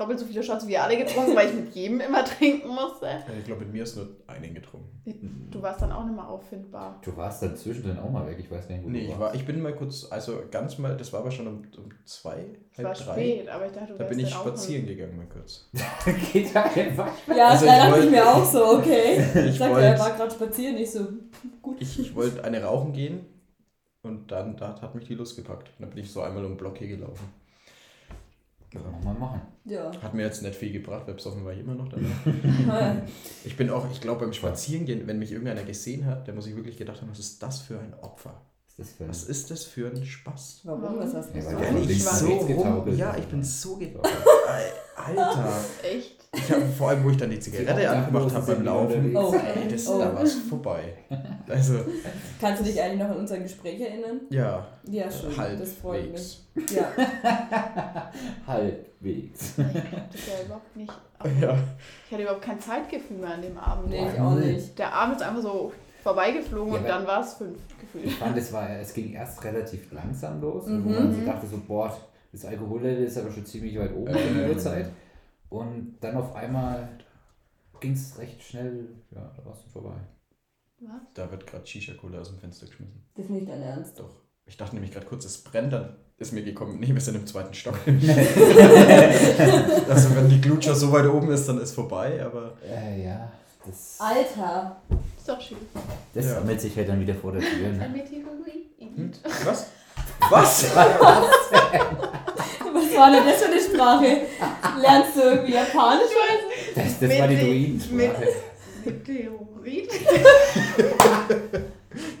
doppelt 0.00 0.18
so 0.18 0.24
viele 0.26 0.42
Shots 0.42 0.66
wie 0.66 0.76
alle 0.78 0.96
getrunken, 0.96 1.36
weil 1.36 1.48
ich 1.48 1.54
mit 1.54 1.74
jedem 1.74 2.00
immer 2.00 2.24
trinken 2.24 2.68
musste. 2.68 3.06
Ich 3.38 3.44
glaube, 3.44 3.60
mit 3.64 3.72
mir 3.72 3.82
ist 3.82 3.96
nur 3.96 4.08
einen 4.26 4.54
getrunken. 4.54 5.48
Du 5.50 5.60
warst 5.62 5.82
dann 5.82 5.92
auch 5.92 6.04
nicht 6.04 6.14
mehr 6.14 6.28
auffindbar. 6.28 7.00
Du 7.04 7.16
warst 7.16 7.42
dann 7.42 7.56
zwischendrin 7.56 7.98
auch 7.98 8.10
mal 8.10 8.26
weg, 8.26 8.36
ich 8.40 8.50
weiß 8.50 8.66
gar 8.68 8.74
nicht, 8.76 8.84
wo 8.84 8.88
Nee, 8.88 8.98
du 9.00 9.04
ich, 9.04 9.10
warst. 9.10 9.20
war, 9.20 9.34
ich 9.34 9.44
bin 9.46 9.60
mal 9.60 9.74
kurz, 9.74 10.06
also 10.10 10.40
ganz 10.50 10.78
mal, 10.78 10.96
das 10.96 11.12
war 11.12 11.20
aber 11.20 11.30
schon 11.30 11.46
um, 11.46 11.62
um 11.76 11.88
zwei, 12.04 12.46
Es 12.72 12.78
war 12.78 12.86
halb 12.86 12.98
drei. 12.98 13.12
spät, 13.12 13.48
aber 13.48 13.66
ich 13.66 13.72
dachte, 13.72 13.92
du 13.92 13.98
Da 13.98 14.04
bin 14.04 14.18
ich 14.20 14.30
spazieren 14.30 14.86
gegangen 14.86 15.16
mal 15.16 15.26
kurz. 15.26 15.68
Geht 16.32 16.54
da 16.54 16.62
einfach. 16.62 17.10
Ja, 17.36 17.48
Also 17.48 17.66
da 17.66 17.88
dachte 17.90 18.04
ich 18.04 18.10
mir 18.10 18.26
auch 18.26 18.44
so, 18.44 18.64
okay. 18.78 19.24
Ich 19.48 19.58
Sagt 19.58 19.72
wollt- 19.74 19.82
er, 19.84 19.92
er 19.94 19.98
war 19.98 20.10
gerade 20.16 20.30
spazieren. 20.30 20.76
Ich 20.78 20.90
so, 20.92 21.06
gut. 21.60 21.76
Ich, 21.80 21.98
ich 22.00 22.14
wollte 22.14 22.42
eine 22.44 22.62
rauchen 22.62 22.92
gehen 22.92 23.26
und 24.02 24.30
dann 24.30 24.56
da 24.56 24.80
hat 24.80 24.94
mich 24.94 25.06
die 25.06 25.14
Lust 25.14 25.36
gepackt. 25.36 25.68
Und 25.78 25.82
dann 25.82 25.90
bin 25.90 25.98
ich 26.04 26.10
so 26.10 26.22
einmal 26.22 26.44
um 26.44 26.52
den 26.52 26.56
Block 26.56 26.78
hier 26.78 26.88
gelaufen. 26.88 27.28
Können 28.70 28.84
wir 28.84 29.12
mal 29.12 29.18
machen. 29.18 29.40
Ja. 29.64 29.90
Hat 30.00 30.14
mir 30.14 30.22
jetzt 30.24 30.42
nicht 30.42 30.54
viel 30.54 30.72
gebracht, 30.72 31.06
weil 31.06 31.14
besoffen 31.14 31.44
war 31.44 31.52
ich 31.52 31.60
immer 31.60 31.74
noch 31.74 31.88
danach. 31.88 33.02
Ich 33.44 33.56
bin 33.56 33.68
auch, 33.70 33.90
ich 33.90 34.00
glaube 34.00 34.20
beim 34.24 34.32
Spazierengehen, 34.32 35.06
wenn 35.06 35.18
mich 35.18 35.32
irgendeiner 35.32 35.64
gesehen 35.64 36.06
hat, 36.06 36.26
der 36.26 36.34
muss 36.34 36.44
sich 36.44 36.54
wirklich 36.56 36.76
gedacht 36.76 37.00
haben, 37.00 37.10
was 37.10 37.18
ist 37.18 37.42
das 37.42 37.60
für 37.60 37.78
ein 37.80 37.94
Opfer? 38.00 38.40
Was 38.66 38.78
ist 38.78 38.78
das 38.78 38.90
für 38.96 39.04
ein... 39.04 39.08
Was 39.10 39.24
ist 39.24 39.50
das 39.50 39.64
für 39.64 39.90
ein 39.90 40.04
Spaß? 40.04 40.60
Warum? 40.64 41.00
Hast 41.00 41.14
du 41.34 41.38
Ja, 41.38 41.58
Weil 41.58 41.66
von 41.66 41.90
ich 41.90 42.04
nach 42.04 42.12
so 42.12 42.26
rum, 42.26 42.96
ja, 42.96 43.10
ist. 43.12 43.18
ich 43.20 43.26
bin 43.26 43.42
so 43.42 43.76
ge 43.76 43.92
So. 43.92 44.00
Alter. 44.96 45.54
Echt? 45.82 46.19
Ich 46.32 46.48
habe 46.52 46.62
vor 46.78 46.90
allem, 46.90 47.02
wo 47.02 47.10
ich 47.10 47.16
dann 47.16 47.30
die 47.30 47.40
Zigarette 47.40 47.90
angemacht 47.90 48.32
habe 48.32 48.54
beim 48.54 48.64
Laufen, 48.64 49.16
Oh. 49.16 49.34
ey, 49.34 49.66
das, 49.68 49.88
Oh. 49.88 49.98
da 49.98 50.14
war 50.14 50.22
es 50.22 50.34
vorbei. 50.34 50.94
Also, 51.48 51.80
Kannst 52.40 52.60
du 52.60 52.64
dich 52.66 52.80
eigentlich 52.80 53.00
noch 53.00 53.10
an 53.10 53.16
unser 53.16 53.38
Gespräch 53.38 53.80
erinnern? 53.80 54.20
ja, 54.30 54.64
Ja, 54.88 55.10
schön. 55.10 55.32
Das 55.58 55.72
freut 55.72 56.12
mich. 56.12 56.38
halbwegs. 56.54 56.72
Ja. 56.76 58.10
Halbwegs. 58.46 59.54
Ich 59.58 59.64
hatte 59.64 60.18
ja 60.38 60.44
überhaupt 60.46 60.76
nicht. 60.76 60.92
Ja. 61.40 61.54
Ich 62.06 62.12
hatte 62.12 62.22
überhaupt 62.22 62.40
kein 62.42 62.58
Zeitgefühl 62.60 63.18
mehr 63.18 63.34
an 63.34 63.42
dem 63.42 63.58
Abend. 63.58 63.90
Nee, 63.90 64.06
ich 64.14 64.18
auch 64.20 64.34
nicht. 64.36 64.78
Der 64.78 64.94
Abend 64.94 65.16
ist 65.16 65.22
einfach 65.22 65.42
so 65.42 65.70
vorbeigeflogen 66.02 66.72
Ja, 66.72 66.78
und 66.80 66.88
dann 66.88 67.06
war 67.06 67.20
es 67.20 67.34
fünf 67.34 67.58
gefühlt. 67.78 68.06
Ich 68.06 68.14
fand, 68.14 68.38
es, 68.38 68.50
war, 68.54 68.70
es 68.80 68.94
ging 68.94 69.12
erst 69.12 69.44
relativ 69.44 69.92
langsam 69.92 70.40
los, 70.40 70.64
wo 70.66 70.70
Mhm. 70.70 70.94
man 70.94 71.12
so 71.14 71.26
dachte, 71.26 71.46
so, 71.46 71.58
boah, 71.68 71.94
das 72.32 72.46
Alkohollevel 72.46 73.04
ist 73.04 73.18
aber 73.18 73.30
schon 73.30 73.44
ziemlich 73.44 73.78
weit 73.78 73.94
oben 73.94 74.14
in 74.14 74.38
der. 74.38 74.48
Uhrzeit. 74.48 74.88
Und 75.50 75.98
dann 76.00 76.16
auf 76.16 76.34
einmal 76.34 76.88
ging 77.80 77.92
es 77.92 78.16
recht 78.18 78.42
schnell, 78.42 78.88
ja, 79.10 79.30
da 79.36 79.44
war 79.44 79.52
es 79.52 79.60
vorbei. 79.72 79.96
Was? 80.80 81.00
Da 81.14 81.30
wird 81.30 81.46
gerade 81.46 81.66
Shisha-Cola 81.66 82.20
aus 82.20 82.28
dem 82.30 82.38
Fenster 82.38 82.66
geschmissen. 82.66 83.02
Das 83.14 83.24
ist 83.26 83.30
nicht 83.30 83.48
dein 83.48 83.60
Ernst. 83.62 83.98
Doch. 83.98 84.10
Ich 84.46 84.56
dachte 84.56 84.74
nämlich 84.74 84.92
gerade 84.92 85.06
kurz, 85.06 85.24
es 85.26 85.42
brennt, 85.44 85.72
dann 85.72 85.96
ist 86.18 86.32
mir 86.32 86.42
gekommen, 86.42 86.78
nee, 86.80 86.88
wir 86.92 87.00
sind 87.00 87.16
im 87.16 87.26
zweiten 87.26 87.52
Stock. 87.54 87.78
also 87.86 88.00
wenn 90.16 90.28
die 90.28 90.40
Glutscher 90.40 90.74
so 90.74 90.90
weit 90.92 91.06
oben 91.06 91.30
ist, 91.30 91.46
dann 91.48 91.58
ist 91.60 91.72
vorbei, 91.72 92.24
aber 92.24 92.56
Äh, 92.66 93.04
ja, 93.04 93.30
das, 93.66 93.98
Alter. 94.00 94.80
Ist 95.16 95.28
doch 95.28 95.40
schön. 95.40 95.58
das 96.14 96.24
Ja. 96.26 96.34
sammelt 96.36 96.60
sich 96.60 96.76
halt 96.76 96.88
dann 96.88 97.00
wieder 97.00 97.14
vor 97.14 97.32
der 97.32 97.42
Tür. 97.42 97.68
Ne? 97.68 97.94
Hm? 98.78 99.12
was? 99.44 99.66
Was? 100.30 100.64
Was 100.74 102.29
war 102.96 103.10
denn 103.10 103.24
das 103.26 103.36
für 103.42 103.50
eine 103.50 103.60
Sprache? 103.60 104.16
Lernst 104.80 105.16
du 105.16 105.20
irgendwie 105.20 105.52
Japanisch? 105.54 106.10
Das, 106.74 106.98
das 107.00 107.18
war 107.18 107.28
die 107.28 107.36
Druidensprache. 107.36 108.28
Meteorit? 108.84 109.90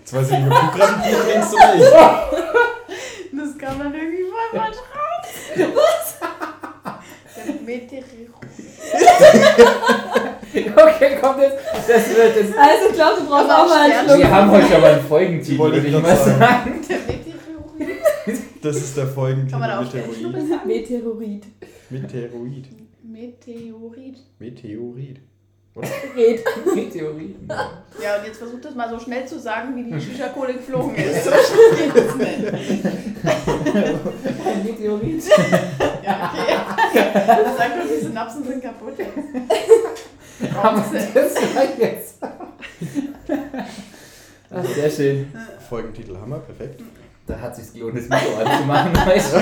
Jetzt 0.00 0.12
weiß 0.12 0.30
ich 0.30 0.38
nicht, 0.38 0.50
ob 0.52 0.60
du 0.72 0.78
gerade 0.78 0.94
ein 0.94 1.02
Bier 1.02 1.18
trinkst 1.32 1.54
oder 1.54 1.74
ich. 1.74 1.80
Das 3.32 3.58
kann 3.58 3.78
man 3.78 3.94
irgendwie 3.94 4.24
voll 4.24 4.60
falsch 4.60 4.76
raus. 4.76 5.28
Was? 5.74 6.18
Der 7.36 7.54
Meteorit. 7.64 8.30
Okay, 10.52 11.18
komm, 11.20 11.36
das, 11.40 11.52
das 11.86 12.08
wird 12.16 12.36
das. 12.36 12.58
Also 12.58 12.88
ich 12.90 12.94
glaube, 12.94 13.20
du 13.20 13.26
brauchst 13.28 13.50
Aber 13.50 13.62
auch 13.62 13.68
mal 13.68 13.82
einen 13.90 14.04
Schluck. 14.08 14.18
Wir 14.18 14.30
haben 14.30 14.50
heute 14.50 14.78
mal 14.78 14.92
einen 14.94 15.06
Folgentitel, 15.06 15.58
Wollte 15.58 15.76
würde 15.76 15.88
ich 15.88 16.02
mal 16.02 16.16
sagen. 16.16 16.38
sagen. 16.40 16.86
Der 16.88 16.98
Meteorit. 16.98 17.39
Das 18.62 18.76
ist 18.76 18.96
der 18.96 19.06
Folgentitel. 19.06 19.50
Kann 19.52 19.60
man 19.60 19.70
da 19.70 19.80
auch 19.80 20.64
Meteoroid. 20.64 20.66
Meteorit. 20.66 21.46
Meteoroid. 21.90 22.68
Meteorit. 23.02 24.18
Meteorid. 24.38 25.20
Red. 26.16 26.44
Meteoriten. 26.74 27.48
Ja, 28.02 28.18
und 28.18 28.26
jetzt 28.26 28.38
versucht 28.38 28.64
das 28.64 28.74
mal 28.74 28.90
so 28.90 28.98
schnell 28.98 29.26
zu 29.26 29.38
sagen, 29.38 29.76
wie 29.76 29.84
die 29.84 30.00
Shisha-Kohle 30.00 30.54
geflogen 30.54 30.96
ist. 30.96 31.24
So 31.24 31.30
schnell 31.30 31.90
geht 31.90 31.94
es 31.94 32.14
nicht. 32.16 32.52
Ein 34.44 34.64
Meteorit. 34.64 35.22
Ja, 36.04 36.32
okay. 36.88 37.06
Das 37.14 37.56
sagt 37.56 37.78
doch, 37.78 37.86
die 37.88 38.04
Synapsen 38.04 38.44
sind 38.44 38.62
kaputt. 38.62 38.94
Aber 40.56 40.84
das 40.92 40.92
jetzt. 41.78 42.18
Ach, 44.50 44.64
sehr 44.64 44.90
schön. 44.90 45.32
Folgentitel 45.68 46.16
Hammer, 46.16 46.40
perfekt. 46.40 46.82
Da 47.30 47.40
hat 47.40 47.54
sich's 47.56 47.72
gelohnt, 47.72 47.96
das 47.96 48.08
Mikro 48.08 48.36
anzumachen, 48.38 48.92
weißt 49.06 49.32
du? 49.34 49.38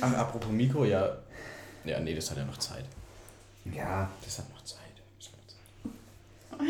Ach, 0.00 0.14
apropos 0.14 0.50
Mikro, 0.50 0.84
ja. 0.84 1.16
Ja, 1.84 2.00
nee, 2.00 2.14
das 2.14 2.30
hat 2.30 2.38
ja 2.38 2.44
noch 2.44 2.56
Zeit. 2.58 2.84
Ja, 3.74 4.10
Das 4.24 4.38
hat 4.38 4.50
noch 4.50 4.62
Zeit. 4.64 4.78
Das 5.18 5.28
hat 5.28 5.34
noch 5.38 5.46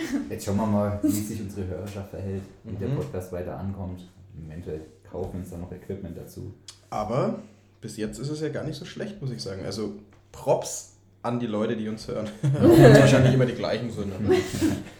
Zeit. 0.00 0.30
jetzt 0.30 0.44
schauen 0.44 0.56
wir 0.56 0.66
mal, 0.66 0.98
wie 1.02 1.10
sich 1.10 1.40
unsere 1.40 1.66
Hörerschaft 1.66 2.10
verhält, 2.10 2.42
wie 2.64 2.76
der 2.76 2.88
Mhm. 2.88 2.96
Podcast 2.96 3.32
weiter 3.32 3.56
ankommt. 3.58 4.00
Eventuell 4.46 4.80
kaufen 5.10 5.34
wir 5.34 5.40
uns 5.40 5.50
dann 5.50 5.60
noch 5.60 5.72
Equipment 5.72 6.16
dazu. 6.16 6.52
Aber 6.90 7.38
bis 7.80 7.96
jetzt 7.96 8.18
ist 8.18 8.28
es 8.30 8.40
ja 8.40 8.48
gar 8.48 8.64
nicht 8.64 8.76
so 8.78 8.84
schlecht, 8.84 9.20
muss 9.20 9.30
ich 9.30 9.42
sagen. 9.42 9.64
Also 9.64 9.92
Props 10.32 10.93
an 11.24 11.40
die 11.40 11.46
Leute, 11.46 11.76
die 11.76 11.88
uns 11.88 12.06
hören. 12.06 12.28
Es 12.42 13.00
wahrscheinlich 13.00 13.34
immer 13.34 13.46
die 13.46 13.54
gleichen 13.54 13.90
sind. 13.90 14.12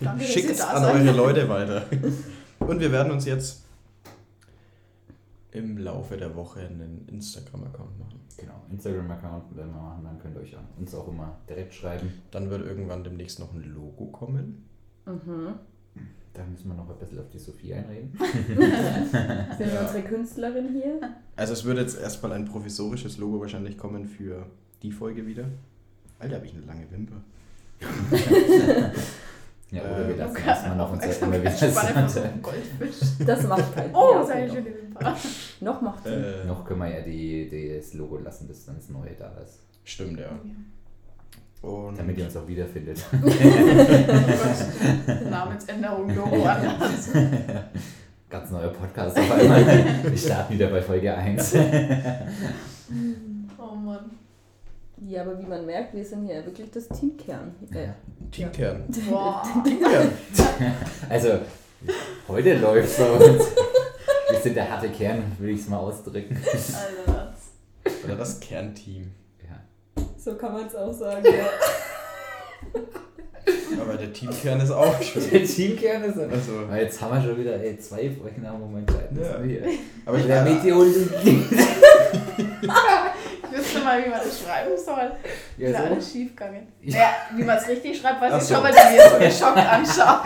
Danke, 0.01 0.21
dass 0.21 0.29
Schickt 0.33 0.51
es 0.51 0.61
an 0.61 0.85
eure 0.85 1.13
Leute 1.17 1.49
weiter. 1.49 1.85
Und 2.61 2.81
wir 2.81 2.91
werden 2.91 3.13
uns 3.13 3.27
jetzt 3.27 3.63
im 5.53 5.79
Laufe 5.79 6.17
der 6.17 6.35
Woche 6.35 6.61
einen 6.61 7.07
Instagram-Account 7.09 7.99
machen. 7.99 8.21
Genau, 8.37 8.55
Instagram-Account 8.71 9.57
werden 9.57 9.73
wir 9.73 9.81
machen, 9.81 10.03
dann 10.05 10.19
könnt 10.19 10.35
ihr 10.37 10.41
euch 10.43 10.57
uns 10.79 10.95
auch 10.95 11.07
immer 11.09 11.37
direkt 11.49 11.75
schreiben. 11.75 12.13
Dann 12.31 12.51
wird 12.51 12.67
irgendwann 12.67 13.05
demnächst 13.05 13.39
noch 13.39 13.53
ein 13.53 13.63
Logo 13.63 14.07
kommen. 14.07 14.65
Mhm. 15.07 15.55
Da 16.33 16.45
müssen 16.47 16.67
wir 16.69 16.75
noch 16.75 16.89
ein 16.91 16.99
bisschen 16.99 17.21
auf 17.21 17.29
die 17.29 17.39
Sophie 17.39 17.75
einreden. 17.75 18.13
Sind 19.57 19.73
Ja. 19.73 19.83
unsere 19.83 20.03
Künstlerin 20.03 20.73
hier? 20.73 21.01
Also 21.37 21.53
es 21.53 21.65
wird 21.65 21.79
jetzt 21.79 22.01
erstmal 22.01 22.33
ein 22.33 22.47
provisorisches 22.47 23.19
Logo 23.19 23.41
wahrscheinlich 23.41 23.79
kommen 23.79 24.07
für 24.07 24.47
die 24.83 24.91
Folge 24.91 25.27
wieder. 25.27 25.45
Alter, 26.25 26.37
habe 26.37 26.47
ich 26.47 26.55
eine 26.55 26.65
lange 26.65 26.91
Wimper. 26.91 27.17
Ja, 29.71 29.83
oder 29.83 30.09
wir 30.09 30.15
Äh, 30.15 30.19
lassen 30.19 30.37
Okay. 30.37 30.47
erstmal 30.49 30.77
noch 30.77 30.93
unser 30.93 31.21
immer 31.23 31.41
wieder 31.41 31.51
so. 32.09 32.21
Das 33.27 33.43
macht 33.47 33.75
keinen 33.75 33.95
Oh, 33.95 34.13
Ja, 34.15 34.25
seine 34.25 34.49
schöne 34.49 34.65
Wimper. 34.67 35.17
Noch 35.61 35.81
macht 35.83 36.05
sie. 36.05 36.11
Äh, 36.11 36.45
Noch 36.47 36.65
können 36.65 36.81
wir 36.81 36.89
ja 36.89 37.01
die, 37.03 37.49
die, 37.51 37.77
das 37.77 37.93
Logo 37.95 38.19
lassen, 38.19 38.47
bis 38.49 38.65
dann 38.67 38.77
das 38.77 38.89
neue 38.89 39.11
da 39.19 39.31
ist. 39.43 39.59
Stimmt, 39.85 40.19
ja. 40.21 40.29
Und 41.69 41.99
Damit 41.99 42.17
ihr 42.19 42.25
uns 42.27 42.37
auch 42.37 42.47
wiederfindet. 42.47 43.03
Namensänderung, 45.31 46.15
Logo 46.15 46.45
anders. 46.45 47.09
Ganz 48.31 48.51
neuer 48.51 48.69
Podcast 48.69 49.19
auf 49.19 49.31
einmal. 49.31 49.67
Wir 50.05 50.19
starten 50.19 50.55
wieder 50.55 50.69
bei 50.69 50.81
Folge 50.83 51.15
1. 51.15 51.55
Ja, 55.07 55.21
aber 55.23 55.39
wie 55.39 55.47
man 55.47 55.67
merkt, 55.67 55.95
wir 55.95 56.05
sind 56.05 56.25
hier 56.27 56.45
wirklich 56.47 56.71
das 56.71 56.89
Teamkern. 56.89 57.55
Äh, 57.73 57.89
Teamkern. 58.31 58.85
Boah. 59.11 59.43
Teamkern. 59.65 60.11
Also, 61.11 61.41
heute 62.27 62.55
läuft 62.57 62.99
bei 62.99 63.11
uns. 63.11 63.45
Wir 64.31 64.39
sind 64.41 64.57
der 64.57 64.71
harte 64.71 64.89
Kern, 64.89 65.23
würde 65.39 65.53
ich 65.53 65.61
es 65.61 65.69
mal 65.69 65.77
ausdrücken. 65.79 66.37
Alter, 66.47 67.29
das. 67.85 67.95
Oder 68.05 68.17
das 68.17 68.41
Kernteam. 68.41 69.11
Ja. 69.43 70.03
So 70.17 70.35
kann 70.37 70.55
man 70.55 70.67
es 70.67 70.75
auch 70.75 70.93
sagen, 70.93 71.25
ja. 71.27 71.51
Aber 73.83 73.95
der 73.99 74.11
Teamkern 74.13 74.61
ist 74.61 74.71
auch 74.71 75.03
schön. 75.03 75.31
Der 75.31 75.45
Teamkern 75.45 76.05
ist. 76.05 76.19
Also, 76.19 76.61
Aber 76.67 76.81
jetzt 76.81 76.99
haben 77.03 77.15
wir 77.15 77.29
schon 77.29 77.39
wieder 77.39 77.63
ey, 77.63 77.79
zwei 77.79 78.11
Folgen 78.11 78.47
am 78.47 78.61
Moment 78.61 78.91
Zeit. 78.91 79.11
Ja. 79.15 79.45
Ja. 79.45 79.67
aber 80.07 80.17
ich, 80.19 80.27
Der 80.27 80.45
Meteorit. 80.45 81.11
Ich 83.51 83.59
wüsste 83.59 83.79
mal, 83.81 84.05
wie 84.05 84.09
man 84.11 84.21
das 84.21 84.41
schreiben 84.41 84.71
soll. 84.77 85.13
Ja, 85.59 85.69
ist 85.69 85.73
ja 85.75 85.79
so. 85.81 85.87
alles 85.87 86.13
schief 86.13 86.31
gegangen. 86.31 86.73
Ja. 86.83 86.99
Ja, 86.99 87.09
wie 87.35 87.43
man 87.43 87.57
es 87.57 87.69
richtig 87.69 87.99
schreibt, 88.01 88.21
weiß 88.21 88.33
Ach 88.35 88.39
ich 88.39 88.45
so. 88.45 88.55
schon, 88.55 88.65
weil 88.65 88.73
die 88.73 88.97
mir 88.97 89.11
so 89.11 89.19
geschockt 89.19 89.59
anschaut. 89.73 90.21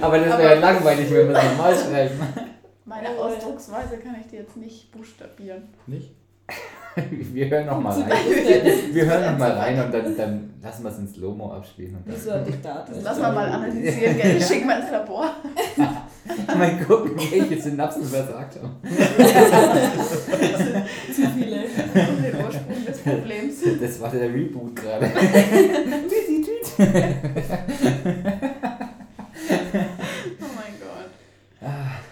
Aber 0.00 0.18
das 0.18 0.38
wäre 0.38 0.54
ja 0.54 0.60
langweilig, 0.60 1.10
wenn 1.10 1.28
wir 1.28 1.36
es 1.36 1.44
normal 1.44 1.74
schreiben. 1.76 2.20
Meine 2.84 3.08
Oh. 3.18 3.22
Ausdrucksweise 3.24 3.98
kann 3.98 4.16
ich 4.20 4.28
dir 4.28 4.40
jetzt 4.40 4.56
nicht 4.56 4.90
buchstabieren. 4.92 5.68
nicht? 5.86 6.14
Wir 7.32 7.50
hören 7.50 7.66
noch 7.66 7.80
mal 7.80 7.92
Zu 7.92 8.00
rein. 8.02 8.10
Wir 8.92 9.06
hören 9.06 9.32
noch 9.32 9.38
mal 9.38 9.52
rein 9.52 9.84
und 9.84 9.92
dann, 9.92 10.16
dann 10.16 10.50
lassen 10.62 10.82
wir 10.82 10.90
es 10.90 10.98
ins 10.98 11.14
Slow-Mo 11.14 11.52
abspielen. 11.52 11.96
Und 11.96 12.08
dann 12.08 12.20
so 12.20 12.30
ein 12.30 12.44
Diktat. 12.44 12.88
Das 12.88 13.02
lassen 13.02 13.22
wir 13.22 13.32
mal 13.32 13.48
analysieren, 13.48 14.16
gell? 14.16 14.36
Ich 14.36 14.46
schick 14.46 14.66
mal 14.66 14.80
ins 14.80 14.90
Labor. 14.90 15.30
mal 16.56 16.78
gucken, 16.86 17.12
welche 17.16 17.60
Synapsen 17.60 18.04
versagt 18.04 18.56
haben. 18.60 18.76
Zu 21.14 21.22
viele. 21.36 21.56
Um 21.58 22.22
den 22.22 22.34
Ursprung 22.44 22.84
des 22.86 22.98
Problems. 22.98 23.56
Das 23.80 24.00
war 24.00 24.10
der 24.10 24.32
Reboot 24.32 24.76
gerade. 24.76 25.10
Oh 30.40 30.50
mein 30.54 30.74
Gott. 30.80 31.10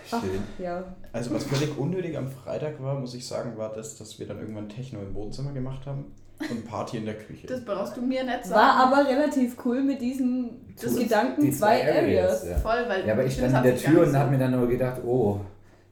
Schön. 0.09 0.43
Ja. 0.59 0.85
Also 1.13 1.35
was 1.35 1.45
völlig 1.45 1.77
unnötig 1.79 2.17
am 2.17 2.29
Freitag 2.29 2.83
war, 2.83 2.99
muss 3.01 3.15
ich 3.15 3.27
sagen, 3.27 3.57
war 3.57 3.73
das, 3.73 3.97
dass 3.97 4.19
wir 4.19 4.27
dann 4.27 4.39
irgendwann 4.39 4.69
Techno 4.69 5.01
im 5.01 5.15
Wohnzimmer 5.15 5.53
gemacht 5.53 5.87
haben 5.87 6.07
und 6.51 6.67
Party 6.67 6.99
in 6.99 7.07
der 7.07 7.17
Küche. 7.17 7.47
Das 7.47 7.65
brauchst 7.65 7.97
du 7.97 8.03
mir 8.03 8.23
nicht 8.25 8.45
sagen. 8.45 8.61
War 8.61 8.87
aber 8.93 9.09
relativ 9.09 9.57
cool 9.65 9.83
mit 9.83 10.01
diesen 10.01 10.75
Das- 10.81 10.97
Gedanken 10.97 11.41
die 11.43 11.51
zwei 11.51 11.83
Areas. 11.83 12.47
Ja. 12.49 12.57
voll, 12.59 12.85
weil 12.89 13.07
ja, 13.07 13.15
aber 13.15 13.25
ich 13.25 13.35
stand 13.35 13.55
in 13.57 13.63
der 13.63 13.77
Tür 13.77 14.07
und 14.07 14.17
habe 14.17 14.31
mir 14.31 14.39
dann 14.39 14.51
nur 14.53 14.69
gedacht, 14.69 15.01
oh, 15.05 15.41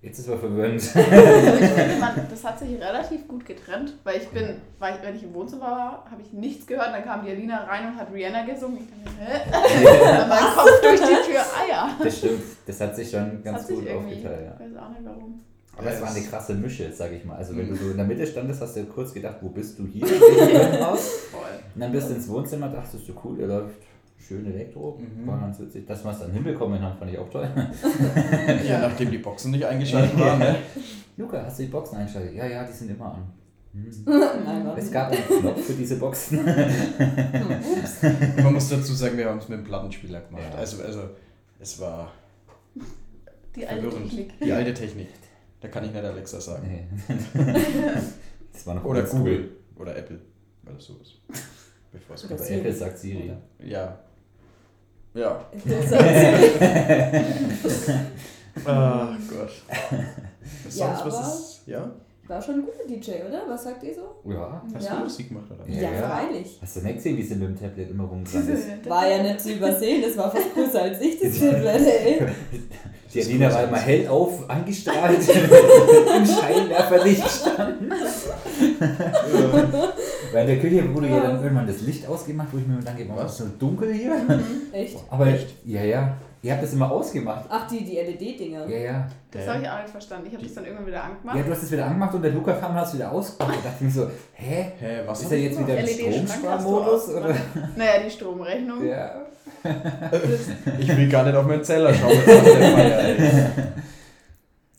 jetzt 0.04 0.18
ist 0.18 0.28
er 0.28 0.38
verwirrend. 0.38 0.80
so- 0.80 0.98
Aber 0.98 1.60
ich 1.60 1.70
finde, 1.70 1.96
man, 2.00 2.26
das 2.30 2.44
hat 2.44 2.58
sich 2.58 2.78
relativ 2.80 3.26
gut 3.26 3.44
getrennt, 3.46 3.94
weil 4.04 4.18
ich 4.20 4.28
bin, 4.28 4.56
weil 4.78 4.94
ich, 4.96 5.02
wenn 5.06 5.16
ich 5.16 5.22
im 5.24 5.34
Wohnzimmer 5.34 5.62
war, 5.66 6.04
habe 6.10 6.22
ich 6.22 6.32
nichts 6.32 6.66
gehört. 6.66 6.88
Dann 6.94 7.04
kam 7.04 7.24
die 7.24 7.30
Alina 7.32 7.64
rein 7.64 7.88
und 7.88 7.96
hat 7.96 8.12
Rihanna 8.12 8.44
gesungen. 8.44 8.78
Ich 8.78 8.86
dachte, 9.04 9.18
hä? 9.18 9.40
Dann 10.28 10.54
Kopf 10.54 10.80
durch 10.82 11.00
die 11.00 11.30
Tür, 11.32 11.40
ah 11.40 11.68
ja. 11.68 11.98
Das 12.02 12.18
stimmt, 12.18 12.42
das 12.66 12.80
hat 12.80 12.94
sich 12.96 13.10
schon 13.10 13.42
ganz 13.42 13.66
gut 13.66 13.88
aufgeteilt. 13.88 14.46
Ja. 14.46 14.52
ich 14.66 14.72
weiß 14.74 14.82
auch 14.82 14.88
nicht 14.90 15.04
warum. 15.04 15.40
Aber 15.76 15.90
es 15.90 16.00
war 16.00 16.08
eine 16.14 16.20
krasse 16.24 16.54
Mische, 16.54 16.92
sag 16.92 17.10
ich 17.10 17.24
mal. 17.24 17.34
Also 17.36 17.56
wenn 17.56 17.68
du 17.68 17.74
so 17.74 17.90
in 17.90 17.96
der 17.96 18.06
Mitte 18.06 18.24
standest, 18.24 18.60
hast 18.60 18.76
du 18.76 18.84
kurz 18.84 19.12
gedacht, 19.12 19.36
wo 19.40 19.48
bist 19.48 19.76
du 19.76 19.84
hier? 19.86 20.06
Im 20.76 20.86
Haus? 20.86 21.08
Voll. 21.32 21.40
Und 21.74 21.80
dann 21.80 21.90
bist 21.90 22.10
du 22.10 22.14
ins 22.14 22.28
Wohnzimmer, 22.28 22.68
dachtest 22.68 23.08
du, 23.08 23.12
cool, 23.24 23.36
der 23.38 23.48
läuft 23.48 23.74
schön 24.26 24.46
Elektro. 24.46 24.98
Mhm. 24.98 25.26
War 25.26 25.40
ganz 25.40 25.58
witzig. 25.60 25.86
Dass 25.86 26.04
wir 26.04 26.10
es 26.10 26.18
dann 26.18 26.32
hinbekommen 26.32 26.80
haben, 26.80 26.98
fand 26.98 27.10
ich 27.12 27.18
auch 27.18 27.28
toll. 27.28 27.48
Ja, 28.66 28.80
nachdem 28.80 29.10
die 29.10 29.18
Boxen 29.18 29.50
nicht 29.50 29.64
eingeschaltet 29.64 30.18
waren, 30.18 30.38
ne? 30.38 30.56
Luca, 31.16 31.42
hast 31.44 31.58
du 31.58 31.64
die 31.64 31.68
Boxen 31.70 31.98
eingeschaltet? 31.98 32.34
Ja, 32.34 32.46
ja, 32.46 32.64
die 32.64 32.72
sind 32.72 32.90
immer 32.90 33.14
an. 33.14 33.32
Hm. 33.72 33.90
Nein, 34.44 34.66
Es 34.76 34.90
gab 34.90 35.10
einen 35.12 35.40
Knopf 35.40 35.64
für 35.64 35.72
diese 35.74 35.96
Boxen. 35.96 36.44
Man 36.44 38.52
muss 38.52 38.68
dazu 38.68 38.92
sagen, 38.94 39.16
wir 39.16 39.28
haben 39.28 39.38
es 39.38 39.48
mit 39.48 39.58
dem 39.58 39.64
Plattenspieler 39.64 40.20
gemacht. 40.20 40.42
Ja. 40.52 40.58
Also, 40.58 40.82
also 40.82 41.00
es 41.58 41.80
war 41.80 42.12
Die 43.56 43.66
alte 43.66 43.82
verwirrend. 43.82 44.10
Technik. 44.10 44.40
Die 44.40 44.52
alte 44.52 44.74
Technik. 44.74 45.08
Da 45.60 45.68
kann 45.68 45.84
ich 45.84 45.92
nicht 45.92 46.04
Alexa 46.04 46.40
sagen. 46.40 46.68
Nee. 46.68 46.86
Das 48.52 48.66
war 48.66 48.74
noch 48.74 48.84
Oder 48.84 49.00
oldschool. 49.00 49.18
Google. 49.20 49.48
Oder 49.76 49.96
Apple. 49.96 50.20
Weil 50.62 50.74
das 50.74 50.84
so 50.84 50.98
ist. 51.00 51.20
Bevor 51.90 52.16
es 52.16 52.24
Oder. 52.24 52.50
Apple 52.50 52.72
sagt 52.72 52.98
Siri. 52.98 53.32
Ja. 53.64 53.98
Ja. 55.14 55.44
Ist- 55.52 55.94
Ah 58.66 59.08
Gott. 59.28 59.50
Sonst, 60.68 60.78
Ja, 60.78 61.02
was 61.04 61.14
aber- 61.14 61.26
ist. 61.26 61.60
Ja? 61.66 61.90
War 62.26 62.40
schon 62.40 62.54
ein 62.54 62.62
guter 62.62 62.86
DJ, 62.88 63.10
oder? 63.28 63.42
Was 63.48 63.64
sagt 63.64 63.82
ihr 63.82 63.92
so? 63.94 64.14
Ja. 64.30 64.62
Hast 64.74 64.86
Ja. 64.86 64.96
du 64.96 65.02
Musik 65.04 65.28
gemacht, 65.28 65.44
oder? 65.50 65.68
Ja, 65.68 65.90
ja. 65.92 66.08
freilich. 66.08 66.58
Hast 66.62 66.76
du 66.76 66.80
nicht 66.80 66.94
gesehen, 66.96 67.18
wie 67.18 67.22
sie 67.22 67.34
mit 67.34 67.48
dem 67.48 67.58
Tablet 67.60 67.90
immer 67.90 68.04
rumgerannt 68.04 68.48
ist? 68.82 68.88
War 68.88 69.06
ja 69.08 69.22
nicht 69.22 69.40
zu 69.40 69.52
übersehen, 69.52 70.02
das 70.02 70.16
war 70.16 70.30
fast 70.30 70.54
größer 70.54 70.82
als 70.82 71.00
ich, 71.02 71.20
das 71.20 71.38
Tablet, 71.40 71.86
ey. 71.86 72.22
Die 73.12 73.22
Alina 73.22 73.52
war 73.52 73.64
immer 73.64 73.76
hell 73.78 74.08
auf, 74.08 74.48
angestrahlt, 74.48 75.18
im 75.28 76.26
Scheinwerferlicht 76.26 77.28
standen. 77.28 77.92
Weil 80.34 80.48
in 80.48 80.48
der 80.48 80.58
Küche 80.58 80.94
wurde 80.94 81.08
ja 81.08 81.20
dann 81.20 81.42
irgendwann 81.42 81.66
das 81.66 81.80
Licht 81.82 82.06
ausgemacht, 82.08 82.48
wo 82.52 82.58
ich 82.58 82.66
mir 82.66 82.80
dann 82.80 82.96
gedacht 82.96 83.16
habe, 83.16 83.24
Was? 83.24 83.32
ist 83.32 83.38
so 83.38 83.44
dunkel 83.58 83.92
hier. 83.92 84.16
Echt? 84.72 84.96
Aber 85.10 85.28
ja, 85.64 85.82
ja. 85.82 86.16
Ihr 86.42 86.52
habt 86.52 86.62
das 86.62 86.72
immer 86.74 86.90
ausgemacht. 86.90 87.46
Ach, 87.48 87.66
die, 87.68 87.84
die 87.84 87.96
LED-Dinger. 87.96 88.68
Ja, 88.68 88.76
ja. 88.76 89.08
Das 89.30 89.48
habe 89.48 89.62
ich 89.62 89.68
auch 89.68 89.80
nicht 89.80 89.90
verstanden. 89.90 90.26
Ich 90.26 90.34
habe 90.34 90.44
das 90.44 90.52
dann 90.52 90.64
irgendwann 90.64 90.86
wieder 90.88 91.02
angemacht. 91.04 91.36
Ja, 91.38 91.42
du 91.42 91.50
hast 91.52 91.62
es 91.62 91.72
wieder 91.72 91.86
angemacht 91.86 92.14
und 92.14 92.20
der 92.22 92.32
Luca 92.32 92.52
kam 92.52 92.72
und 92.72 92.76
hast 92.76 92.88
es 92.88 92.94
wieder 92.96 93.10
ausgemacht. 93.10 93.56
Und 93.56 93.64
dachte 93.64 93.82
mir 93.82 93.90
so, 93.90 94.10
hä? 94.34 94.72
Hä, 94.78 95.00
was 95.06 95.22
Ist 95.22 95.32
er 95.32 95.38
ich 95.38 95.44
jetzt 95.44 95.58
wieder 95.58 95.78
im 95.78 95.86
LED-Schrank 95.86 96.28
Stromsparmodus? 96.28 97.08
Naja, 97.76 97.92
die 98.04 98.10
Stromrechnung. 98.10 98.86
Ja. 98.86 99.22
Ich 100.78 100.94
will 100.94 101.08
gar 101.08 101.24
nicht 101.24 101.34
auf 101.34 101.46
meinen 101.46 101.64
Zeller 101.64 101.94
schauen. 101.94 102.12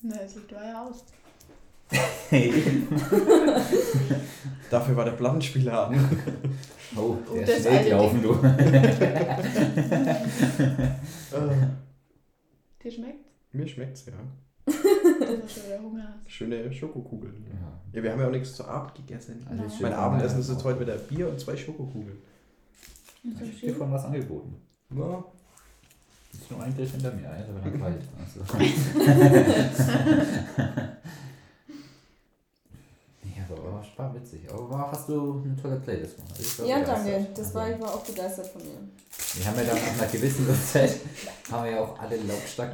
Na, 0.03 0.15
das 0.21 0.35
Licht 0.35 0.53
war 0.53 0.63
ja 0.63 0.83
aus. 0.83 1.03
Hey. 2.29 2.51
Dafür 4.69 4.95
war 4.95 5.05
der 5.05 5.11
Plattenspieler 5.13 5.87
an. 5.87 6.19
Oh, 6.95 7.17
Oh, 7.29 7.35
der 7.35 7.41
das 7.45 7.57
ist 7.57 7.61
schnell 7.67 7.83
gelaufen, 7.83 8.21
du. 8.23 8.33
Dir 12.83 12.91
schmeckt? 12.91 13.25
Mir 13.53 13.67
schmeckt's, 13.67 14.05
ja. 14.05 14.13
Schöne 16.27 16.71
Schokokugeln. 16.73 17.45
Ja, 17.47 17.53
Ja, 17.93 18.03
wir 18.03 18.11
haben 18.11 18.19
ja 18.21 18.27
auch 18.27 18.31
nichts 18.31 18.55
zur 18.55 18.67
Abend 18.67 18.95
gegessen. 18.95 19.45
schön 19.69 19.81
Mein 19.83 19.93
Abendessen 19.93 20.39
ist 20.39 20.49
jetzt 20.49 20.63
heute 20.63 20.79
wieder 20.79 20.95
Bier 20.97 21.29
und 21.29 21.39
zwei 21.39 21.55
Schokokugeln. 21.55 22.17
Ich 23.23 23.35
hab 23.39 23.59
dir 23.61 23.75
von 23.75 23.91
was 23.91 24.05
angeboten. 24.05 24.55
Ja. 24.95 25.23
Ist 26.33 26.51
nur 26.51 26.61
ein 26.63 26.75
Griff 26.75 26.91
hinter 26.91 27.11
mir, 27.13 27.29
also 27.29 27.53
dann 27.53 27.79
kalt. 27.79 28.01
Also. 28.19 28.41
Ja, 33.49 33.55
aber 33.55 33.73
war, 33.73 33.85
war 33.97 34.15
witzig. 34.15 34.41
Aber 34.51 34.69
war, 34.69 34.91
hast 34.91 35.09
du 35.09 35.41
eine 35.43 35.55
tolle 35.55 35.75
Playlist 35.77 36.15
gemacht. 36.17 36.33
Also 36.37 36.63
ich 36.63 36.69
Ja, 36.69 36.79
begeistert. 36.79 37.07
danke. 37.07 37.27
Das 37.35 37.53
war, 37.55 37.61
Also, 37.63 37.75
ich 37.75 37.81
war 37.81 37.93
auch 37.95 38.03
begeistert 38.03 38.47
von 38.47 38.61
mir. 38.61 38.77
Wir 39.35 39.45
haben 39.45 39.57
ja 39.57 39.63
dann 39.63 39.75
nach 39.75 40.01
einer 40.03 40.11
gewissen 40.11 40.49
Uhrzeit 40.49 40.95
haben 41.51 41.63
wir 41.65 41.71
ja 41.71 41.79
auch 41.81 41.99
alle 41.99 42.17
lautstark 42.17 42.73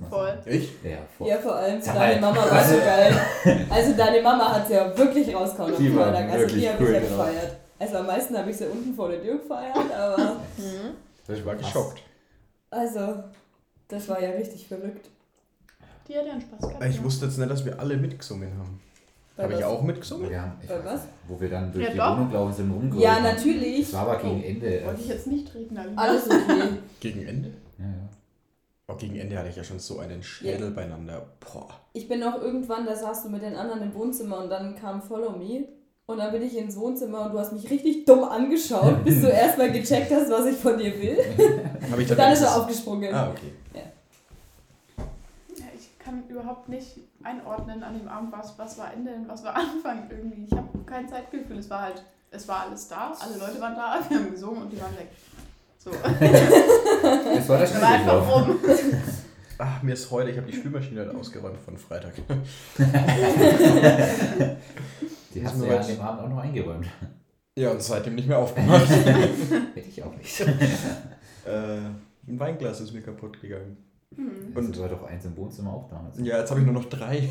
man 0.00 0.10
Voll. 0.10 0.26
sagen. 0.28 0.40
Ich? 0.46 0.70
Ja, 0.84 0.98
voll. 1.16 1.28
Ja, 1.28 1.38
vor 1.38 1.56
allem 1.56 1.82
Sag 1.82 1.94
deine 1.94 2.20
Mama 2.20 2.50
war 2.50 2.64
so 2.64 2.76
geil. 2.76 3.16
Also 3.70 3.92
deine 3.96 4.22
Mama 4.22 4.52
hat 4.54 4.68
sie 4.68 4.74
ja 4.74 4.96
wirklich 4.96 5.34
rausgehauen 5.34 5.72
war 5.96 6.12
Freitag. 6.12 6.30
Also 6.30 6.54
die 6.56 6.68
habe 6.68 6.82
ich 6.82 6.88
cool 6.88 6.94
ja 6.94 7.00
drauf. 7.00 7.08
gefeiert. 7.10 7.56
Also 7.78 7.96
am 7.98 8.06
meisten 8.06 8.38
habe 8.38 8.50
ich 8.50 8.56
sie 8.56 8.66
unten 8.66 8.94
vor 8.94 9.08
der 9.08 9.20
Tür 9.22 9.38
gefeiert, 9.38 9.92
aber 9.94 10.36
Ich 11.28 11.44
war 11.44 11.56
geschockt. 11.56 12.02
also 12.70 13.24
das 13.88 14.08
war 14.08 14.20
ja 14.22 14.30
richtig 14.30 14.68
verrückt. 14.68 15.08
Die 16.08 16.16
hat 16.16 16.24
ja 16.26 16.32
einen 16.32 16.40
Spaß 16.40 16.60
gehabt. 16.60 16.84
Ich 16.84 16.98
ne? 16.98 17.04
wusste 17.04 17.26
jetzt 17.26 17.38
nicht, 17.38 17.50
dass 17.50 17.64
wir 17.64 17.78
alle 17.80 17.96
mitgesungen 17.96 18.56
haben. 18.58 18.80
Habe 19.38 19.52
ich 19.54 19.64
auch 19.64 19.82
mitgesungen? 19.82 20.40
Haben, 20.40 20.52
ich 20.62 20.68
Bei 20.68 20.84
was? 20.84 21.02
wo 21.28 21.38
wir 21.40 21.50
dann 21.50 21.72
durch 21.72 21.84
Ja, 21.84 21.90
die 21.92 21.98
doch. 21.98 22.16
Wohnung 22.16 22.30
gelaufen 22.30 22.52
sind, 22.54 22.70
rumgeholt 22.72 23.02
Ja, 23.04 23.20
natürlich. 23.20 23.80
Das 23.90 23.92
war 23.94 24.08
aber 24.08 24.16
gegen 24.22 24.40
Oh, 24.42 24.46
Ende. 24.48 24.84
Wollte 24.86 25.00
ich 25.02 25.08
jetzt 25.08 25.26
nicht 25.26 25.48
treten, 25.52 25.76
Alina. 25.76 26.00
Alles 26.02 26.26
okay. 26.26 26.62
Gegen 27.00 27.26
Ende? 27.26 27.48
Ja, 27.78 27.84
ja. 27.84 28.08
Oh, 28.88 28.94
gegen 28.94 29.16
Ende 29.16 29.36
hatte 29.36 29.48
ich 29.48 29.56
ja 29.56 29.64
schon 29.64 29.80
so 29.80 29.98
einen 29.98 30.22
Schädel 30.22 30.70
beieinander. 30.70 31.26
Boah. 31.40 31.68
Ich 31.92 32.08
bin 32.08 32.22
auch 32.22 32.40
irgendwann, 32.40 32.86
da 32.86 32.94
saßt 32.94 33.24
du 33.24 33.30
mit 33.30 33.42
den 33.42 33.56
anderen 33.56 33.82
im 33.82 33.92
Wohnzimmer 33.94 34.38
und 34.44 34.48
dann 34.48 34.76
kam 34.76 35.02
Follow 35.02 35.32
Me. 35.32 35.64
Und 36.08 36.18
dann 36.18 36.30
bin 36.30 36.40
ich 36.42 36.56
ins 36.56 36.76
Wohnzimmer 36.76 37.26
und 37.26 37.32
du 37.32 37.38
hast 37.40 37.52
mich 37.52 37.68
richtig 37.68 38.04
dumm 38.04 38.22
angeschaut, 38.22 39.04
bis 39.04 39.20
du 39.22 39.26
erstmal 39.30 39.72
gecheckt 39.72 40.12
hast, 40.12 40.30
was 40.30 40.46
ich 40.46 40.56
von 40.56 40.78
dir 40.78 40.94
will. 41.02 41.18
Habe 41.90 42.00
ich 42.00 42.08
dann 42.08 42.32
ist 42.32 42.42
er 42.42 42.56
aufgesprungen. 42.56 43.12
Ah, 43.12 43.30
okay. 43.30 43.52
Kann 46.06 46.22
überhaupt 46.28 46.68
nicht 46.68 47.00
einordnen 47.24 47.82
an 47.82 47.98
dem 47.98 48.06
Abend, 48.06 48.30
was, 48.30 48.56
was 48.56 48.78
war 48.78 48.92
Ende 48.92 49.12
und 49.12 49.28
was 49.28 49.42
war 49.42 49.56
Anfang 49.56 50.08
irgendwie. 50.08 50.44
Ich 50.44 50.52
habe 50.52 50.68
kein 50.86 51.08
Zeitgefühl. 51.08 51.58
Es 51.58 51.68
war 51.68 51.82
halt, 51.82 52.04
es 52.30 52.46
war 52.46 52.60
alles 52.60 52.86
da, 52.86 53.12
alle 53.18 53.36
Leute 53.36 53.60
waren 53.60 53.74
da, 53.74 53.98
wir 54.08 54.16
haben 54.16 54.30
gesungen 54.30 54.62
und 54.62 54.72
die 54.72 54.80
waren 54.80 54.96
weg. 54.96 55.08
So. 55.78 55.90
Das 57.34 57.48
war 57.48 57.58
der 57.58 57.82
war 57.82 57.88
einfach 57.88 58.28
rum. 58.28 58.56
Ach, 59.58 59.82
mir 59.82 59.94
ist 59.94 60.08
heute, 60.12 60.30
ich 60.30 60.36
habe 60.36 60.46
die 60.46 60.56
Spülmaschine 60.56 61.00
halt 61.00 61.14
ausgeräumt 61.14 61.58
von 61.60 61.76
Freitag. 61.76 62.14
Die 65.34 65.44
hast 65.44 65.54
du 65.54 65.58
mir 65.58 65.68
ja 65.74 65.80
an 65.80 65.86
dem 65.86 66.00
Abend 66.00 66.22
auch 66.22 66.28
noch 66.28 66.38
eingeräumt. 66.38 66.86
Ja, 67.58 67.70
und 67.70 67.82
seitdem 67.82 68.14
nicht 68.14 68.28
mehr 68.28 68.38
aufgemacht. 68.38 68.88
Hätte 68.88 69.88
ich 69.88 70.02
auch 70.04 70.14
nicht. 70.14 70.40
äh, 70.40 70.46
ein 72.28 72.38
Weinglas 72.38 72.80
ist 72.80 72.92
mir 72.92 73.02
kaputt 73.02 73.40
gegangen. 73.40 73.76
Hm. 74.14 74.52
Und 74.54 74.74
du 74.76 74.80
war 74.80 74.88
doch 74.88 75.02
eins 75.04 75.24
im 75.24 75.36
Wohnzimmer 75.36 75.72
auch 75.74 75.88
damals. 75.90 76.18
Ja, 76.20 76.38
jetzt 76.38 76.50
habe 76.50 76.60
ich 76.60 76.66
nur 76.66 76.74
noch 76.74 76.86
drei. 76.86 77.28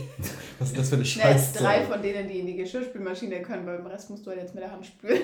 Was 0.60 0.70
ist 0.70 0.78
das 0.78 0.90
für 0.90 0.96
eine 0.96 1.04
Ne, 1.04 1.08
Scheiße? 1.10 1.58
drei 1.60 1.84
von 1.86 2.02
denen, 2.02 2.28
die 2.28 2.40
in 2.40 2.46
die 2.48 2.56
Geschirrspülmaschine 2.58 3.42
können, 3.42 3.66
beim 3.66 3.86
Rest 3.88 4.10
musst 4.10 4.26
du 4.26 4.32
halt 4.32 4.42
jetzt 4.42 4.54
mit 4.54 4.64
der 4.64 4.72
Hand 4.72 4.86
spülen. 4.86 5.22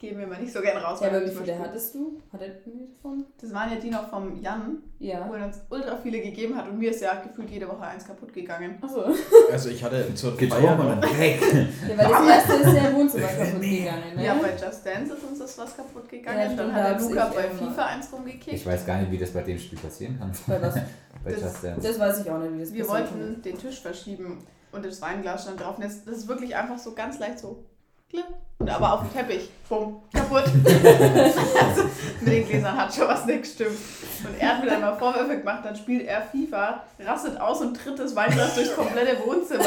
Geben 0.00 0.18
wir 0.18 0.26
mal 0.26 0.40
nicht 0.40 0.50
so 0.50 0.62
gern 0.62 0.78
raus. 0.78 0.98
Ja, 1.02 1.08
weil 1.12 1.16
aber 1.22 1.26
wie 1.26 1.34
viele 1.36 1.58
hattest 1.58 1.94
du? 1.94 2.18
Hattet 2.32 2.66
ihr 2.66 2.72
davon? 2.96 3.22
Das 3.38 3.52
waren 3.52 3.70
ja 3.70 3.76
die 3.78 3.90
noch 3.90 4.08
vom 4.08 4.40
Jan, 4.40 4.78
Ja. 4.98 5.28
wo 5.28 5.34
er 5.34 5.44
uns 5.44 5.58
ultra 5.68 5.94
viele 6.02 6.22
gegeben 6.22 6.56
hat 6.56 6.68
und 6.70 6.78
mir 6.78 6.90
ist 6.90 7.02
ja 7.02 7.16
gefühlt 7.20 7.50
jede 7.50 7.68
Woche 7.68 7.82
eins 7.82 8.06
kaputt 8.06 8.32
gegangen. 8.32 8.78
Achso. 8.80 9.04
Also 9.52 9.68
ich 9.68 9.84
hatte 9.84 10.14
zur 10.14 10.32
Feier 10.38 10.74
noch, 10.74 11.02
weg. 11.18 11.38
Ja, 11.86 11.98
weil 11.98 12.08
das 12.08 12.26
erste 12.48 12.52
ist 12.54 12.76
ja 12.76 12.88
im 12.88 12.96
Wohnzimmer 12.96 13.26
kaputt 13.38 13.60
gegangen, 13.60 14.16
ne? 14.16 14.24
Ja, 14.24 14.34
bei 14.40 14.50
Just 14.52 14.86
Dance 14.86 15.12
ist 15.12 15.22
uns 15.22 15.38
das 15.38 15.58
was 15.58 15.76
kaputt 15.76 16.08
gegangen. 16.08 16.38
Ja, 16.50 16.54
dann 16.56 16.72
hat 16.74 16.98
der 16.98 17.06
Luca 17.06 17.26
bei 17.34 17.44
immer. 17.44 17.58
FIFA 17.70 17.84
eins 17.86 18.10
rumgekickt. 18.10 18.56
Ich 18.56 18.64
weiß 18.66 18.86
gar 18.86 18.98
nicht, 19.02 19.10
wie 19.12 19.18
das 19.18 19.30
bei 19.32 19.42
dem 19.42 19.58
Spiel 19.58 19.78
passieren 19.78 20.18
kann. 20.18 20.32
Bei 20.46 20.62
was? 20.62 20.74
Bei 21.22 21.32
Das- 21.32 21.42
Just 21.42 21.62
Dance. 21.64 21.86
Das 21.86 21.98
weiß 21.98 22.20
ich 22.22 22.30
auch 22.30 22.38
nicht, 22.38 22.54
wie 22.54 22.60
das 22.60 22.72
Wir 22.72 22.86
passiert 22.86 23.12
wollten 23.12 23.42
den 23.42 23.58
Tisch 23.58 23.80
verschieben 23.82 24.38
und 24.72 24.82
das 24.86 25.02
Weinglas 25.02 25.42
stand 25.42 25.60
drauf. 25.60 25.76
Und 25.76 25.84
das, 25.84 26.02
das 26.06 26.16
ist 26.16 26.28
wirklich 26.28 26.56
einfach 26.56 26.78
so 26.78 26.94
ganz 26.94 27.18
leicht 27.18 27.38
so. 27.40 27.62
Klipp. 28.10 28.26
Und 28.58 28.68
aber 28.68 28.92
auf 28.92 29.00
dem 29.00 29.12
Teppich. 29.12 29.48
Bumm. 29.68 30.02
Kaputt. 30.12 30.44
also, 30.44 31.84
mit 32.20 32.32
den 32.32 32.46
Gläsern 32.46 32.76
hat 32.76 32.94
schon 32.94 33.08
was 33.08 33.24
nicht 33.24 33.42
gestimmt. 33.42 33.78
Und 34.24 34.38
er 34.38 34.48
hat 34.50 34.62
mir 34.62 34.70
dann 34.70 34.82
mal 34.82 34.96
Vorwürfe 34.98 35.38
gemacht, 35.38 35.60
dann 35.64 35.74
spielt 35.74 36.06
er 36.06 36.20
FIFA, 36.20 36.82
rastet 36.98 37.40
aus 37.40 37.62
und 37.62 37.74
tritt 37.74 37.98
das 37.98 38.14
Weinglas 38.14 38.54
durchs 38.54 38.74
komplette 38.74 39.16
Wohnzimmer. 39.24 39.64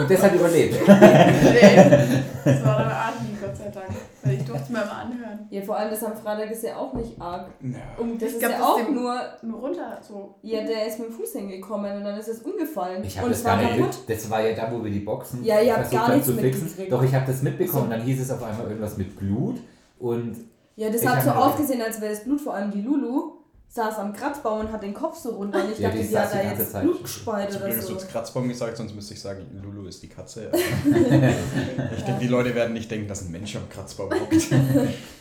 Und 0.00 0.10
das 0.10 0.22
hat 0.22 0.34
überlebt. 0.34 0.74
nee. 0.88 2.12
Das 2.44 2.64
war 2.64 2.78
dann 2.78 2.90
Adi, 2.90 3.36
Gott 3.40 3.56
sei 3.56 3.68
Dank. 3.68 3.94
Weil 4.22 4.34
ich 4.34 4.44
durfte 4.44 4.62
es 4.64 4.68
mir 4.68 4.78
mal 4.78 5.02
anhören. 5.04 5.46
Ja, 5.50 5.62
vor 5.62 5.76
allem 5.76 5.90
das 5.90 6.02
am 6.04 6.14
Freitag 6.16 6.50
ist 6.50 6.62
ja 6.62 6.76
auch 6.76 6.92
nicht 6.92 7.20
arg. 7.20 7.48
Ja. 7.62 7.78
Und 7.98 8.20
das 8.20 8.28
Ich 8.28 8.34
ist 8.34 8.38
glaub, 8.40 8.52
ja 8.52 8.58
das 8.58 8.66
auch 8.66 8.88
nur, 8.90 9.16
Nur 9.42 9.60
runter, 9.60 9.98
so. 10.06 10.34
ja, 10.42 10.62
der 10.64 10.86
ist 10.86 10.98
mit 10.98 11.08
dem 11.08 11.14
Fuß 11.14 11.32
hingekommen 11.32 11.96
und 11.96 12.04
dann 12.04 12.18
ist 12.18 12.28
es 12.28 12.40
umgefallen. 12.42 13.02
Ich 13.04 13.18
habe 13.18 13.28
das 13.30 13.38
es 13.38 13.44
war 13.44 13.56
gar 13.56 13.62
nicht 13.62 13.78
kaputt. 13.78 13.96
mit. 14.06 14.16
Das 14.18 14.30
war 14.30 14.40
ja 14.46 14.54
da, 14.54 14.72
wo 14.72 14.84
wir 14.84 14.90
die 14.90 15.00
Boxen 15.00 15.44
Ja, 15.44 15.56
habt 15.56 15.66
versucht 15.74 15.90
gar 15.92 16.06
haben 16.08 16.14
nichts 16.14 16.26
zu 16.28 16.34
fixen. 16.36 16.90
Doch, 16.90 17.02
ich 17.02 17.14
habe 17.14 17.26
das 17.26 17.42
mitbekommen. 17.42 17.84
So. 17.84 17.90
Dann 17.90 18.02
hieß 18.02 18.20
es 18.20 18.30
auf 18.30 18.42
einmal 18.42 18.66
irgendwas 18.66 18.96
mit 18.98 19.16
Blut. 19.18 19.56
Und 19.98 20.36
Ja, 20.76 20.90
das 20.90 21.02
Ich 21.02 21.08
hat 21.08 21.16
hab 21.16 21.22
so 21.24 21.30
ausgesehen, 21.30 21.80
als 21.82 22.00
wäre 22.00 22.12
das 22.12 22.24
Blut, 22.24 22.40
vor 22.40 22.54
allem 22.54 22.70
die 22.70 22.82
Lulu 22.82 23.32
saß 23.72 23.98
am 23.98 24.12
Kratzbaum 24.12 24.60
und 24.60 24.72
hat 24.72 24.82
den 24.82 24.92
Kopf 24.92 25.16
so 25.16 25.30
runter. 25.30 25.62
Und 25.62 25.70
ich 25.72 25.78
Ja, 25.78 25.88
dachte, 25.90 26.02
die 26.02 26.08
die, 26.08 26.18
hat 26.18 26.34
da 26.34 26.42
jetzt 26.42 26.72
Zeit. 26.72 26.82
Blut 26.82 27.02
gespeit 27.04 27.52
Zum 27.52 27.62
oder 27.62 27.80
so. 27.80 27.92
jetzt 27.92 28.10
Kratzbaum 28.10 28.48
gesagt, 28.48 28.76
sonst 28.76 28.94
müsste 28.96 29.14
ich 29.14 29.20
sagen, 29.20 29.46
Lulu 29.62 29.86
ist 29.86 30.02
die 30.02 30.08
Katze. 30.08 30.50
ich 30.54 32.02
denke, 32.04 32.20
die 32.20 32.26
Leute 32.26 32.52
werden 32.54 32.72
nicht 32.72 32.90
denken, 32.90 33.06
dass 33.06 33.22
ein 33.22 33.30
Mensch 33.30 33.54
am 33.54 33.68
Kratzbaum 33.68 34.10
hockt. 34.10 34.50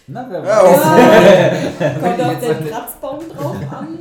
na, 0.07 0.25
wer 0.29 0.43
weiß. 0.43 1.79
Ja, 1.79 1.89
kommt 1.99 2.21
auf 2.21 2.39
den 2.39 2.67
Kratzbaum 2.71 3.19
drauf 3.29 3.55
an. 3.71 3.99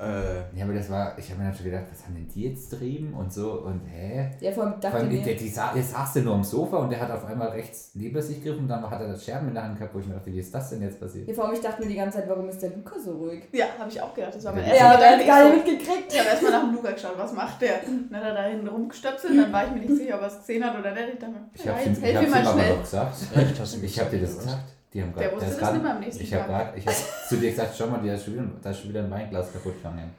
Äh, 0.00 0.56
Ja, 0.58 0.64
aber 0.64 0.74
das 0.74 0.88
war, 0.90 1.18
ich 1.18 1.28
habe 1.30 1.40
mir 1.42 1.48
natürlich 1.48 1.72
gedacht, 1.72 1.86
was 1.92 2.04
haben 2.04 2.14
denn 2.14 2.28
die 2.28 2.44
jetzt 2.44 2.70
trieben 2.70 3.14
und 3.14 3.32
so 3.32 3.52
und 3.64 3.80
hä? 3.86 4.30
Ja, 4.40 4.52
vor 4.52 4.64
allem 4.64 4.72
Vor 4.74 4.80
dachte 4.80 4.96
allem, 4.96 5.10
ich 5.10 5.22
der, 5.24 5.32
mir, 5.34 5.38
die 5.38 5.48
sa 5.48 5.72
der 5.74 5.82
saß 5.82 6.14
ja 6.16 6.22
nur 6.22 6.34
am 6.34 6.44
Sofa 6.44 6.76
und 6.78 6.90
der 6.90 7.00
hat 7.00 7.10
auf 7.10 7.24
einmal 7.26 7.48
rechts 7.48 7.90
neben 7.94 8.20
sich 8.22 8.38
gegriffen 8.42 8.62
und 8.62 8.68
dann 8.68 8.88
hat 8.88 9.00
er 9.00 9.08
das 9.08 9.24
Scherben 9.24 9.48
in 9.48 9.54
der 9.54 9.64
Hand 9.64 9.76
gehabt, 9.78 9.94
wo 9.94 9.98
ich 9.98 10.06
mir 10.06 10.14
dachte, 10.14 10.32
wie 10.32 10.38
ist 10.38 10.54
das 10.54 10.70
denn 10.70 10.82
jetzt 10.82 11.00
passiert? 11.00 11.26
ja, 11.28 11.34
vor 11.34 11.44
allem 11.46 11.54
ich 11.54 11.60
dachte 11.60 11.82
mir 11.82 11.88
die 11.88 11.96
ganze 11.96 12.18
Zeit, 12.18 12.28
warum 12.28 12.48
ist 12.48 12.62
der 12.62 12.70
Luca 12.70 12.94
so 12.98 13.12
ruhig? 13.12 13.42
Ja, 13.52 13.66
habe 13.78 13.90
ich 13.90 14.00
auch 14.00 14.14
gedacht. 14.14 14.34
Das 14.36 14.44
war 14.44 14.52
mein 14.52 14.62
Ja, 14.64 14.68
erster 14.68 14.84
Ja, 14.84 14.90
aber 14.92 14.98
der 15.00 15.10
hat 15.18 15.26
gar 15.26 15.46
Ich 15.46 15.54
nicht 15.54 15.66
mitgekriegt. 15.66 16.12
Ich 16.12 16.18
habe 16.20 16.28
erstmal 16.30 16.52
nach 16.52 16.62
dem 16.62 16.74
Luca 16.74 16.90
geschaut, 16.92 17.14
was 17.18 17.32
macht 17.32 17.60
der? 17.62 17.80
Dann 18.10 18.20
hat 18.20 18.24
er 18.28 18.34
da 18.34 18.42
hinten 18.44 18.68
rumgestöpselt, 18.68 19.38
dann 19.38 19.52
war 19.52 19.64
ich 19.66 19.72
mir 19.72 19.80
nicht 19.80 19.96
sicher, 19.96 20.14
ob 20.16 20.22
er 20.22 20.26
es 20.28 20.38
gesehen 20.38 20.64
hat 20.64 20.78
oder 20.78 20.92
nicht. 20.92 21.08
Ich 21.14 21.18
dachte 21.18 21.32
mir, 21.32 21.40
Ich 21.54 21.64
ja, 21.64 21.72
habe 21.72 21.82
jetzt 21.82 21.98
ihm, 21.98 22.04
helf 22.04 22.20
ich 22.22 22.28
mir 22.28 22.42
mal 22.44 22.52
schnell. 22.52 22.78
gesagt. 22.78 23.16
echt, 23.36 23.60
hast 23.60 23.74
du 23.76 23.84
Ich 23.84 24.00
habe 24.00 24.10
dir 24.10 24.20
das 24.22 24.38
gesagt. 24.38 24.77
Die 24.94 25.02
haben 25.02 25.12
Der 25.14 25.24
grad- 25.28 25.32
wusste 25.36 25.46
ist 25.50 25.54
das 25.54 25.60
grad- 25.60 25.72
nicht 25.74 25.82
mehr 25.82 25.94
am 25.94 26.00
nächsten 26.00 26.22
Ich 26.22 26.30
Tag. 26.30 26.46
gerade, 26.46 26.78
ich 26.78 26.86
habe 26.86 26.96
zu 27.28 27.36
dir 27.36 27.50
gesagt, 27.50 27.74
schau 27.76 27.86
mal, 27.88 28.00
da 28.06 28.14
ist 28.14 28.24
schon 28.24 28.34
wieder, 28.34 28.44
da 28.62 28.70
ist 28.70 28.80
schon 28.80 28.88
wieder 28.88 29.04
ein 29.04 29.10
Weinglas 29.10 29.52
kaputt 29.52 29.74
gegangen. 29.76 30.10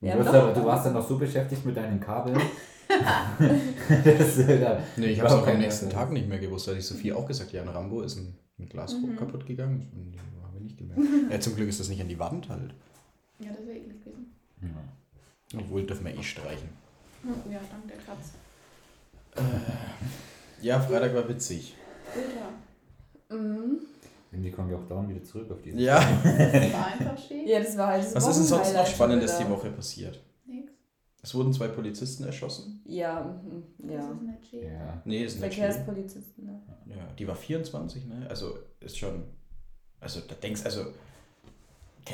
Ja, 0.00 0.16
du, 0.16 0.26
aber, 0.26 0.52
du 0.54 0.64
warst 0.64 0.86
dann 0.86 0.94
noch 0.94 1.06
so 1.06 1.18
beschäftigt 1.18 1.64
mit 1.66 1.76
deinen 1.76 2.00
Kabeln. 2.00 2.40
das, 2.88 4.38
äh, 4.38 4.58
da, 4.60 4.78
Nee, 4.96 5.06
ich 5.08 5.18
habe 5.20 5.28
es 5.28 5.34
auch 5.34 5.46
am 5.46 5.58
nächsten 5.58 5.90
Tag 5.90 6.10
nicht 6.12 6.28
mehr 6.28 6.38
gewusst. 6.38 6.66
Da 6.66 6.72
hat 6.72 6.78
die 6.78 6.82
Sophie 6.82 7.12
auch 7.12 7.26
gesagt, 7.26 7.52
ja, 7.52 7.62
ein 7.62 7.68
Rambo 7.68 8.00
ist 8.00 8.16
ein, 8.16 8.34
ein 8.58 8.68
Glas 8.68 8.94
Mhm. 8.94 9.16
kaputt 9.16 9.44
gegangen. 9.46 9.86
Und 9.94 10.12
die 10.12 10.18
haben 10.18 10.54
wir 10.54 10.60
nicht 10.60 10.78
gemerkt. 10.78 11.00
Ja, 11.32 11.38
zum 11.40 11.54
Glück 11.56 11.68
ist 11.68 11.78
das 11.80 11.88
nicht 11.90 12.00
an 12.00 12.08
die 12.08 12.18
Wand 12.18 12.48
halt. 12.48 12.72
Ja, 13.38 13.50
das 13.50 13.66
wäre 13.66 13.76
eklig 13.78 14.02
gewesen. 14.02 14.34
ja. 14.62 15.58
Obwohl 15.60 15.84
dürfen 15.84 16.06
wir 16.06 16.16
eh 16.16 16.22
streichen. 16.22 16.68
Hm, 17.22 17.34
Ja, 17.52 17.58
dank 17.70 17.86
der 17.88 17.96
Katz. 17.98 18.32
Ja, 20.62 20.80
Freitag 20.80 21.14
war 21.14 21.28
witzig. 21.28 21.74
Alter. 22.14 22.48
Mhm. 23.30 23.78
Irgendwie 24.32 24.50
kommen 24.52 24.70
wir 24.70 24.78
auch 24.78 24.86
dauernd 24.86 25.08
wieder 25.08 25.24
zurück 25.24 25.50
auf 25.50 25.60
diese. 25.62 25.78
Ja. 25.78 25.98
Das 25.98 26.72
war 26.72 26.86
einfach 26.86 27.18
schön. 27.28 27.46
Ja, 27.48 27.58
das 27.60 27.76
war 27.76 27.88
halt 27.88 28.04
das 28.04 28.14
Was 28.14 28.28
ist 28.28 28.36
denn 28.38 28.46
sonst 28.46 28.74
noch 28.74 28.86
Spannendes 28.86 29.38
die. 29.38 29.48
Woche 29.48 29.70
passiert? 29.70 30.20
Nix. 30.46 30.72
Es 31.22 31.34
wurden 31.34 31.52
zwei 31.52 31.68
Polizisten 31.68 32.24
erschossen. 32.24 32.80
Ja, 32.86 33.22
mhm, 33.42 33.64
Das 33.78 33.90
ja. 34.04 34.10
ist 34.12 34.22
nicht 34.22 34.46
schön. 34.50 34.64
Ja. 34.72 35.02
Nee, 35.04 35.24
das 35.24 35.32
ist. 35.34 35.40
Verkehrspolizisten, 35.40 36.44
ne? 36.46 36.60
Ja, 36.86 36.96
die 37.18 37.26
war 37.26 37.34
24, 37.34 38.06
ne? 38.06 38.26
Also 38.28 38.56
ist 38.80 38.96
schon. 38.98 39.24
Also 40.00 40.20
da 40.28 40.34
denkst 40.36 40.62
also. 40.64 40.86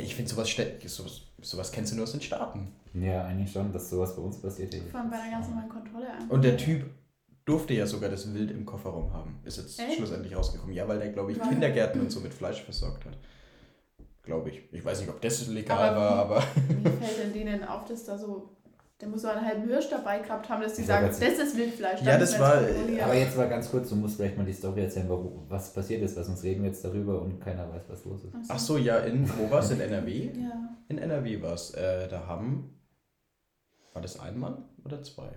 Ich 0.01 0.15
finde 0.15 0.31
sowas, 0.31 0.49
sowas, 0.87 1.21
sowas 1.41 1.71
kennst 1.73 1.93
du 1.93 1.97
nur 1.97 2.03
aus 2.05 2.13
den 2.13 2.21
Staaten. 2.21 2.69
ja, 2.95 3.25
eigentlich 3.25 3.53
schon, 3.53 3.73
dass 3.73 3.89
sowas 3.89 4.15
bei 4.17 4.23
uns 4.23 4.37
passiert. 4.43 4.75
Vor 4.91 5.01
allem 5.01 5.11
bei 5.11 5.17
der 5.17 5.25
fast- 5.27 5.33
ganz 5.33 5.49
normalen 5.49 5.69
Kontrolle 5.69 6.11
einfach. 6.13 6.31
Und 6.31 6.43
der 6.45 6.57
Typ 6.57 6.85
durfte 7.47 7.73
ja 7.75 7.87
sogar 7.87 8.11
das 8.11 8.35
Wild 8.35 8.51
im 8.51 8.67
Kofferraum 8.67 9.13
haben. 9.15 9.39
Ist 9.45 9.57
jetzt 9.57 9.79
Echt? 9.81 9.95
schlussendlich 9.97 10.37
rausgekommen. 10.37 10.75
Ja, 10.75 10.87
weil 10.87 10.99
der, 10.99 11.09
glaube 11.11 11.33
ich, 11.33 11.41
Kindergärten 11.41 12.01
und 12.03 12.11
so 12.13 12.21
mit 12.21 12.35
Fleisch 12.35 12.63
versorgt 12.63 13.05
hat. 13.07 13.17
Glaube 14.23 14.51
ich. 14.51 14.63
Ich 14.73 14.85
weiß 14.85 15.01
nicht, 15.01 15.09
ob 15.09 15.21
das 15.23 15.47
legal 15.47 15.95
Aber 15.95 16.01
war, 16.01 16.11
wie- 16.11 16.35
aber. 16.35 16.43
Wie 16.69 16.91
fällt 17.05 17.19
denn 17.25 17.33
denen 17.33 17.65
auf, 17.65 17.85
dass 17.87 18.05
da 18.05 18.19
so. 18.19 18.51
Der 19.01 19.09
muss 19.09 19.21
so 19.23 19.29
einen 19.29 19.45
halben 19.45 19.69
Hirsch 19.69 19.91
dabei 19.91 20.21
gehabt 20.21 20.49
haben, 20.49 20.63
dass 20.63 20.75
die 20.75 20.81
Ja, 20.81 20.87
sagen, 20.89 21.07
das- 21.09 21.21
das 21.21 21.39
ist 21.39 21.57
Wildfleisch. 21.57 22.01
Ja, 22.03 22.19
das 22.19 22.39
war-. 22.41 22.63
Aber 23.05 23.15
jetzt 23.15 23.37
mal 23.37 23.49
ganz 23.49 23.71
kurz, 23.71 23.91
du 23.91 23.95
musst 23.95 24.17
vielleicht 24.17 24.37
mal 24.39 24.47
die 24.47 24.55
Story 24.55 24.81
erzählen, 24.81 25.09
warum, 25.09 25.45
was 25.49 25.73
passiert 25.73 26.03
ist, 26.03 26.17
weil 26.17 26.25
sonst 26.25 26.43
reden 26.43 26.63
wir 26.63 26.71
jetzt 26.71 26.83
darüber 26.85 27.21
und 27.21 27.39
keiner 27.39 27.71
weiß, 27.71 27.83
was 27.89 28.05
los 28.07 28.25
ist. 28.25 28.35
Ach 28.49 28.59
so, 28.59 28.79
ja, 28.79 28.99
in. 29.01 29.29
Wo 29.39 29.51
war 29.51 29.61
es? 29.61 29.71
In 29.71 29.81
NRW? 29.81 30.31
Ja. 30.35 30.77
In 30.89 30.99
NRW 30.99 31.43
war 31.43 31.53
es. 31.53 31.71
Äh, 31.75 32.09
da 32.09 32.27
haben. 32.27 32.73
War 33.93 34.03
das 34.03 34.19
ein 34.19 34.39
Mann 34.39 34.65
oder 34.85 35.03
zwei? 35.03 35.29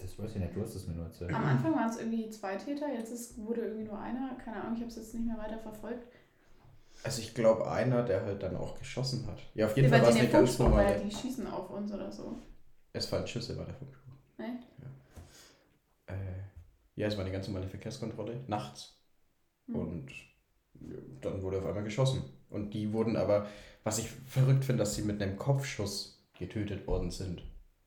Das 0.00 0.18
weiß 0.18 0.30
ich 0.32 0.40
nicht, 0.40 0.56
du 0.56 0.62
hast 0.62 0.74
es 0.74 0.86
mir 0.86 0.94
nur 0.94 1.06
erzählt. 1.06 1.32
Am 1.34 1.44
Anfang 1.44 1.74
waren 1.74 1.90
es 1.90 1.98
irgendwie 1.98 2.30
zwei 2.30 2.56
Täter, 2.56 2.92
jetzt 2.92 3.12
ist, 3.12 3.38
wurde 3.38 3.62
irgendwie 3.62 3.84
nur 3.84 3.98
einer. 3.98 4.34
Keine 4.42 4.62
Ahnung, 4.62 4.74
ich 4.74 4.80
habe 4.80 4.90
es 4.90 4.96
jetzt 4.96 5.14
nicht 5.14 5.26
mehr 5.26 5.38
weiter 5.38 5.58
verfolgt. 5.58 6.06
Also 7.02 7.22
ich 7.22 7.34
glaube 7.34 7.70
einer, 7.70 8.02
der 8.02 8.24
halt 8.24 8.42
dann 8.42 8.56
auch 8.56 8.78
geschossen 8.78 9.26
hat. 9.26 9.38
Ja, 9.54 9.66
auf 9.66 9.76
jeden 9.76 9.88
Über 9.88 9.96
Fall 9.96 10.06
war 10.06 10.12
es 10.12 10.20
eine 10.20 10.28
ganz 10.28 10.56
Funkspruch, 10.56 10.76
weil 10.76 10.86
normale. 10.86 11.04
die 11.04 11.14
schießen 11.14 11.46
auf 11.46 11.70
uns 11.70 11.92
oder 11.92 12.12
so. 12.12 12.38
Es 12.92 13.06
fallen 13.06 13.26
Schüsse, 13.26 13.56
war 13.56 13.64
der 13.64 13.74
Funkspruch. 13.74 14.12
Echt? 14.38 14.66
Äh, 16.06 16.12
ja, 16.96 17.06
es 17.06 17.16
war 17.16 17.24
eine 17.24 17.32
ganz 17.32 17.46
normale 17.46 17.68
Verkehrskontrolle, 17.68 18.44
nachts. 18.48 19.00
Hm. 19.66 19.74
Und 19.76 20.10
ja, 20.80 20.96
dann 21.20 21.42
wurde 21.42 21.58
auf 21.58 21.66
einmal 21.66 21.84
geschossen. 21.84 22.22
Und 22.50 22.74
die 22.74 22.92
wurden 22.92 23.16
aber, 23.16 23.46
was 23.84 23.98
ich 23.98 24.10
verrückt 24.10 24.64
finde, 24.64 24.82
dass 24.82 24.94
sie 24.94 25.02
mit 25.02 25.22
einem 25.22 25.36
Kopfschuss 25.36 26.22
getötet 26.38 26.86
worden 26.86 27.10
sind. 27.10 27.42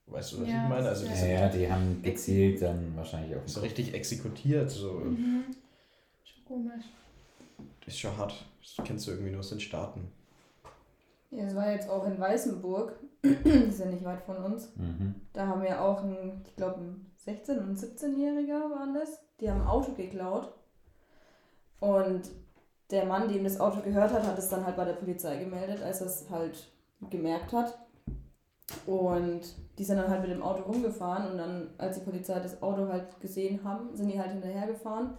Weißt 0.07 0.33
du, 0.33 0.41
was 0.41 0.47
Ja, 0.49 0.63
ich 0.63 0.69
meine? 0.69 0.89
Also 0.89 1.05
ist 1.05 1.21
die 1.23 1.27
Ja, 1.29 1.39
ja, 1.41 1.49
die 1.49 1.71
haben 1.71 2.01
gezielt 2.03 2.61
dann 2.61 2.95
wahrscheinlich 2.95 3.35
auch. 3.37 3.41
so 3.47 3.61
richtig 3.61 3.93
exekutiert. 3.93 4.69
So. 4.69 4.91
Mhm. 4.93 5.45
Schon 6.23 6.45
komisch. 6.45 6.85
Das 7.85 7.93
ist 7.93 7.99
schon 7.99 8.15
hart. 8.17 8.33
Das 8.61 8.85
kennst 8.85 9.07
du 9.07 9.11
irgendwie 9.11 9.31
nur 9.31 9.39
aus 9.39 9.49
den 9.49 9.59
Staaten. 9.59 10.07
Ja, 11.31 11.45
es 11.45 11.55
war 11.55 11.71
jetzt 11.71 11.89
auch 11.89 12.05
in 12.05 12.19
Weißenburg. 12.19 12.93
das 13.21 13.31
ist 13.43 13.79
ja 13.79 13.85
nicht 13.87 14.03
weit 14.03 14.21
von 14.21 14.37
uns. 14.37 14.69
Mhm. 14.75 15.15
Da 15.33 15.47
haben 15.47 15.63
wir 15.63 15.81
auch 15.81 16.03
ein, 16.03 16.41
ich 16.45 16.55
glaube, 16.55 16.79
ein 16.81 17.11
16- 17.25 17.57
und 17.59 17.77
17-Jähriger 17.77 18.69
waren 18.69 18.93
das. 18.93 19.19
Die 19.39 19.49
haben 19.49 19.61
ein 19.61 19.67
Auto 19.67 19.93
geklaut. 19.93 20.53
Und 21.79 22.21
der 22.91 23.05
Mann, 23.05 23.27
dem 23.29 23.43
das 23.43 23.59
Auto 23.59 23.79
gehört 23.81 24.11
hat, 24.13 24.23
hat 24.27 24.37
es 24.37 24.49
dann 24.49 24.65
halt 24.65 24.75
bei 24.75 24.85
der 24.85 24.93
Polizei 24.93 25.37
gemeldet, 25.37 25.81
als 25.81 26.01
er 26.01 26.07
es 26.07 26.29
halt 26.29 26.67
gemerkt 27.09 27.51
hat. 27.51 27.77
Und 28.85 29.41
die 29.77 29.83
sind 29.83 29.97
dann 29.97 30.09
halt 30.09 30.21
mit 30.21 30.31
dem 30.31 30.43
Auto 30.43 30.63
rumgefahren 30.63 31.31
und 31.31 31.37
dann, 31.37 31.69
als 31.77 31.97
die 31.97 32.03
Polizei 32.05 32.39
das 32.39 32.61
Auto 32.61 32.87
halt 32.87 33.19
gesehen 33.19 33.63
haben, 33.63 33.95
sind 33.95 34.07
die 34.09 34.19
halt 34.19 34.31
hinterhergefahren. 34.31 35.17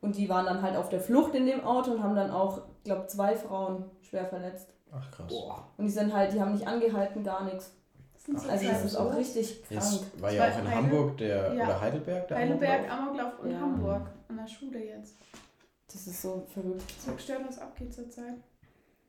Und 0.00 0.16
die 0.16 0.28
waren 0.28 0.44
dann 0.46 0.60
halt 0.62 0.76
auf 0.76 0.88
der 0.88 1.00
Flucht 1.00 1.34
in 1.34 1.46
dem 1.46 1.64
Auto 1.64 1.92
und 1.92 2.02
haben 2.02 2.14
dann 2.14 2.30
auch, 2.30 2.62
ich 2.78 2.84
glaube, 2.84 3.06
zwei 3.06 3.34
Frauen 3.34 3.84
schwer 4.02 4.26
verletzt. 4.26 4.68
Ach 4.92 5.10
krass. 5.10 5.32
Und 5.76 5.84
die 5.84 5.90
sind 5.90 6.12
halt, 6.12 6.32
die 6.32 6.40
haben 6.40 6.52
nicht 6.52 6.66
angehalten, 6.66 7.22
gar 7.24 7.44
nichts. 7.44 7.72
so 8.26 8.32
Also 8.48 8.66
das 8.68 8.84
ist 8.84 8.96
auch 8.96 9.04
Sowas. 9.04 9.16
richtig 9.18 9.62
krank. 9.62 9.80
Jetzt 9.82 10.20
war 10.22 10.32
ja 10.32 10.42
auch 10.44 10.48
in 10.58 10.64
Heidel- 10.68 10.74
Hamburg 10.74 11.16
der, 11.18 11.54
Ja. 11.54 11.64
oder 11.64 11.80
Heidelberg 11.80 12.28
der 12.28 12.36
Heidelberg, 12.38 12.90
Amoklauf. 12.90 13.00
Amoklauf 13.24 13.40
und 13.44 13.50
Ja. 13.50 13.60
Hamburg. 13.60 14.10
An 14.28 14.36
der 14.36 14.46
Schule 14.48 14.84
jetzt. 14.84 15.16
Das 15.92 16.06
ist 16.06 16.20
so 16.22 16.44
verrückt. 16.52 16.82
So 17.04 17.12
gestört, 17.12 17.42
was 17.46 17.58
abgeht 17.58 17.94
zurzeit. 17.94 18.34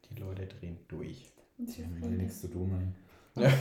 Die 0.09 0.19
Leute 0.21 0.45
drehen 0.47 0.77
durch. 0.87 1.31
Und 1.57 1.67
Die 1.67 1.71
sie 1.71 1.83
haben 1.83 2.17
nichts 2.17 2.41
zu 2.41 2.47
tun. 2.49 2.95
Ey. 3.39 3.51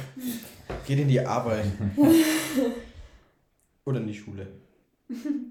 Geht 0.87 0.99
in 0.99 1.09
die 1.09 1.21
Arbeit. 1.21 1.67
Oder 3.85 4.01
in 4.01 4.07
die 4.07 4.15
Schule. 4.15 4.47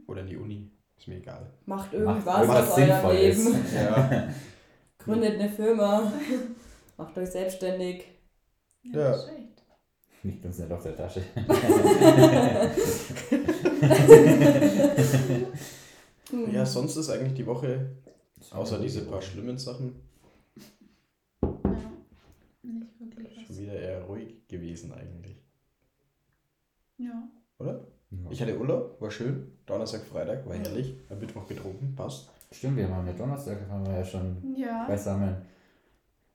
Oder 0.08 0.22
in 0.22 0.28
die 0.28 0.38
Uni. 0.38 0.70
Ist 0.98 1.08
mir 1.08 1.18
egal. 1.18 1.52
Macht 1.66 1.94
Macht 1.94 1.94
irgendwas 1.94 2.38
irgendwas 2.40 2.72
aus 2.72 2.78
eurem. 2.78 3.16
Leben. 3.16 3.66
Ja. 3.76 4.28
Gründet 4.98 5.40
eine 5.40 5.50
Firma. 5.50 6.12
Macht 6.98 7.18
euch 7.18 7.30
selbstständig. 7.30 8.06
Ja, 8.84 9.12
Ja. 9.12 9.24
Liegt 10.24 10.44
uns 10.44 10.58
nicht 10.58 10.72
auf 10.72 10.82
der 10.82 10.96
Tasche. 10.96 11.22
Ja, 16.52 16.66
sonst 16.66 16.96
ist 16.96 17.10
eigentlich 17.10 17.36
die 17.36 17.46
Woche, 17.46 17.92
außer 18.52 18.80
diese 18.80 19.06
paar 19.06 19.22
schlimmen 19.22 19.58
Sachen, 19.58 19.96
Ja. 21.42 21.50
Nicht 22.64 23.00
wirklich 23.00 23.34
schon 23.34 23.44
was. 23.50 23.55
Wieder 23.66 23.80
eher 23.80 24.04
ruhig 24.04 24.48
gewesen 24.48 24.94
eigentlich. 24.94 25.38
Ja. 26.98 27.28
Oder? 27.60 27.82
Ja. 28.12 28.30
Ich 28.32 28.42
hatte 28.42 28.58
Urlaub, 28.58 29.00
war 29.02 29.12
schön. 29.12 29.52
Donnerstag, 29.66 30.02
Freitag, 30.06 30.46
war 30.48 30.56
herrlich. 30.56 30.96
Am 31.10 31.20
Mittwoch 31.20 31.48
getrunken, 31.48 31.94
passt. 31.96 32.30
Stimmt, 32.52 32.78
wir 32.78 32.88
haben 32.90 33.08
ja 33.08 33.14
Donnerstag, 33.14 33.58
haben 33.70 33.86
wir 33.86 33.94
ja 33.98 34.06
schon 34.06 34.56
Ja. 34.56 34.86
beisammen 34.88 35.36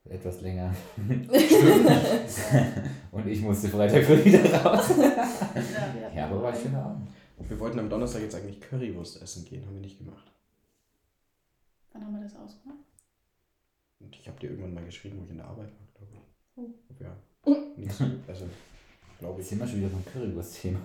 etwas 0.05 0.41
länger. 0.41 0.75
Stimmt. 0.97 1.31
Und 3.13 3.27
ich 3.29 3.41
musste 3.43 3.69
Freitag 3.69 4.03
früh 4.05 4.25
wieder 4.25 4.43
raus. 4.63 4.91
Ja, 4.99 6.11
Ja, 6.15 6.27
aber 6.27 6.43
war 6.43 6.53
ein 6.53 6.59
schöner 6.61 6.85
Abend. 6.85 7.09
Wir 7.49 7.59
wollten 7.61 7.79
am 7.79 7.89
Donnerstag 7.89 8.23
jetzt 8.23 8.35
eigentlich 8.35 8.61
Currywurst 8.61 9.23
essen 9.23 9.45
gehen, 9.45 9.65
haben 9.65 9.75
wir 9.75 9.81
nicht 9.81 9.99
gemacht. 9.99 10.31
Wann 11.93 12.05
haben 12.05 12.15
wir 12.15 12.23
das 12.23 12.35
ausgemacht? 12.37 12.79
Und 14.01 14.17
ich 14.17 14.27
habe 14.29 14.39
dir 14.41 14.51
irgendwann 14.51 14.75
mal 14.75 14.85
geschrieben, 14.85 15.19
wo 15.21 15.25
ich 15.25 15.31
in 15.31 15.37
der 15.39 15.47
Arbeit 15.47 15.69
war. 15.69 15.89
Ja. 17.01 17.55
Nicht 17.77 17.93
so, 17.93 18.05
also, 18.29 18.45
glaube 19.19 19.41
ich. 19.41 19.47
sind 19.49 19.59
wir 19.61 19.67
schon 19.67 19.79
wieder 19.79 19.89
beim 19.89 20.05
Currywurst-Thema. 20.13 20.79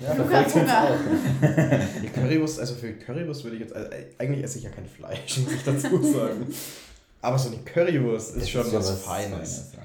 Ja, 0.00 0.12
Lukas 0.18 0.54
Hunger. 0.54 0.82
auch. 0.84 2.00
Die 2.02 2.08
Currywurst, 2.08 2.60
also 2.60 2.74
für 2.74 2.92
Currywurst 2.94 3.44
würde 3.44 3.56
ich 3.56 3.62
jetzt, 3.62 3.74
also 3.74 3.88
eigentlich 4.18 4.44
esse 4.44 4.58
ich 4.58 4.64
ja 4.64 4.70
kein 4.70 4.86
Fleisch, 4.86 5.38
muss 5.44 5.52
ich 5.52 5.64
dazu 5.64 6.02
sagen. 6.02 6.46
Aber 7.22 7.38
so 7.38 7.48
eine 7.48 7.58
Currywurst 7.58 8.36
ist 8.36 8.42
Das 8.42 8.50
schon 8.50 8.66
ja 8.66 8.78
was, 8.78 8.90
Feines. 9.02 9.72
ja. 9.74 9.82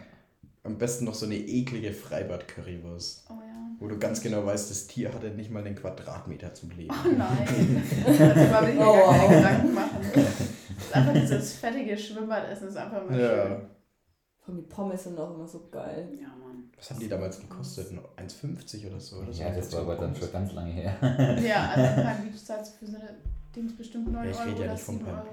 Am 0.63 0.77
besten 0.77 1.05
noch 1.05 1.13
so 1.13 1.25
eine 1.25 1.35
eklige 1.37 1.93
Freibad-Currywurst, 1.93 3.23
Oh 3.29 3.33
ja. 3.33 3.55
wo 3.79 3.87
du 3.87 3.97
ganz 3.97 4.21
genau 4.21 4.45
weißt, 4.45 4.69
das 4.69 4.87
Tier 4.87 5.13
hatte 5.13 5.29
nicht 5.29 5.49
mal 5.49 5.65
einen 5.65 5.75
Quadratmeter 5.75 6.53
zum 6.53 6.69
Leben. 6.71 6.93
Oh 7.05 7.09
nein. 7.17 7.81
Darüber 8.05 8.61
will 8.63 8.69
ich 8.73 8.75
mir 8.75 8.85
Oh, 8.87 8.93
gar 9.05 9.17
keine. 9.19 9.35
Gedanken 9.37 9.73
machen. 9.73 9.97
Einfach 10.91 11.13
dieses 11.13 11.53
fettige 11.53 11.97
Schwimmbadessen 11.97 12.67
ist 12.67 12.75
einfach 12.77 13.09
mal 13.09 13.19
Ja. 13.19 13.45
schön. 13.47 13.57
Von 14.49 14.57
die 14.57 14.63
Pommes 14.63 15.03
sind 15.03 15.19
auch 15.19 15.35
immer 15.35 15.47
so 15.47 15.61
geil. 15.71 16.07
Ja, 16.19 16.27
Mann. 16.29 16.63
Was 16.75 16.89
haben 16.89 16.99
die 16.99 17.07
damals 17.07 17.39
gekostet? 17.39 17.91
1,50 18.17 18.87
oder 18.89 18.99
so? 18.99 19.17
Oder 19.17 19.31
so? 19.31 19.43
Ja, 19.43 19.51
das 19.51 19.71
war 19.73 19.81
aber 19.81 19.95
dann 19.95 20.15
schon 20.15 20.31
ganz 20.31 20.53
lange 20.53 20.71
her. 20.71 20.95
Ja, 21.45 21.69
also 21.75 22.01
Palm 22.01 22.23
Beach 22.23 22.43
zahlst 22.43 22.73
du 22.81 22.85
für 22.85 22.91
so 22.91 22.97
eine 22.97 23.09
Dings 23.55 23.75
bestimmt 23.77 24.11
9 24.11 24.23
Ja, 24.25 24.31
ich 24.31 24.37
Euro 24.39 24.47
rede 24.49 24.59
ja 24.59 24.63
oder 24.65 24.73
nicht 24.73 24.83
vom 24.83 24.95
7 24.97 25.05
Palm 25.05 25.17
Euro. 25.19 25.27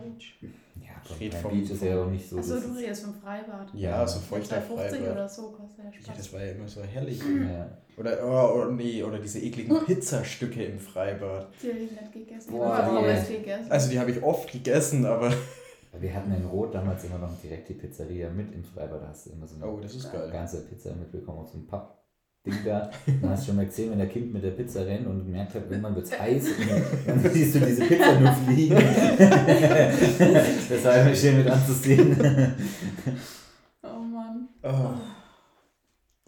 Ja, 0.83 0.91
Ich 1.05 1.21
red 1.21 1.33
beim 1.33 1.41
vom- 1.41 1.51
Beach 1.53 1.71
ist 1.71 1.83
ja 1.83 2.03
auch 2.03 2.11
nicht 2.11 2.29
so. 2.29 2.39
Achso, 2.39 2.61
du 2.61 2.77
redest 2.77 3.05
vom 3.05 3.15
Freibad. 3.15 3.69
Ja, 3.75 4.07
so 4.07 4.19
2,50 4.19 4.23
feuchter 4.23 4.61
Freibad. 4.63 5.01
oder 5.13 5.29
so 5.29 5.43
kostet 5.53 5.85
Ja, 5.87 5.93
Spaß. 5.93 6.17
das 6.19 6.33
war 6.35 6.45
ja 6.45 6.53
immer 6.53 6.69
so 6.69 6.83
herrlich. 6.83 7.21
Ja. 7.21 7.71
Oder, 7.97 8.19
oh, 8.23 8.61
oh, 8.61 8.71
nee, 8.71 9.03
oder 9.03 9.19
diese 9.19 9.39
ekligen 9.41 9.75
Pizzastücke 9.87 10.63
im 10.65 10.79
Freibad. 10.79 11.49
Die 11.63 11.69
habe 11.69 11.79
ich 11.79 11.91
nicht 11.91 12.13
gegessen. 12.13 12.51
Boah, 12.51 13.03
gegessen. 13.27 13.71
Also 13.73 13.91
die 13.91 13.99
habe 13.99 14.11
ich 14.11 14.23
oft 14.23 14.53
gegessen, 14.53 15.07
aber... 15.07 15.33
Wir 16.01 16.15
hatten 16.15 16.33
in 16.33 16.45
Rot 16.47 16.75
damals 16.75 17.05
immer 17.05 17.19
noch 17.19 17.33
direkt 17.43 17.69
die 17.69 17.75
Pizzeria 17.75 18.29
mit 18.31 18.53
im 18.55 18.63
Freibad. 18.65 19.03
Da 19.03 19.09
hast 19.09 19.27
du 19.27 19.31
immer 19.33 19.47
so 19.47 19.57
eine 19.57 19.67
Oh, 19.67 19.79
das 19.81 19.95
ist 19.95 20.13
geil. 20.13 20.31
ganze 20.31 20.63
Pizza 20.67 20.95
mitbekommen 20.95 21.39
auf 21.39 21.49
so 21.49 21.59
einem 21.59 21.67
Papp-Ding 21.67 22.55
da. 22.65 22.91
Dann 23.21 23.31
hast 23.31 23.43
du 23.43 23.47
schon 23.49 23.57
mal 23.57 23.67
gesehen, 23.67 23.91
wenn 23.91 23.99
der 23.99 24.09
Kind 24.09 24.33
mit 24.33 24.43
der 24.45 24.51
Pizza 24.53 24.81
rennt 24.85 25.07
und 25.07 25.29
merkt 25.31 25.55
hat, 25.55 25.63
irgendwann 25.71 25.95
wird 25.95 26.07
es 26.07 26.19
heiß 26.19 26.47
und 26.49 26.71
dann, 26.71 26.83
dann 27.23 27.33
siehst 27.33 27.55
du 27.55 27.61
diese 27.61 27.85
Pizza 27.85 28.21
nur 28.21 28.33
fliegen. 28.33 28.75
das 29.17 30.85
war 30.85 30.97
immer 31.03 31.15
schön 31.15 31.39
mit 31.39 31.49
anzusehen. 31.49 32.17
oh 33.83 34.01
Mann. 34.01 34.49
Oh, 34.63 34.95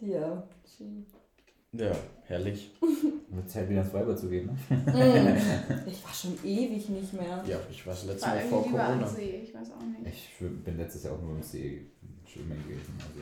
Ja. 0.04 0.42
schön. 0.76 1.06
ja, 1.72 1.92
herrlich. 2.28 2.70
Wird 3.30 3.48
Zeit 3.50 3.68
wieder 3.68 3.82
ins 3.82 3.90
Freibad 3.90 4.18
zu 4.18 4.28
gehen, 4.28 4.46
ne? 4.46 4.52
Mm. 4.76 5.88
Ich 5.88 6.02
war 6.04 6.12
schon 6.14 6.32
ewig 6.44 6.88
nicht 6.88 7.12
mehr. 7.12 7.44
Ja, 7.46 7.58
ich 7.70 7.86
war 7.86 7.92
das 7.94 8.04
letzte 8.06 8.26
War 8.26 8.34
Mal 8.36 8.44
vor 8.46 8.62
Corona. 8.64 9.02
am 9.02 9.06
See, 9.06 9.40
ich 9.44 9.54
weiß 9.54 9.70
auch 9.72 9.82
nicht. 9.82 10.06
Ich 10.06 10.38
bin 10.64 10.76
letztes 10.78 11.02
Jahr 11.04 11.14
auch 11.14 11.22
nur 11.22 11.36
im 11.36 11.42
See 11.42 11.86
schwimmen 12.26 12.62
gewesen. 12.64 12.94
Also. 12.98 13.20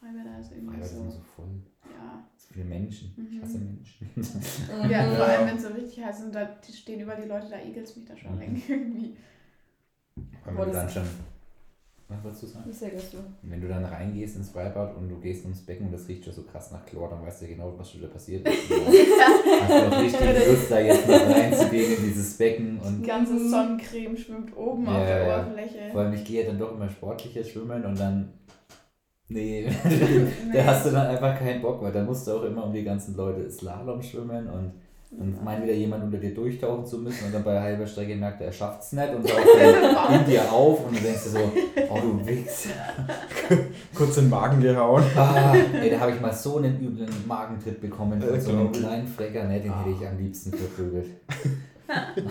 Freibäder 0.00 0.40
ist 0.40 0.50
irgendwie 0.52 0.70
Freibad 0.76 0.86
ist 0.86 0.96
immer 0.96 1.10
so. 1.10 1.16
so 1.18 1.22
voll. 1.36 1.46
Ja. 1.84 2.24
So 2.36 2.54
viele 2.54 2.64
Menschen. 2.64 3.14
Ich 3.16 3.34
Mhm. 3.38 3.42
hasse 3.42 3.58
Menschen. 3.58 4.10
ja, 4.90 5.02
Mhm. 5.10 5.16
vor 5.16 5.24
allem 5.26 5.46
wenn 5.48 5.56
es 5.56 5.62
so 5.62 5.68
richtig 5.68 6.04
heiß 6.04 6.18
ist 6.20 6.24
und 6.26 6.34
da 6.34 6.56
stehen 6.72 7.00
überall 7.00 7.20
die 7.22 7.28
Leute, 7.28 7.48
da 7.50 7.56
es 7.84 7.96
mich 7.96 8.04
da 8.06 8.16
schon 8.16 8.34
Mhm. 8.36 8.40
weg 8.40 8.50
irgendwie. 8.68 9.16
Weil 10.44 10.66
das- 10.66 10.74
dann 10.76 10.90
schon. 10.90 11.02
Was 12.08 12.22
wolltest 12.22 12.42
du 12.42 12.46
sagen? 12.48 12.64
Wie 12.68 12.72
sagst 12.72 13.14
du? 13.14 13.18
Wenn 13.42 13.60
du 13.62 13.68
dann 13.68 13.84
reingehst 13.84 14.36
ins 14.36 14.50
Freibad 14.50 14.94
und 14.96 15.08
du 15.08 15.18
gehst 15.20 15.44
ums 15.44 15.60
Becken 15.62 15.86
und 15.86 15.92
das 15.92 16.06
riecht 16.06 16.24
schon 16.24 16.34
so 16.34 16.42
krass 16.42 16.70
nach 16.70 16.84
Chlor, 16.84 17.08
dann 17.08 17.24
weißt 17.24 17.42
du 17.42 17.46
genau, 17.46 17.72
was 17.78 17.90
schon 17.90 18.00
wieder 18.02 18.10
passiert 18.10 18.46
ist. 18.46 18.70
Dann 18.70 19.60
hast 19.60 19.70
du 19.70 19.96
auch 19.96 20.00
richtig 20.02 20.46
Lust, 20.48 20.70
da 20.70 20.80
jetzt 20.80 21.08
noch 21.08 21.14
reinzugehen 21.14 21.96
in 21.96 22.04
dieses 22.04 22.36
Becken. 22.36 22.78
Die 22.82 22.86
Und 22.86 23.06
ganze 23.06 23.32
Mhm. 23.34 23.48
Sonnencreme 23.48 24.16
schwimmt 24.18 24.56
oben 24.56 24.84
Ja, 24.84 24.98
auf 25.00 25.06
der 25.06 25.26
ja. 25.26 25.42
Oberfläche. 25.46 25.78
vor 25.92 26.00
allem, 26.02 26.12
ich 26.12 26.24
gehe 26.24 26.42
ja 26.42 26.48
dann 26.48 26.58
doch 26.58 26.72
immer 26.74 26.88
sportlicher 26.90 27.42
schwimmen 27.42 27.84
und 27.84 27.98
dann. 27.98 28.32
Nee, 29.28 29.66
Nee. 29.84 30.26
da 30.52 30.64
hast 30.66 30.84
du 30.86 30.90
dann 30.90 31.06
einfach 31.06 31.38
keinen 31.38 31.62
Bock, 31.62 31.80
weil 31.82 31.92
dann 31.92 32.04
musst 32.04 32.26
du 32.26 32.32
auch 32.32 32.42
immer 32.42 32.64
um 32.66 32.72
die 32.74 32.84
ganzen 32.84 33.16
Leute 33.16 33.50
Slalom 33.50 34.02
schwimmen 34.02 34.46
und 34.50 34.72
dann 35.18 35.44
meint 35.44 35.62
wieder 35.62 35.72
jemand 35.72 36.04
unter 36.04 36.18
dir 36.18 36.34
durchtauchen 36.34 36.84
zu 36.86 36.98
müssen 36.98 37.26
und 37.26 37.34
dann 37.34 37.44
bei 37.44 37.60
halber 37.60 37.86
Strecke 37.86 38.16
merkt 38.16 38.40
er, 38.40 38.48
er 38.48 38.52
schafft's 38.52 38.92
nicht 38.92 39.14
und 39.14 39.26
taucht 39.28 39.46
dann 39.58 40.20
in 40.20 40.26
dir 40.26 40.50
auf 40.50 40.86
und 40.86 40.96
du 40.96 41.02
denkst 41.02 41.24
dir 41.24 41.30
so, 41.30 41.52
oh 41.90 41.98
du 42.00 42.26
Wichs. 42.26 42.68
Kurz 43.94 44.14
den 44.16 44.28
Magen 44.28 44.60
gehauen. 44.60 45.04
Ah, 45.16 45.54
ey, 45.54 45.90
da 45.90 46.00
habe 46.00 46.12
ich 46.12 46.20
mal 46.20 46.32
so 46.32 46.58
einen 46.58 46.80
üblen 46.80 47.08
Magentritt 47.26 47.80
bekommen 47.80 48.20
von 48.20 48.40
so 48.40 48.50
einem 48.50 48.70
ich. 48.72 48.80
kleinen 48.80 49.06
Flecker, 49.06 49.44
ne, 49.44 49.60
den 49.60 49.76
hätte 49.76 49.90
ich 49.90 50.06
am 50.06 50.18
liebsten 50.18 50.52
verprügelt. 50.52 51.10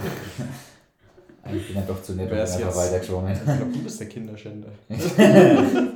Ich 1.46 1.68
bin 1.68 1.76
dann 1.76 1.88
doch 1.88 2.02
zu 2.02 2.14
nett 2.14 2.32
und 2.32 2.38
bin 2.38 2.40
einfach 2.40 2.76
weitergeschwommen. 2.78 3.34
Ich 3.34 3.44
glaube, 3.44 3.66
du 3.74 3.84
bist 3.84 4.00
der 4.00 4.08
Kinderschänder. 4.08 4.70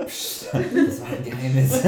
Psst, 0.05 0.47
das 0.53 1.01
war 1.01 1.07
ein 1.07 1.23
Geheimnis. 1.23 1.83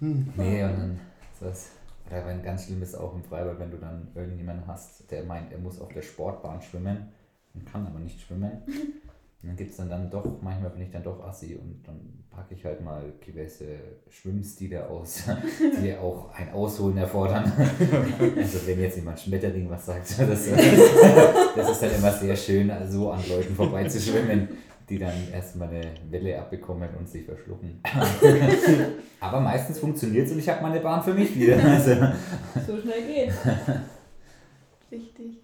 Hm. 0.00 0.28
Nee, 0.36 0.64
und 0.64 0.78
dann 0.78 1.00
ist 1.32 1.40
das. 1.40 1.81
Oder 2.12 2.26
wenn 2.26 2.42
ganz 2.42 2.66
schlimm 2.66 2.82
ist 2.82 2.94
auch 2.94 3.14
im 3.14 3.24
Freibad, 3.24 3.58
wenn 3.58 3.70
du 3.70 3.78
dann 3.78 4.08
irgendjemanden 4.14 4.66
hast, 4.66 5.10
der 5.10 5.24
meint, 5.24 5.50
er 5.50 5.58
muss 5.58 5.80
auf 5.80 5.88
der 5.92 6.02
Sportbahn 6.02 6.60
schwimmen 6.60 7.08
und 7.54 7.64
kann 7.64 7.86
aber 7.86 7.98
nicht 8.00 8.20
schwimmen. 8.20 8.52
Und 8.66 9.48
dann 9.48 9.56
gibt 9.56 9.70
es 9.70 9.78
dann, 9.78 9.88
dann 9.88 10.10
doch, 10.10 10.24
manchmal 10.42 10.70
bin 10.70 10.82
ich 10.82 10.90
dann 10.90 11.02
doch 11.02 11.24
assi 11.24 11.54
und 11.54 11.82
dann 11.86 12.22
packe 12.28 12.54
ich 12.54 12.64
halt 12.66 12.84
mal 12.84 13.02
gewisse 13.24 13.64
Schwimmstile 14.10 14.86
aus, 14.86 15.22
die 15.82 15.96
auch 15.96 16.34
ein 16.34 16.52
Ausholen 16.52 16.98
erfordern. 16.98 17.50
Also 18.36 18.66
wenn 18.66 18.80
jetzt 18.80 18.96
jemand 18.96 19.18
Schmetterling 19.18 19.70
was 19.70 19.86
sagt, 19.86 20.10
das, 20.20 20.50
das 21.56 21.70
ist 21.70 21.82
dann 21.82 21.94
immer 21.94 22.12
sehr 22.12 22.36
schön, 22.36 22.70
so 22.88 23.10
an 23.10 23.20
Leuten 23.26 23.54
vorbeizuschwimmen, 23.54 24.48
die 24.88 24.98
dann 24.98 25.14
erstmal 25.32 25.68
eine 25.68 25.94
Welle 26.10 26.38
abbekommen 26.40 26.88
und 26.98 27.08
sich 27.08 27.24
verschlucken. 27.24 27.80
Aber 29.20 29.40
meistens 29.40 29.78
funktioniert 29.78 30.26
es 30.26 30.32
und 30.32 30.38
ich 30.38 30.48
habe 30.48 30.62
meine 30.62 30.80
Bahn 30.80 31.02
für 31.02 31.14
mich 31.14 31.34
wieder. 31.36 31.56
Also, 31.62 31.94
So 32.66 32.80
schnell 32.80 33.02
geht's. 33.06 33.36
Richtig. 34.90 35.38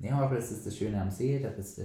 ja, 0.00 0.18
aber 0.18 0.36
das 0.36 0.50
ist 0.50 0.66
das 0.66 0.76
Schöne 0.76 1.00
am 1.00 1.10
See, 1.10 1.38
da 1.38 1.50
bist 1.50 1.78
du 1.78 1.82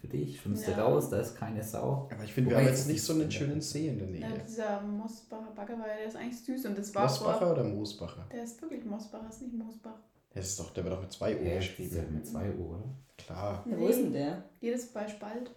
für 0.00 0.08
dich, 0.08 0.40
schwimmst 0.40 0.66
du 0.66 0.72
Ja. 0.72 0.84
raus, 0.84 1.10
da 1.10 1.20
ist 1.20 1.36
keine 1.36 1.62
Sau. 1.62 2.08
Aber 2.12 2.24
ich 2.24 2.32
finde, 2.32 2.50
wir 2.50 2.56
haben 2.56 2.66
jetzt 2.66 2.88
nicht 2.88 3.02
so 3.02 3.12
einen 3.12 3.30
schönen 3.30 3.60
See 3.60 3.88
in 3.88 3.98
der 3.98 4.08
Nähe. 4.08 4.20
Ja, 4.20 4.28
dieser 4.46 4.80
Mosbacher 4.80 5.52
Baggerweiher, 5.54 5.98
der 5.98 6.06
ist 6.08 6.16
eigentlich 6.16 6.40
süß 6.40 6.66
und 6.66 6.78
das 6.78 6.92
war 6.94 7.02
Mosbacher 7.04 7.38
vor. 7.38 7.52
oder 7.52 7.64
Moosbacher? 7.64 8.26
Der 8.32 8.42
ist 8.42 8.60
wirklich 8.60 8.84
Mosbacher, 8.84 9.28
ist 9.28 9.42
nicht 9.42 9.54
Moosbach. 9.54 9.94
Das 10.34 10.48
ist 10.48 10.58
doch, 10.58 10.72
der 10.72 10.82
wird 10.84 10.94
doch 10.94 11.02
mit 11.02 11.12
zwei 11.12 11.36
O 11.36 11.44
geschrieben. 11.44 11.94
ja 11.96 12.02
mit 12.10 12.26
zwei 12.26 12.50
Uhr, 12.50 12.70
oder? 12.70 12.84
Klar. 13.18 13.64
Ja, 13.70 13.78
wo 13.78 13.86
ist 13.86 13.98
denn 14.00 14.12
der? 14.12 14.42
Jedes 14.60 14.86
bei 14.86 15.06
Spalt. 15.06 15.50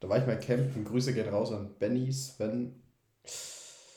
Da 0.00 0.08
war 0.08 0.18
ich 0.18 0.26
mal 0.26 0.38
campen. 0.38 0.84
Grüße 0.84 1.14
geht 1.14 1.30
raus 1.30 1.52
an 1.52 1.70
Benny, 1.78 2.12
Sven, 2.12 2.74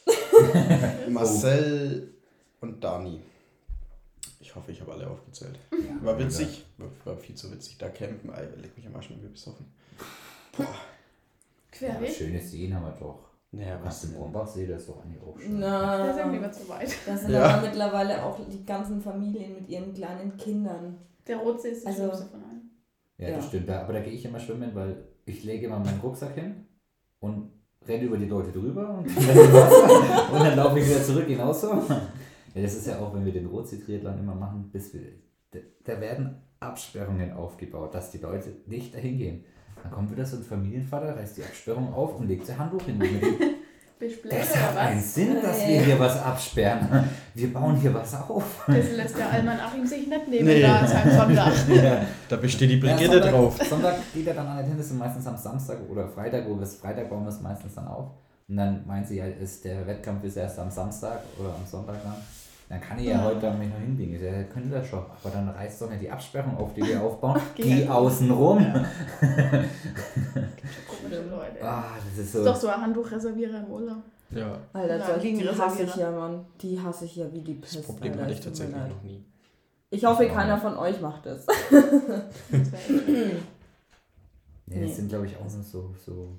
Marcel 1.09 2.13
und 2.61 2.83
Dani. 2.83 3.19
Ich 4.39 4.55
hoffe, 4.55 4.71
ich 4.71 4.81
habe 4.81 4.93
alle 4.93 5.09
aufgezählt. 5.09 5.57
Ja, 5.71 6.05
War 6.05 6.19
witzig. 6.19 6.65
War, 6.77 6.87
war 7.05 7.17
viel 7.17 7.35
zu 7.35 7.51
witzig. 7.51 7.77
Da 7.77 7.89
campen, 7.89 8.29
Alter, 8.29 8.57
leg 8.57 8.75
mich 8.77 8.85
am 8.85 8.95
Arsch, 8.95 9.09
wenn 9.09 9.21
wir 9.21 9.29
besoffen. 9.29 9.65
Boah. 10.55 10.63
Ja, 10.63 10.69
Querweg? 11.71 12.11
schöne 12.15 12.39
Seen 12.39 12.73
haben 12.73 12.83
wir 12.85 12.91
doch. 12.99 13.19
Naja, 13.51 13.79
Was 13.83 14.03
im 14.03 14.11
denn? 14.11 14.19
Brombachsee, 14.19 14.67
das 14.67 14.81
ist 14.81 14.89
doch 14.89 15.03
eigentlich 15.03 15.21
auch 15.21 15.37
schön. 15.39 15.59
Der 15.59 16.09
ist 16.11 16.17
irgendwie 16.17 16.37
immer 16.37 16.51
zu 16.51 16.67
weit. 16.69 16.93
das 17.05 17.21
sind 17.21 17.31
Ja. 17.31 17.45
aber 17.45 17.67
mittlerweile 17.67 18.23
auch 18.23 18.39
die 18.49 18.65
ganzen 18.65 19.01
Familien 19.01 19.55
mit 19.55 19.69
ihren 19.69 19.93
kleinen 19.93 20.37
Kindern. 20.37 20.97
Der 21.27 21.37
Rotsee 21.37 21.69
ist 21.69 21.83
der 21.85 21.91
Also- 21.91 22.03
schlimmste 22.03 22.27
von 22.29 22.43
allen. 22.43 22.54
Ja, 23.17 23.29
Ja. 23.29 23.35
das 23.37 23.47
stimmt. 23.47 23.69
Da, 23.69 23.81
aber 23.81 23.93
da 23.93 23.99
gehe 24.01 24.13
ich 24.13 24.25
immer 24.25 24.39
schwimmen, 24.39 24.71
weil 24.73 25.07
ich 25.25 25.43
lege 25.43 25.67
immer 25.67 25.79
meinen 25.79 25.99
Rucksack 26.01 26.35
hin 26.35 26.65
und 27.19 27.51
renne 27.87 28.03
über 28.03 28.17
die 28.17 28.25
Leute 28.25 28.51
drüber 28.51 28.97
und, 28.99 29.07
dann 30.33 30.47
und 30.51 30.55
laufe 30.55 30.79
ich 30.79 30.87
wieder 30.89 31.03
zurück 31.03 31.27
genauso. 31.27 31.67
Ja, 32.53 32.61
das 32.61 32.75
ist 32.75 32.87
ja 32.87 32.99
auch, 32.99 33.13
wenn 33.13 33.25
wir 33.25 33.33
den 33.33 33.45
Rotsee-Triathlon 33.47 34.19
immer 34.19 34.35
machen, 34.35 34.69
bis 34.71 34.93
wir, 34.93 35.01
da, 35.51 35.59
da 35.83 36.01
werden 36.01 36.41
Absperrungen 36.59 37.33
aufgebaut, 37.33 37.93
dass 37.93 38.11
die 38.11 38.17
Leute 38.19 38.49
nicht 38.65 38.93
dahin 38.95 39.17
gehen. 39.17 39.43
Dann 39.83 39.91
kommt 39.91 40.11
wieder 40.11 40.25
so 40.25 40.37
ein 40.37 40.43
Familienvater, 40.43 41.15
reißt 41.15 41.37
die 41.37 41.43
Absperrung 41.43 41.93
auf 41.93 42.19
und 42.19 42.27
legt 42.27 42.45
sein 42.45 42.57
Handtuch 42.57 42.81
hin. 42.83 42.95
Und 42.95 43.11
mit 43.11 43.54
dem, 43.99 44.07
Bist 44.07 44.17
du 44.23 44.29
blöd 44.29 44.33
das 44.41 44.55
hat 44.55 44.77
einen 44.77 44.97
was? 44.99 45.13
Sinn, 45.15 45.37
dass 45.41 45.67
wir 45.67 45.81
hier 45.81 45.99
was 45.99 46.21
absperren. 46.21 47.09
Wir 47.33 47.53
bauen 47.53 47.75
hier 47.77 47.93
was 47.93 48.13
auf. 48.15 48.63
Das 48.67 48.91
lässt 48.91 49.17
der 49.17 49.29
Alman 49.31 49.59
Achim 49.59 49.85
sich 49.85 50.07
nicht 50.07 50.27
nehmen 50.27 50.45
Nee. 50.45 50.61
da 50.61 50.79
an 50.79 50.87
seinem 50.87 51.17
Sonntag. 51.17 51.53
Ja. 51.75 52.01
Da 52.29 52.35
besteht 52.37 52.69
die 52.69 52.79
Ja, 52.79 52.93
Brigitte 52.95 53.13
Sonntag, 53.13 53.31
drauf. 53.31 53.57
Sonntag 53.69 53.95
geht 54.13 54.27
er 54.27 54.33
dann 54.33 54.47
an 54.47 54.57
den 54.57 54.67
Tennis 54.71 54.91
und 54.91 54.97
meistens 54.99 55.25
am 55.27 55.37
Samstag 55.37 55.77
oder 55.89 56.07
Freitag, 56.07 56.47
wo 56.47 56.55
wir 56.55 56.63
es 56.63 56.75
Freitag 56.75 57.09
bauen 57.09 57.23
wir 57.23 57.29
es 57.29 57.41
meistens 57.41 57.75
dann 57.75 57.87
auf. 57.87 58.07
Und 58.47 58.57
dann 58.57 58.85
meint 58.85 59.07
sie 59.07 59.17
ja, 59.17 59.25
ist 59.25 59.65
der 59.65 59.87
Wettkampf 59.87 60.23
ist 60.23 60.37
erst 60.37 60.59
am 60.59 60.69
Samstag 60.69 61.19
oder 61.39 61.49
am 61.49 61.65
Sonntag 61.69 61.95
dann. 62.03 62.13
Dann 62.67 62.81
kann 62.81 62.97
ich 62.97 63.05
ja, 63.05 63.11
Ja. 63.17 63.23
heute 63.25 63.41
dann 63.41 63.59
mich 63.59 63.69
noch 63.69 63.77
hinlegen. 63.79 64.15
Ich 64.15 64.21
sage, 64.21 64.37
ja, 64.37 64.43
können 64.43 64.71
das 64.71 64.87
schon. 64.87 64.99
Aber 64.99 65.29
dann 65.31 65.47
reißt 65.49 65.81
doch 65.83 65.89
nicht 65.89 66.01
die 66.01 66.09
Absperrung 66.09 66.57
auf, 66.57 66.73
die 66.73 66.81
wir 66.83 67.01
aufbauen, 67.03 67.39
Geh 67.55 67.63
die 67.63 67.75
halt. 67.87 67.89
außen 67.89 68.31
rum. 68.31 68.57
Komische 70.87 71.21
Leute. 71.29 71.61
Ah, 71.63 71.83
das 71.97 72.17
ist 72.17 72.19
Das 72.19 72.31
so. 72.33 72.39
ist 72.39 72.45
doch 72.45 72.55
so 72.55 72.67
ein 72.69 72.81
Handtuchreservierer 72.81 73.59
im 73.59 73.65
Urlaub. 73.71 73.97
Ja, 74.31 74.57
Alter, 74.73 74.97
Na, 75.07 75.17
die 75.17 75.47
hasse 75.47 75.83
ich 75.83 75.95
ja, 75.95 76.09
Mann. 76.11 76.45
Die 76.59 76.79
hasse 76.81 77.05
ich 77.05 77.15
ja 77.15 77.31
wie 77.31 77.41
die 77.41 77.61
das 77.61 77.75
Pest. 77.75 77.85
Problem 77.87 78.11
Alter, 78.13 78.23
hatte 78.23 78.33
ich 78.33 78.39
tatsächlich 78.41 78.75
noch 78.75 79.03
nie. 79.03 79.23
Ich 79.91 80.03
hoffe, 80.03 80.27
keiner 80.27 80.57
von 80.57 80.75
euch 80.77 80.99
macht 80.99 81.25
das. 81.27 81.45
Das. 81.45 81.55
Ja, 81.71 82.21
Nee. 84.67 84.87
das 84.87 84.95
sind, 84.95 85.09
glaube 85.09 85.27
ich, 85.27 85.37
auch 85.37 85.43
noch 85.43 85.51
so, 85.63 85.93
so 86.03 86.29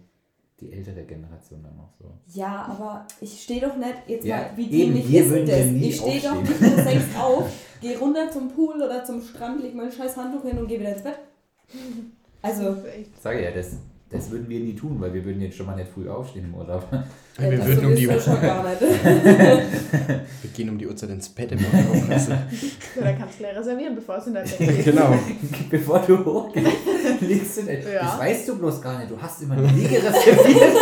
die 0.60 0.72
ältere 0.72 1.04
Generation 1.04 1.62
dann 1.62 1.76
noch 1.76 1.92
so. 1.98 2.10
Ja, 2.32 2.64
aber 2.64 3.06
ich 3.20 3.42
stehe 3.42 3.60
doch 3.60 3.76
nicht, 3.76 3.94
jetzt 4.06 4.24
Ja, 4.24 4.36
mal, 4.38 4.50
wie 4.56 4.62
eben, 4.64 4.94
dämlich 4.94 5.06
hier 5.06 5.22
ist 5.22 5.30
würden 5.30 5.46
denn 5.46 5.56
wir 5.58 5.64
das? 5.64 5.72
nie 5.72 5.88
Ich 5.88 5.96
stehe 5.96 6.20
doch 6.20 6.42
nicht 6.42 6.60
um 6.60 6.84
sechs 6.84 7.04
auf, 7.20 7.52
gehe 7.80 7.98
runter 7.98 8.30
zum 8.30 8.48
Pool 8.48 8.76
oder 8.76 9.04
zum 9.04 9.20
Strand, 9.22 9.62
leg 9.62 9.74
mein 9.74 9.92
scheiß 9.92 10.16
Handtuch 10.16 10.42
hin 10.42 10.58
und 10.58 10.66
gehe 10.66 10.80
wieder 10.80 10.92
ins 10.94 11.02
Bett. 11.02 11.18
Also. 12.42 12.76
Sage 13.22 13.42
ja, 13.44 13.50
das, 13.50 13.76
das 14.08 14.30
würden 14.30 14.48
wir 14.48 14.60
nie 14.60 14.76
tun, 14.76 15.00
weil 15.00 15.12
wir 15.12 15.24
würden 15.24 15.42
jetzt 15.42 15.56
schon 15.56 15.66
mal 15.66 15.74
nicht 15.74 15.90
früh 15.90 16.08
aufstehen 16.08 16.44
im 16.44 16.54
Urlaub. 16.54 16.86
wir, 17.38 17.56
das 17.56 17.66
würden 17.66 17.86
um 17.86 17.96
die, 17.96 18.06
nicht. 18.06 18.26
wir 20.42 20.50
gehen 20.54 20.70
um 20.70 20.78
die 20.78 20.86
Uhrzeit 20.86 21.10
ins 21.10 21.28
Bett 21.28 21.50
im 21.50 21.58
Urlaub. 21.58 22.08
Also, 22.10 22.30
Ja, 22.30 22.38
da 23.00 23.12
kannst 23.14 23.34
du 23.34 23.38
gleich 23.38 23.56
reservieren, 23.56 23.96
bevor 23.96 24.18
es 24.18 24.28
in 24.28 24.34
dein 24.34 24.44
Bett 24.44 24.58
geht. 24.58 24.84
genau. 24.84 25.18
Bevor 25.70 25.98
du 26.06 26.24
hochgehst, 26.24 26.70
liegst 27.20 27.56
du 27.56 27.62
nicht. 27.64 27.82
Ja. 27.92 28.02
Das 28.04 28.18
weißt 28.20 28.48
du 28.48 28.58
bloß 28.58 28.80
gar 28.80 28.96
nicht. 28.98 29.10
Du 29.10 29.20
hast 29.20 29.42
immer 29.42 29.56
eine 29.56 29.66
Liege 29.72 29.96
reserviert. 29.96 30.76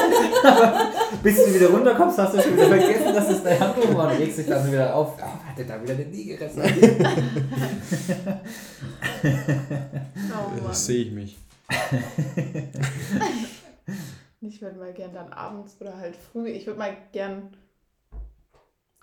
Aber 0.45 0.81
bis 1.22 1.43
du 1.43 1.55
wieder 1.55 1.68
runterkommst, 1.70 2.18
hast 2.18 2.35
du 2.35 2.43
schon 2.43 2.53
wieder 2.53 2.66
vergessen, 2.68 3.14
dass 3.14 3.31
es 3.31 3.43
dein 3.43 3.59
Handtuch 3.59 3.95
war. 3.95 4.12
Und 4.12 4.18
legst 4.18 4.37
dich 4.39 4.47
dann 4.47 4.70
wieder 4.70 4.95
auf. 4.95 5.14
Oh, 5.18 5.49
hatte 5.51 5.64
da 5.64 5.83
wieder 5.83 5.95
eine 5.95 6.05
Liege 6.05 6.39
reserviert. 6.39 7.01
Oh. 9.25 10.68
Das 10.68 10.85
sehe 10.85 11.05
ich 11.05 11.12
mich. 11.12 11.39
Ich 14.41 14.61
würde 14.61 14.79
mal 14.79 14.93
gern 14.93 15.15
dann 15.15 15.33
abends 15.33 15.81
oder 15.81 15.97
halt 15.97 16.17
früh, 16.17 16.49
ich 16.49 16.67
würde 16.67 16.79
mal 16.79 16.95
gern 17.12 17.57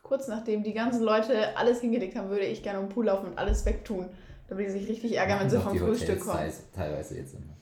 kurz 0.03 0.27
nachdem 0.27 0.63
die 0.63 0.73
ganzen 0.73 1.03
Leute 1.03 1.57
alles 1.57 1.81
hingelegt 1.81 2.15
haben, 2.15 2.29
würde 2.29 2.45
ich 2.45 2.61
gerne 2.61 2.79
um 2.79 2.87
den 2.87 2.93
Pool 2.93 3.05
laufen 3.05 3.27
und 3.27 3.37
alles 3.37 3.65
wegtun. 3.65 4.09
Damit 4.47 4.67
die 4.67 4.71
sich 4.71 4.89
richtig 4.89 5.15
ärgern, 5.15 5.39
wenn 5.39 5.49
sie 5.49 5.59
vom 5.59 5.77
Frühstück 5.77 6.19
kommen. 6.19 6.51
Teilweise 6.75 7.17
jetzt 7.17 7.33
immer. 7.33 7.57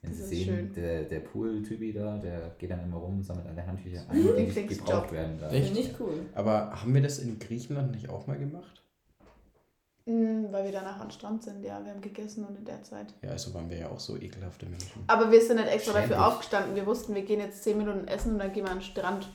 Wenn 0.00 0.10
Das 0.10 0.18
sie 0.18 0.22
ist 0.24 0.44
sehen, 0.44 0.56
schön. 0.56 0.74
der, 0.74 1.04
der 1.04 1.20
Pool-Typi 1.20 1.92
da, 1.92 2.18
der 2.18 2.56
geht 2.58 2.70
dann 2.72 2.82
immer 2.82 2.96
rum 2.96 3.18
und 3.18 3.22
sammelt 3.22 3.46
alle 3.46 3.64
Handtücher 3.64 4.04
ein, 4.08 4.20
die 4.20 4.42
nicht 4.42 4.68
gebraucht 4.68 5.12
werden. 5.12 5.38
Da. 5.40 5.48
Echt? 5.50 5.76
Ich 5.76 6.00
cool. 6.00 6.26
Aber 6.34 6.72
haben 6.82 6.92
wir 6.92 7.02
das 7.02 7.20
in 7.20 7.38
Griechenland 7.38 7.92
nicht 7.92 8.08
auch 8.08 8.26
mal 8.26 8.36
gemacht? 8.36 8.81
Mm, 10.04 10.46
weil 10.50 10.64
wir 10.64 10.72
danach 10.72 10.98
am 11.00 11.10
Strand 11.10 11.42
sind, 11.44 11.62
ja, 11.62 11.84
wir 11.84 11.92
haben 11.92 12.00
gegessen 12.00 12.44
und 12.44 12.56
in 12.58 12.64
der 12.64 12.82
Zeit. 12.82 13.14
Ja, 13.22 13.30
also 13.30 13.54
waren 13.54 13.70
wir 13.70 13.78
ja 13.78 13.88
auch 13.88 14.00
so 14.00 14.16
ekelhafte 14.16 14.66
Menschen. 14.66 15.04
Aber 15.06 15.30
wir 15.30 15.40
sind 15.40 15.56
nicht 15.56 15.68
extra 15.70 15.92
dafür 15.92 16.06
Ständig. 16.08 16.26
aufgestanden. 16.26 16.74
Wir 16.74 16.86
wussten, 16.86 17.14
wir 17.14 17.22
gehen 17.22 17.40
jetzt 17.40 17.62
10 17.62 17.78
Minuten 17.78 18.08
essen 18.08 18.32
und 18.32 18.38
dann 18.40 18.52
gehen 18.52 18.64
wir 18.64 18.72
an 18.72 18.78
den 18.78 18.84
Strand. 18.84 19.28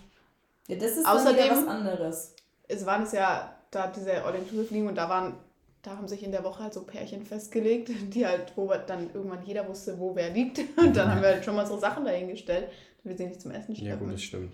Ja, 0.67 0.75
das 0.75 0.91
ist 0.97 1.07
Außerdem- 1.07 1.49
was 1.51 1.67
anderes. 1.67 2.35
Es 2.67 2.85
waren 2.85 3.03
es 3.03 3.13
ja 3.13 3.55
da 3.71 3.87
diese 3.87 4.23
All-Inclusive 4.23 4.73
liegen 4.73 4.87
und 4.87 4.95
da 4.95 5.09
waren 5.09 5.35
da 5.83 5.95
haben 5.95 6.07
sich 6.09 6.21
in 6.23 6.31
der 6.33 6.43
Woche 6.43 6.63
halt 6.63 6.73
so 6.73 6.83
Pärchen 6.83 7.23
festgelegt, 7.25 7.89
die 8.13 8.25
halt, 8.27 8.51
wo 8.57 8.67
dann 8.87 9.09
irgendwann 9.13 9.45
jeder 9.45 9.67
wusste, 9.69 9.97
wo 9.97 10.15
wer 10.15 10.29
liegt. 10.31 10.59
Und 10.77 10.97
dann 10.97 11.09
haben 11.09 11.21
wir 11.21 11.29
halt 11.29 11.45
schon 11.45 11.55
mal 11.55 11.65
so 11.65 11.77
Sachen 11.79 12.03
dahingestellt, 12.03 12.67
damit 13.03 13.17
wir 13.19 13.25
sie 13.25 13.29
nicht 13.29 13.41
zum 13.41 13.51
Essen 13.51 13.73
Ja, 13.75 13.95
gut, 13.95 14.11
das 14.11 14.21
stimmt. 14.21 14.53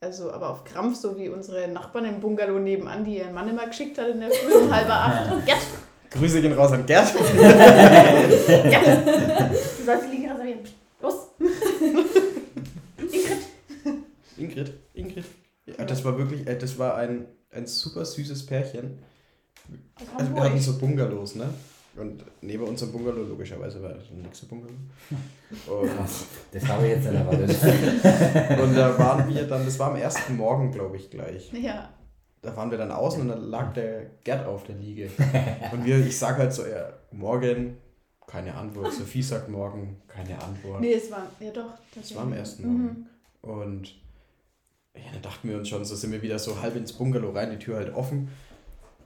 Also 0.00 0.32
aber 0.32 0.50
auf 0.50 0.64
Krampf, 0.64 0.96
so 0.98 1.16
wie 1.18 1.28
unsere 1.28 1.68
Nachbarn 1.68 2.06
im 2.06 2.20
Bungalow 2.20 2.58
nebenan, 2.58 3.04
die 3.04 3.18
ihren 3.18 3.34
Mann 3.34 3.48
immer 3.48 3.66
geschickt 3.66 3.98
hat 3.98 4.08
in 4.08 4.20
der 4.20 4.30
Früh 4.30 4.54
um 4.54 4.74
halb 4.74 4.88
acht. 4.88 5.44
Gerd, 5.46 5.58
Grüße 6.10 6.40
gehen 6.40 6.54
raus 6.54 6.72
an 6.72 6.86
Gerd. 6.86 7.12
Gerd, 8.46 9.06
du 9.06 9.84
sollst 9.84 10.06
die 10.06 10.16
Liege 10.16 10.30
reservieren. 10.30 10.60
Los. 11.02 11.14
Ingrid. 12.98 13.38
Ingrid, 14.36 14.72
Ingrid. 14.94 15.24
Ja, 15.66 15.84
das 15.84 16.04
war 16.04 16.16
wirklich, 16.16 16.46
äh, 16.46 16.56
das 16.58 16.78
war 16.78 16.96
ein, 16.96 17.26
ein 17.52 17.66
super 17.66 18.04
süßes 18.04 18.46
Pärchen. 18.46 18.98
Also 20.16 20.34
wir 20.34 20.42
hatten 20.42 20.58
so 20.58 20.78
Bungalows, 20.78 21.34
ne? 21.36 21.52
Und 21.96 22.24
neben 22.40 22.62
unserem 22.64 22.92
Bungalow, 22.92 23.22
logischerweise 23.24 23.82
war 23.82 23.90
das 23.94 24.04
ein 24.10 24.22
nächster 24.22 24.46
Bungalow. 24.46 24.74
Und, 25.66 25.88
Krass, 25.88 26.24
das 26.52 26.66
habe 26.68 26.86
ich 26.86 26.92
jetzt 26.92 27.04
nicht 27.10 27.14
erwartet. 27.14 27.50
und 28.62 28.74
da 28.76 28.96
waren 28.96 29.28
wir 29.28 29.48
dann, 29.48 29.64
das 29.64 29.76
war 29.80 29.90
am 29.90 29.96
ersten 29.96 30.36
Morgen, 30.36 30.70
glaube 30.70 30.96
ich, 30.96 31.10
gleich. 31.10 31.52
Ja. 31.52 31.90
Da 32.42 32.56
waren 32.56 32.70
wir 32.70 32.78
dann 32.78 32.92
außen 32.92 33.20
und 33.22 33.28
dann 33.28 33.42
lag 33.42 33.72
der 33.74 34.06
Gerd 34.22 34.46
auf 34.46 34.62
der 34.64 34.76
Liege. 34.76 35.10
Und 35.72 35.84
wir, 35.84 35.98
ich 35.98 36.16
sag 36.16 36.38
halt 36.38 36.54
so, 36.54 36.64
ja, 36.64 36.90
morgen, 37.10 37.76
keine 38.26 38.54
Antwort. 38.54 38.92
Sophie 38.94 39.22
sagt 39.22 39.50
morgen, 39.50 40.00
keine 40.08 40.40
Antwort. 40.40 40.80
Nee, 40.80 40.94
es 40.94 41.10
war, 41.10 41.26
ja 41.38 41.50
doch. 41.50 41.74
Das 41.94 42.14
war 42.14 42.22
am 42.22 42.32
ersten 42.32 42.62
Mhm. 42.62 43.06
Morgen. 43.42 43.66
Und 43.66 43.88
ja, 44.94 45.12
dann 45.12 45.22
dachten 45.22 45.48
wir 45.50 45.58
uns 45.58 45.68
schon, 45.68 45.84
so 45.84 45.94
sind 45.94 46.12
wir 46.12 46.22
wieder 46.22 46.38
so 46.38 46.62
halb 46.62 46.76
ins 46.76 46.92
Bungalow 46.94 47.30
rein, 47.32 47.50
die 47.50 47.58
Tür 47.58 47.76
halt 47.76 47.92
offen. 47.92 48.28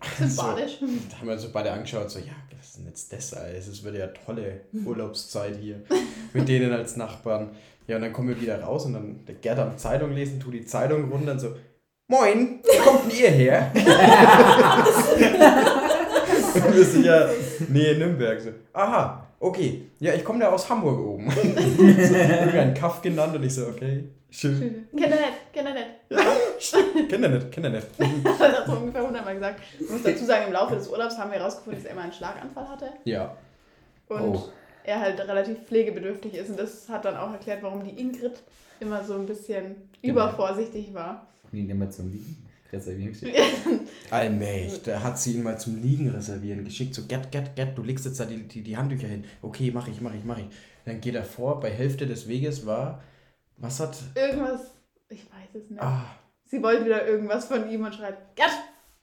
So, 0.18 0.26
Sympathisch. 0.26 0.78
Da 1.11 1.18
haben 1.18 1.26
wir 1.26 1.32
uns 1.34 1.42
so 1.42 1.48
beide 1.52 1.72
angeschaut, 1.72 2.11
so, 2.11 2.18
ja, 2.18 2.32
was 2.57 2.66
ist 2.66 2.76
denn 2.78 2.86
jetzt 2.86 3.12
das 3.12 3.34
alles? 3.34 3.66
Es 3.66 3.82
wird 3.82 3.96
ja 3.96 4.07
tolle 4.09 4.61
Urlaubszeit 4.84 5.57
hier 5.61 5.82
mit 6.32 6.48
denen 6.48 6.72
als 6.72 6.96
Nachbarn. 6.96 7.50
Ja, 7.86 7.96
und 7.96 8.02
dann 8.02 8.12
kommen 8.12 8.28
wir 8.28 8.40
wieder 8.40 8.62
raus 8.62 8.86
und 8.86 8.94
dann 8.94 9.24
der 9.26 9.34
Gerd 9.36 9.59
am 9.59 9.76
Zeitung 9.76 10.12
lesen, 10.12 10.40
tu 10.40 10.50
die 10.50 10.64
Zeitung 10.64 11.11
runter 11.11 11.32
und 11.32 11.38
so, 11.38 11.55
Moin, 12.07 12.61
wo 12.62 12.82
kommt 12.82 13.11
denn 13.11 13.18
ihr 13.18 13.30
her? 13.30 13.72
und 16.55 16.76
wir 16.76 16.84
sind 16.84 17.07
ja 17.07 17.30
Nähe 17.68 17.96
Nürnberg. 17.96 18.38
So, 18.42 18.50
aha, 18.74 19.26
okay, 19.40 19.86
ja, 20.00 20.12
ich 20.12 20.22
komme 20.22 20.40
da 20.40 20.50
aus 20.50 20.68
Hamburg 20.68 20.98
oben. 21.00 21.30
so, 21.30 21.40
irgendeinen 21.40 22.74
Kaff 22.74 23.00
genannt 23.00 23.34
und 23.36 23.42
ich 23.42 23.55
so, 23.55 23.68
okay, 23.68 24.05
schön. 24.28 24.86
Kennt 24.94 25.12
er 25.14 25.20
nicht, 25.20 25.52
kennt 25.52 25.68
er 25.68 25.74
nicht. 25.74 25.86
Kennt 27.09 27.24
er 27.24 27.30
nicht, 27.30 27.50
kennt 27.50 27.66
er 27.66 27.72
nicht. 27.72 27.86
Das 28.22 28.38
hat 28.38 28.66
so 28.66 28.72
ungefähr 28.72 29.09
hundertmal 29.35 29.55
gesagt. 29.55 29.61
Ich 29.80 29.91
muss 29.91 30.03
dazu 30.03 30.24
sagen, 30.24 30.47
im 30.47 30.53
Laufe 30.53 30.74
des 30.74 30.89
Urlaubs 30.89 31.18
haben 31.18 31.30
wir 31.30 31.39
herausgefunden, 31.39 31.80
dass 31.82 31.87
er 31.87 31.93
immer 31.93 32.03
einen 32.03 32.12
Schlaganfall 32.12 32.68
hatte. 32.68 32.89
Ja, 33.05 33.37
Und 34.09 34.20
Oh. 34.20 34.49
er 34.85 35.01
halt 35.01 35.18
relativ 35.20 35.59
pflegebedürftig 35.66 36.35
ist. 36.35 36.51
Und 36.51 36.59
das 36.59 36.89
hat 36.89 37.05
dann 37.05 37.16
auch 37.16 37.32
erklärt, 37.32 37.62
warum 37.62 37.82
die 37.85 37.99
Ingrid 38.01 38.43
immer 38.80 39.03
so 39.05 39.14
ein 39.14 39.26
bisschen 39.26 39.76
Genau. 40.03 40.12
übervorsichtig 40.14 40.93
war. 40.95 41.26
Nie 41.53 41.62
nimmer 41.62 41.89
zum 41.91 42.11
Liegen. 42.12 42.41
Reservieren 42.72 43.12
geschickt. 43.12 43.39
Allmächtig, 44.11 44.82
da 44.82 45.01
hat 45.03 45.18
sie 45.18 45.35
ihn 45.35 45.43
mal 45.45 45.59
zum 45.59 45.80
Liegen 45.80 46.09
reservieren 46.11 46.64
geschickt. 46.64 46.95
So, 46.95 47.03
Gerd, 47.07 47.30
Gerd, 47.30 47.55
Gerd, 47.57 47.78
du 47.78 47.82
legst 47.82 48.05
jetzt 48.05 48.18
da 48.18 48.24
die, 48.24 48.43
die, 48.49 48.62
die 48.62 48.76
Handtücher 48.76 49.07
hin. 49.07 49.24
Okay, 49.43 49.70
mach 49.72 49.87
ich, 49.89 50.01
mach 50.01 50.12
ich, 50.14 50.24
mach 50.24 50.39
ich. 50.39 50.47
Dann 50.85 51.01
geht 51.01 51.14
er 51.14 51.24
vor, 51.24 51.61
bei 51.61 51.70
Hälfte 51.70 52.07
des 52.07 52.26
Weges 52.28 52.66
war, 52.66 53.03
was 53.59 53.78
hat, 53.80 53.97
Irgendwas, 54.16 54.72
ich 55.09 55.20
weiß 55.24 55.62
es 55.62 55.70
nicht. 55.70 55.80
ah, 55.80 56.05
Sie 56.47 56.61
wollte 56.62 56.85
wieder 56.85 57.07
irgendwas 57.07 57.47
von 57.47 57.70
ihm 57.70 57.85
und 57.85 57.95
schreit, 57.95 58.16
Gerd, 58.35 58.51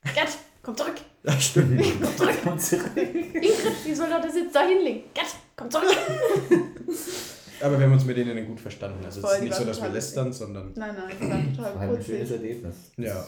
Gerd, 0.03 0.29
komm 0.63 0.75
zurück. 0.75 0.95
ja 1.23 1.31
stimmt. 1.39 1.81
Komm 2.01 2.17
zurück. 2.17 2.37
Und 2.45 2.61
zurück. 2.61 2.91
Ingrid, 2.97 3.85
wie 3.85 3.93
soll 3.93 4.09
doch 4.09 4.21
der 4.21 4.31
Sitz 4.31 4.51
da 4.53 4.61
hinlegen? 4.61 5.03
Gerd, 5.13 5.27
komm 5.55 5.69
zurück. 5.69 5.87
Aber 7.63 7.77
wir 7.77 7.85
haben 7.85 7.93
uns 7.93 8.05
mit 8.05 8.17
denen 8.17 8.47
gut 8.47 8.59
verstanden. 8.59 9.05
Also 9.05 9.19
es 9.19 9.25
Voll, 9.25 9.33
ist 9.35 9.39
die 9.41 9.45
nicht 9.45 9.55
so, 9.55 9.65
dass 9.65 9.81
wir 9.81 9.89
lästern, 9.89 10.33
sondern, 10.33 10.73
Nein, 10.75 10.95
nein, 10.95 11.15
das 11.19 11.29
war 11.29 11.67
total 11.71 11.79
halt 11.79 11.97
ein 11.99 12.03
schönes. 12.03 12.31
Erlebnis. 12.31 12.75
ja. 12.97 13.23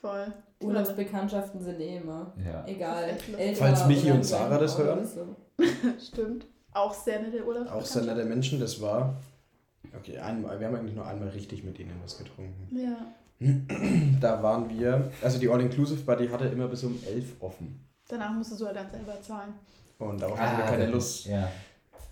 Voll. 0.00 0.32
Urlaubsbekanntschaften 0.62 1.60
sind 1.60 1.80
eh 1.80 1.96
immer. 1.96 2.32
Ja. 2.44 2.64
Egal. 2.66 3.16
Das 3.32 3.40
ist 3.50 3.58
Falls 3.58 3.86
Michi 3.86 4.10
und 4.12 4.22
Sarah 4.24 4.58
das 4.58 4.78
hören. 4.78 5.04
so. 5.04 5.34
Stimmt. 6.06 6.46
Auch 6.72 6.94
sehr 6.94 7.20
nette 7.20 7.44
Urlaub. 7.44 7.70
Auch 7.72 7.84
sehr 7.84 8.02
nette 8.02 8.24
Menschen, 8.24 8.60
das 8.60 8.80
war, 8.80 9.20
okay, 9.98 10.18
einmal, 10.18 10.60
wir 10.60 10.66
haben 10.68 10.76
eigentlich 10.76 10.94
nur 10.94 11.06
einmal 11.06 11.28
richtig 11.30 11.64
mit 11.64 11.78
ihnen 11.78 11.98
was 12.04 12.18
getrunken. 12.18 12.68
Ja. 12.70 12.98
Da 14.20 14.42
waren 14.42 14.68
wir, 14.70 15.10
also 15.22 15.38
die 15.38 15.48
All-Inclusive 15.48 16.02
Buddy 16.02 16.28
hatte 16.28 16.46
immer 16.46 16.68
bis 16.68 16.84
um 16.84 16.98
11 17.06 17.24
offen. 17.40 17.80
Danach 18.08 18.32
musstest 18.32 18.60
du 18.60 18.66
halt 18.66 18.76
dann 18.76 18.90
selber 18.90 19.20
zahlen. 19.20 19.52
Und 19.98 20.20
darauf 20.20 20.38
hatten 20.38 20.58
wir 20.58 20.64
keine 20.64 20.82
dann- 20.84 20.92
Lust. 20.92 21.26
Ja. 21.26 21.50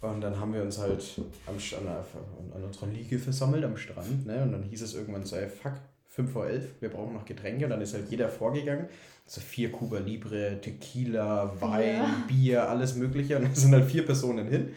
Und 0.03 0.21
dann 0.21 0.39
haben 0.39 0.53
wir 0.53 0.61
uns 0.63 0.79
halt 0.79 1.03
am, 1.47 1.55
an, 1.55 1.85
der- 1.85 2.57
an 2.57 2.65
unserer 2.65 2.87
Liege 2.89 3.19
versammelt 3.19 3.65
am 3.65 3.77
Strand. 3.77 4.27
Ne? 4.27 4.43
Und 4.43 4.53
dann 4.53 4.63
hieß 4.63 4.83
es 4.83 4.95
irgendwann 4.95 5.25
so, 5.25 5.37
ey, 5.37 5.49
fuck, 5.49 5.73
5 6.09 6.31
vor 6.31 6.47
11, 6.47 6.81
wir 6.81 6.91
brauchen 6.91 7.15
noch 7.15 7.25
Getränke. 7.25 7.65
Und 7.65 7.71
dann 7.71 7.81
ist 7.81 7.95
halt 7.95 8.11
jeder 8.11 8.29
vorgegangen. 8.29 8.87
So 9.27 9.41
vier 9.41 9.73
Cuba 9.73 9.99
Libre, 10.01 10.61
Tequila, 10.61 11.55
Wein, 11.59 11.97
Ja. 11.97 12.23
Bier, 12.29 12.69
alles 12.69 12.95
mögliche. 12.97 13.37
Und 13.39 13.45
dann 13.45 13.55
sind 13.55 13.73
halt 13.73 13.87
vier 13.87 14.05
Personen 14.05 14.47
hin. 14.49 14.69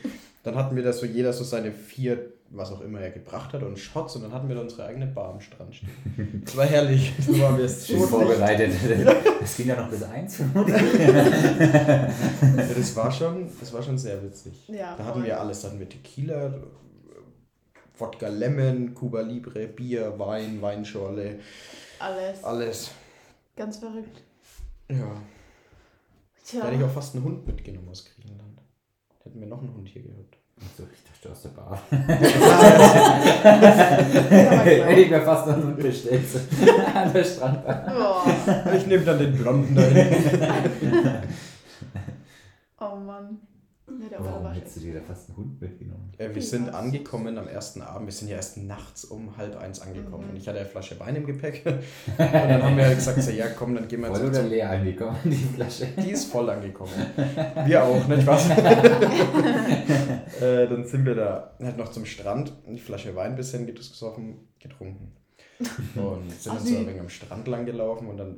Dann 0.43 0.55
hatten 0.55 0.75
wir 0.77 0.83
da 0.83 0.93
so 0.93 1.05
jeder 1.05 1.33
so 1.33 1.43
seine 1.43 1.73
vier, 1.73 2.31
was 2.49 2.71
auch 2.71 2.81
immer 2.81 2.99
er 3.01 3.11
gebracht 3.11 3.53
hat, 3.53 3.63
und 3.63 3.77
Shots. 3.77 4.15
Und 4.15 4.23
dann 4.23 4.31
hatten 4.31 4.47
wir 4.47 4.55
da 4.55 4.61
unsere 4.61 4.85
eigene 4.85 5.07
Bar 5.07 5.33
am 5.33 5.41
Strand 5.41 5.75
stehen. 5.75 6.41
Das 6.45 6.55
war 6.55 6.65
herrlich. 6.65 7.13
Da 7.27 7.39
waren 7.39 7.57
wir 7.57 7.67
Schön 7.69 7.99
so 7.99 8.07
vorbereitet. 8.07 8.73
Es 9.41 9.55
ging 9.55 9.67
ja 9.67 9.75
noch 9.81 9.89
bis 9.89 10.03
eins. 10.03 10.39
Das 12.67 12.95
war 12.95 13.11
schon, 13.11 13.49
das 13.59 13.71
war 13.71 13.81
schon 13.81 13.97
sehr 13.97 14.21
witzig. 14.21 14.67
Ja, 14.67 14.95
da 14.97 15.05
hatten 15.05 15.23
wir 15.23 15.39
alles. 15.39 15.61
Da 15.61 15.69
hatten 15.69 15.79
wir 15.79 15.87
Tequila, 15.87 16.53
Wodka 17.97 18.27
Lemon, 18.27 18.93
Cuba 18.93 19.21
Libre, 19.21 19.67
Bier, 19.67 20.17
Wein, 20.19 20.61
Weinschorle, 20.61 21.39
Alles. 21.99 22.43
alles. 22.43 22.91
Ganz 23.55 23.77
verrückt. 23.77 24.21
Ja. 24.89 25.21
Tja. 26.45 26.61
Da 26.61 26.67
hätte 26.67 26.77
ich 26.77 26.83
auch 26.83 26.93
fast 26.93 27.15
einen 27.15 27.23
Hund 27.23 27.47
mitgenommen 27.47 27.89
aus 27.89 28.05
Griechenland. 28.05 28.61
Hätten 29.23 29.39
wir 29.39 29.47
noch 29.47 29.59
einen 29.61 29.73
Hund 29.73 29.89
hier 29.89 30.03
gehabt. 30.03 30.36
So, 30.75 30.83
ich 30.91 31.03
dachte 31.03 31.29
aus 31.31 31.41
der 31.43 31.49
Bar. 31.49 31.79
Ich 34.97 35.09
mir 35.09 35.21
fast 35.21 35.45
Hund 35.47 35.77
bestellt. 35.77 36.27
so, 36.27 36.39
An 36.93 37.13
der 37.13 37.23
Strandbar. 37.23 37.85
Boah. 37.87 38.25
Ich 38.75 38.85
nehme 38.87 39.05
dann 39.05 39.19
den 39.19 39.37
Blonden 39.37 39.75
da 39.75 39.81
hin. 39.83 40.15
Oh 42.79 42.95
Mann. 42.95 43.39
Ja, 43.89 44.09
der 44.09 44.19
Warum 44.19 44.43
war 44.43 44.53
hättest 44.53 44.75
du 44.75 44.79
dir 44.81 44.95
da 44.95 45.01
fast 45.01 45.29
einen 45.29 45.37
Hund 45.37 45.61
mitgenommen? 45.61 46.11
Äh, 46.17 46.27
wir 46.27 46.35
Wie 46.35 46.41
sind 46.41 46.69
angekommen 46.69 47.37
am 47.37 47.47
ersten 47.47 47.81
Abend. 47.81 48.07
Wir 48.07 48.13
sind 48.13 48.27
ja 48.27 48.35
erst 48.35 48.57
nachts 48.57 49.05
um 49.05 49.37
halb 49.37 49.55
eins 49.55 49.79
angekommen. 49.79 50.25
Mhm. 50.25 50.31
Und 50.31 50.35
ich 50.35 50.45
hatte 50.47 50.59
eine 50.59 50.67
Flasche 50.67 50.99
Wein 50.99 51.15
im 51.15 51.25
Gepäck. 51.25 51.65
Und 51.65 51.81
dann 52.19 52.63
haben 52.63 52.75
wir 52.75 52.85
halt 52.85 52.97
gesagt, 52.97 53.23
so, 53.23 53.31
ja 53.31 53.47
komm, 53.47 53.75
dann 53.75 53.87
gehen 53.87 54.01
wir 54.01 54.07
Voll 54.07 54.27
oder 54.27 54.43
leer 54.43 54.71
angekommen, 54.71 55.15
die 55.23 55.35
Flasche? 55.35 55.87
Die 56.03 56.11
ist 56.11 56.25
voll 56.25 56.49
angekommen. 56.49 56.91
Wir 57.65 57.83
auch, 57.83 58.07
nicht 58.07 58.23
Spaß. 58.23 58.49
äh, 60.41 60.67
dann 60.67 60.85
sind 60.85 61.05
wir 61.05 61.15
da 61.15 61.55
halt 61.59 61.77
noch 61.77 61.91
zum 61.91 62.05
Strand, 62.05 62.53
eine 62.67 62.77
Flasche 62.77 63.15
Wein 63.15 63.31
ein 63.31 63.35
bisschen 63.35 63.65
gesoffen, 63.73 64.47
getrunken. 64.59 65.13
Und 65.95 66.31
sind 66.31 66.55
dann 66.55 66.63
so 66.63 66.77
ein 66.77 66.87
wenig 66.87 66.99
am 66.99 67.09
Strand 67.09 67.47
lang 67.47 67.65
gelaufen 67.65 68.07
und 68.09 68.17
dann 68.17 68.37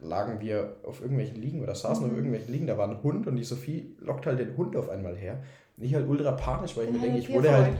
lagen 0.00 0.40
wir 0.40 0.76
auf 0.84 1.00
irgendwelchen 1.00 1.40
Liegen 1.40 1.62
oder 1.62 1.74
saßen 1.74 2.04
auf 2.04 2.10
Mhm. 2.10 2.16
irgendwelchen 2.16 2.52
Liegen. 2.52 2.66
Da 2.66 2.78
war 2.78 2.88
ein 2.88 3.02
Hund 3.02 3.26
und 3.26 3.36
die 3.36 3.44
Sophie 3.44 3.96
lockt 4.00 4.26
halt 4.26 4.38
den 4.38 4.56
Hund 4.56 4.76
auf 4.76 4.88
einmal 4.88 5.16
her. 5.16 5.42
Und 5.76 5.84
ich 5.84 5.94
halt 5.94 6.08
ultra 6.08 6.32
panisch, 6.32 6.76
weil 6.76 6.84
ich 6.86 6.90
mir 6.92 6.98
Bin 6.98 7.02
denke, 7.02 7.18
halt 7.20 7.28
ich 7.28 7.34
wurde 7.34 7.52
halt. 7.52 7.76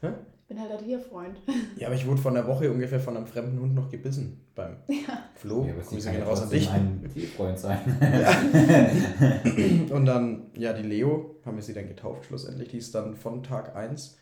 Hä? 0.00 0.08
Ich 0.48 0.54
bin 0.54 0.60
halt 0.60 0.70
ein 0.70 0.78
Tierfreund. 0.84 1.40
Ja, 1.76 1.88
aber 1.88 1.96
ich 1.96 2.06
wurde 2.06 2.20
vor 2.20 2.30
einer 2.30 2.46
Woche 2.46 2.70
ungefähr 2.70 3.00
von 3.00 3.16
einem 3.16 3.26
fremden 3.26 3.58
Hund 3.60 3.74
noch 3.74 3.90
gebissen. 3.90 4.40
Beim 4.54 4.76
Flo. 5.34 5.64
Ja, 5.64 5.72
aber 5.72 5.82
sie 5.82 5.96
Grüße 5.96 6.10
gehen 6.10 6.20
ja 6.20 6.24
raus 6.26 6.42
an 6.42 6.50
dich. 6.50 6.70
ein 6.70 7.10
Tierfreund 7.12 7.58
sein. 7.58 7.78
Und 9.90 10.06
dann, 10.06 10.46
ja, 10.56 10.72
die 10.72 10.82
Leo, 10.86 11.36
haben 11.44 11.56
wir 11.56 11.62
sie 11.62 11.74
dann 11.74 11.88
getauft 11.88 12.26
schlussendlich, 12.26 12.68
die 12.68 12.78
ist 12.78 12.94
dann 12.94 13.16
von 13.16 13.42
Tag 13.42 13.74
1 13.74 14.18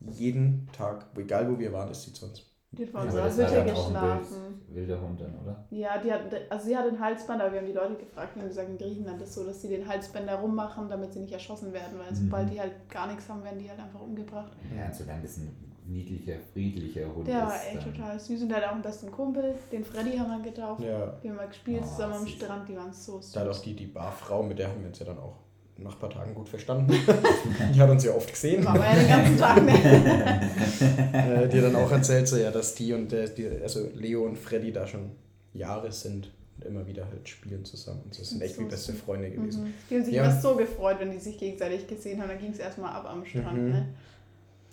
jeden 0.00 0.68
Tag, 0.72 1.06
egal 1.18 1.50
wo 1.52 1.58
wir 1.58 1.72
waren, 1.72 1.90
ist 1.90 2.02
sie 2.04 2.12
zu 2.12 2.26
uns. 2.26 2.44
Die 2.72 2.86
hat 2.86 2.94
aber 2.94 3.04
unserer 3.04 3.30
Hütte 3.50 3.64
geschlafen. 3.70 4.36
wild, 4.68 4.88
wilder 4.88 5.00
Hund 5.00 5.20
dann, 5.20 5.34
oder? 5.42 5.64
Ja, 5.70 5.98
die 5.98 6.12
hat, 6.12 6.20
also 6.50 6.66
sie 6.66 6.76
hat 6.76 6.86
ein 6.86 7.00
Halsband, 7.00 7.40
aber 7.40 7.52
wir 7.52 7.60
haben 7.60 7.66
die 7.66 7.72
Leute 7.72 7.94
gefragt 7.94 8.36
und 8.36 8.42
gesagt, 8.46 8.68
in 8.68 8.76
Griechenland 8.78 9.20
ist 9.22 9.34
so, 9.34 9.44
dass 9.44 9.62
sie 9.62 9.68
den 9.68 9.88
Halsbänder 9.88 10.34
rummachen, 10.36 10.88
damit 10.88 11.12
sie 11.12 11.20
nicht 11.20 11.32
erschossen 11.32 11.72
werden, 11.72 11.98
weil 11.98 12.10
Mhm. 12.10 12.14
sobald 12.16 12.50
die 12.52 12.60
halt 12.60 12.72
gar 12.90 13.06
nichts 13.06 13.28
haben, 13.28 13.42
werden 13.42 13.58
die 13.58 13.68
halt 13.70 13.80
einfach 13.80 14.00
umgebracht. 14.00 14.52
Ja, 14.76 14.92
solange 14.92 15.22
das 15.22 15.38
ein 15.38 15.54
niedlicher, 15.86 16.34
friedlicher 16.52 17.06
Hund 17.14 17.26
Der 17.26 17.38
ist. 17.44 17.48
war 17.48 17.66
echt 17.72 17.82
total 17.82 18.20
süß 18.20 18.42
und 18.42 18.48
der 18.50 18.58
hat 18.58 18.64
auch 18.66 18.72
einen 18.72 18.82
besten 18.82 19.10
Kumpel, 19.10 19.54
den 19.72 19.82
Freddy 19.82 20.18
haben 20.18 20.30
wir 20.30 20.50
getauft. 20.50 20.82
Ja, 20.82 21.06
Die 21.22 21.30
haben 21.30 21.38
wir 21.38 21.46
gespielt 21.46 21.80
Oh, 21.82 21.88
zusammen 21.88 22.14
am. 22.14 22.26
Strand, 22.26 22.68
die 22.68 22.76
waren 22.76 22.92
so 22.92 23.16
süß. 23.16 23.32
da 23.32 23.40
hat 23.40 23.48
auch 23.48 23.58
die, 23.62 23.74
die 23.74 23.86
Barfrau, 23.86 24.42
mit 24.42 24.58
der 24.58 24.68
haben 24.68 24.80
wir 24.82 24.88
uns 24.88 24.98
ja 24.98 25.06
dann 25.06 25.18
auch 25.18 25.36
nach 25.78 25.94
ein 25.94 25.98
paar 25.98 26.10
Tagen 26.10 26.34
gut 26.34 26.48
verstanden. 26.48 26.92
die 27.74 27.80
hat 27.80 27.88
uns 27.90 28.04
ja 28.04 28.12
oft 28.12 28.30
gesehen. 28.30 28.62
Wir 28.62 28.74
ja 28.84 28.94
den 28.96 29.08
ganzen 29.08 29.38
Tag 29.38 29.64
ne? 29.64 29.72
äh, 31.12 31.48
die 31.48 31.58
hat 31.58 31.64
dann 31.64 31.76
auch 31.76 31.90
erzählt, 31.90 32.26
so, 32.28 32.36
ja, 32.36 32.50
dass 32.50 32.74
die 32.74 32.92
und 32.92 33.12
der, 33.12 33.28
die, 33.28 33.48
also 33.62 33.88
Leo 33.94 34.24
und 34.24 34.36
Freddy 34.36 34.72
da 34.72 34.86
schon 34.86 35.10
Jahre 35.54 35.90
sind 35.92 36.30
Und 36.56 36.66
immer 36.66 36.86
wieder 36.86 37.06
halt 37.06 37.28
spielen 37.28 37.64
zusammen. 37.64 38.00
Und 38.04 38.14
so 38.14 38.22
sind 38.24 38.40
Das 38.42 38.50
echt 38.50 38.58
ist 38.58 38.60
wie 38.60 38.64
so 38.64 38.70
beste. 38.70 38.92
Freunde 38.94 39.30
gewesen. 39.30 39.64
Mhm. 39.64 39.74
Die 39.88 39.94
haben 39.94 40.04
sich 40.04 40.14
Ja. 40.14 40.24
immer 40.24 40.40
so 40.40 40.56
gefreut, 40.56 40.96
wenn 40.98 41.12
die 41.12 41.18
sich 41.18 41.38
gegenseitig 41.38 41.86
gesehen 41.86 42.20
haben. 42.20 42.28
Dann 42.28 42.38
ging 42.40 42.50
es 42.50 42.58
erstmal 42.58 42.92
ab 42.92 43.06
am 43.08 43.24
Strand. 43.24 43.56
Mhm. 43.56 43.70
Ne? 43.70 43.88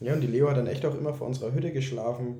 Ja, 0.01 0.13
und 0.13 0.21
die 0.21 0.27
Leo 0.27 0.49
hat 0.49 0.57
dann 0.57 0.67
echt 0.67 0.85
auch 0.85 0.95
immer 0.95 1.13
vor 1.13 1.27
unserer 1.27 1.53
Hütte 1.53 1.71
geschlafen. 1.71 2.39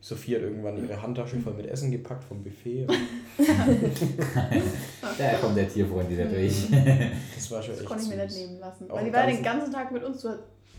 Sophie 0.00 0.36
hat 0.36 0.42
irgendwann 0.42 0.76
ihre 0.82 1.00
Handtasche 1.02 1.38
voll 1.40 1.54
mit 1.54 1.66
Essen 1.66 1.90
gepackt 1.90 2.24
vom 2.24 2.42
Buffet. 2.44 2.86
Da 5.18 5.34
kommt 5.40 5.56
der 5.56 5.68
Tierfreund 5.68 6.10
wieder 6.10 6.24
durch. 6.26 6.68
Das 7.34 7.50
war 7.50 7.62
schon 7.62 7.72
Das 7.72 7.80
echt 7.80 7.88
konnte 7.88 8.04
ich 8.04 8.08
mir 8.10 8.28
süß. 8.28 8.36
nicht 8.36 8.46
nehmen 8.48 8.60
lassen. 8.60 8.90
Auch 8.90 8.96
Weil 8.96 9.04
die 9.06 9.12
war 9.12 9.28
ja 9.28 9.34
den 9.34 9.42
ganzen- 9.42 9.72
Tag 9.72 9.92
mit 9.92 10.02
uns. 10.04 10.26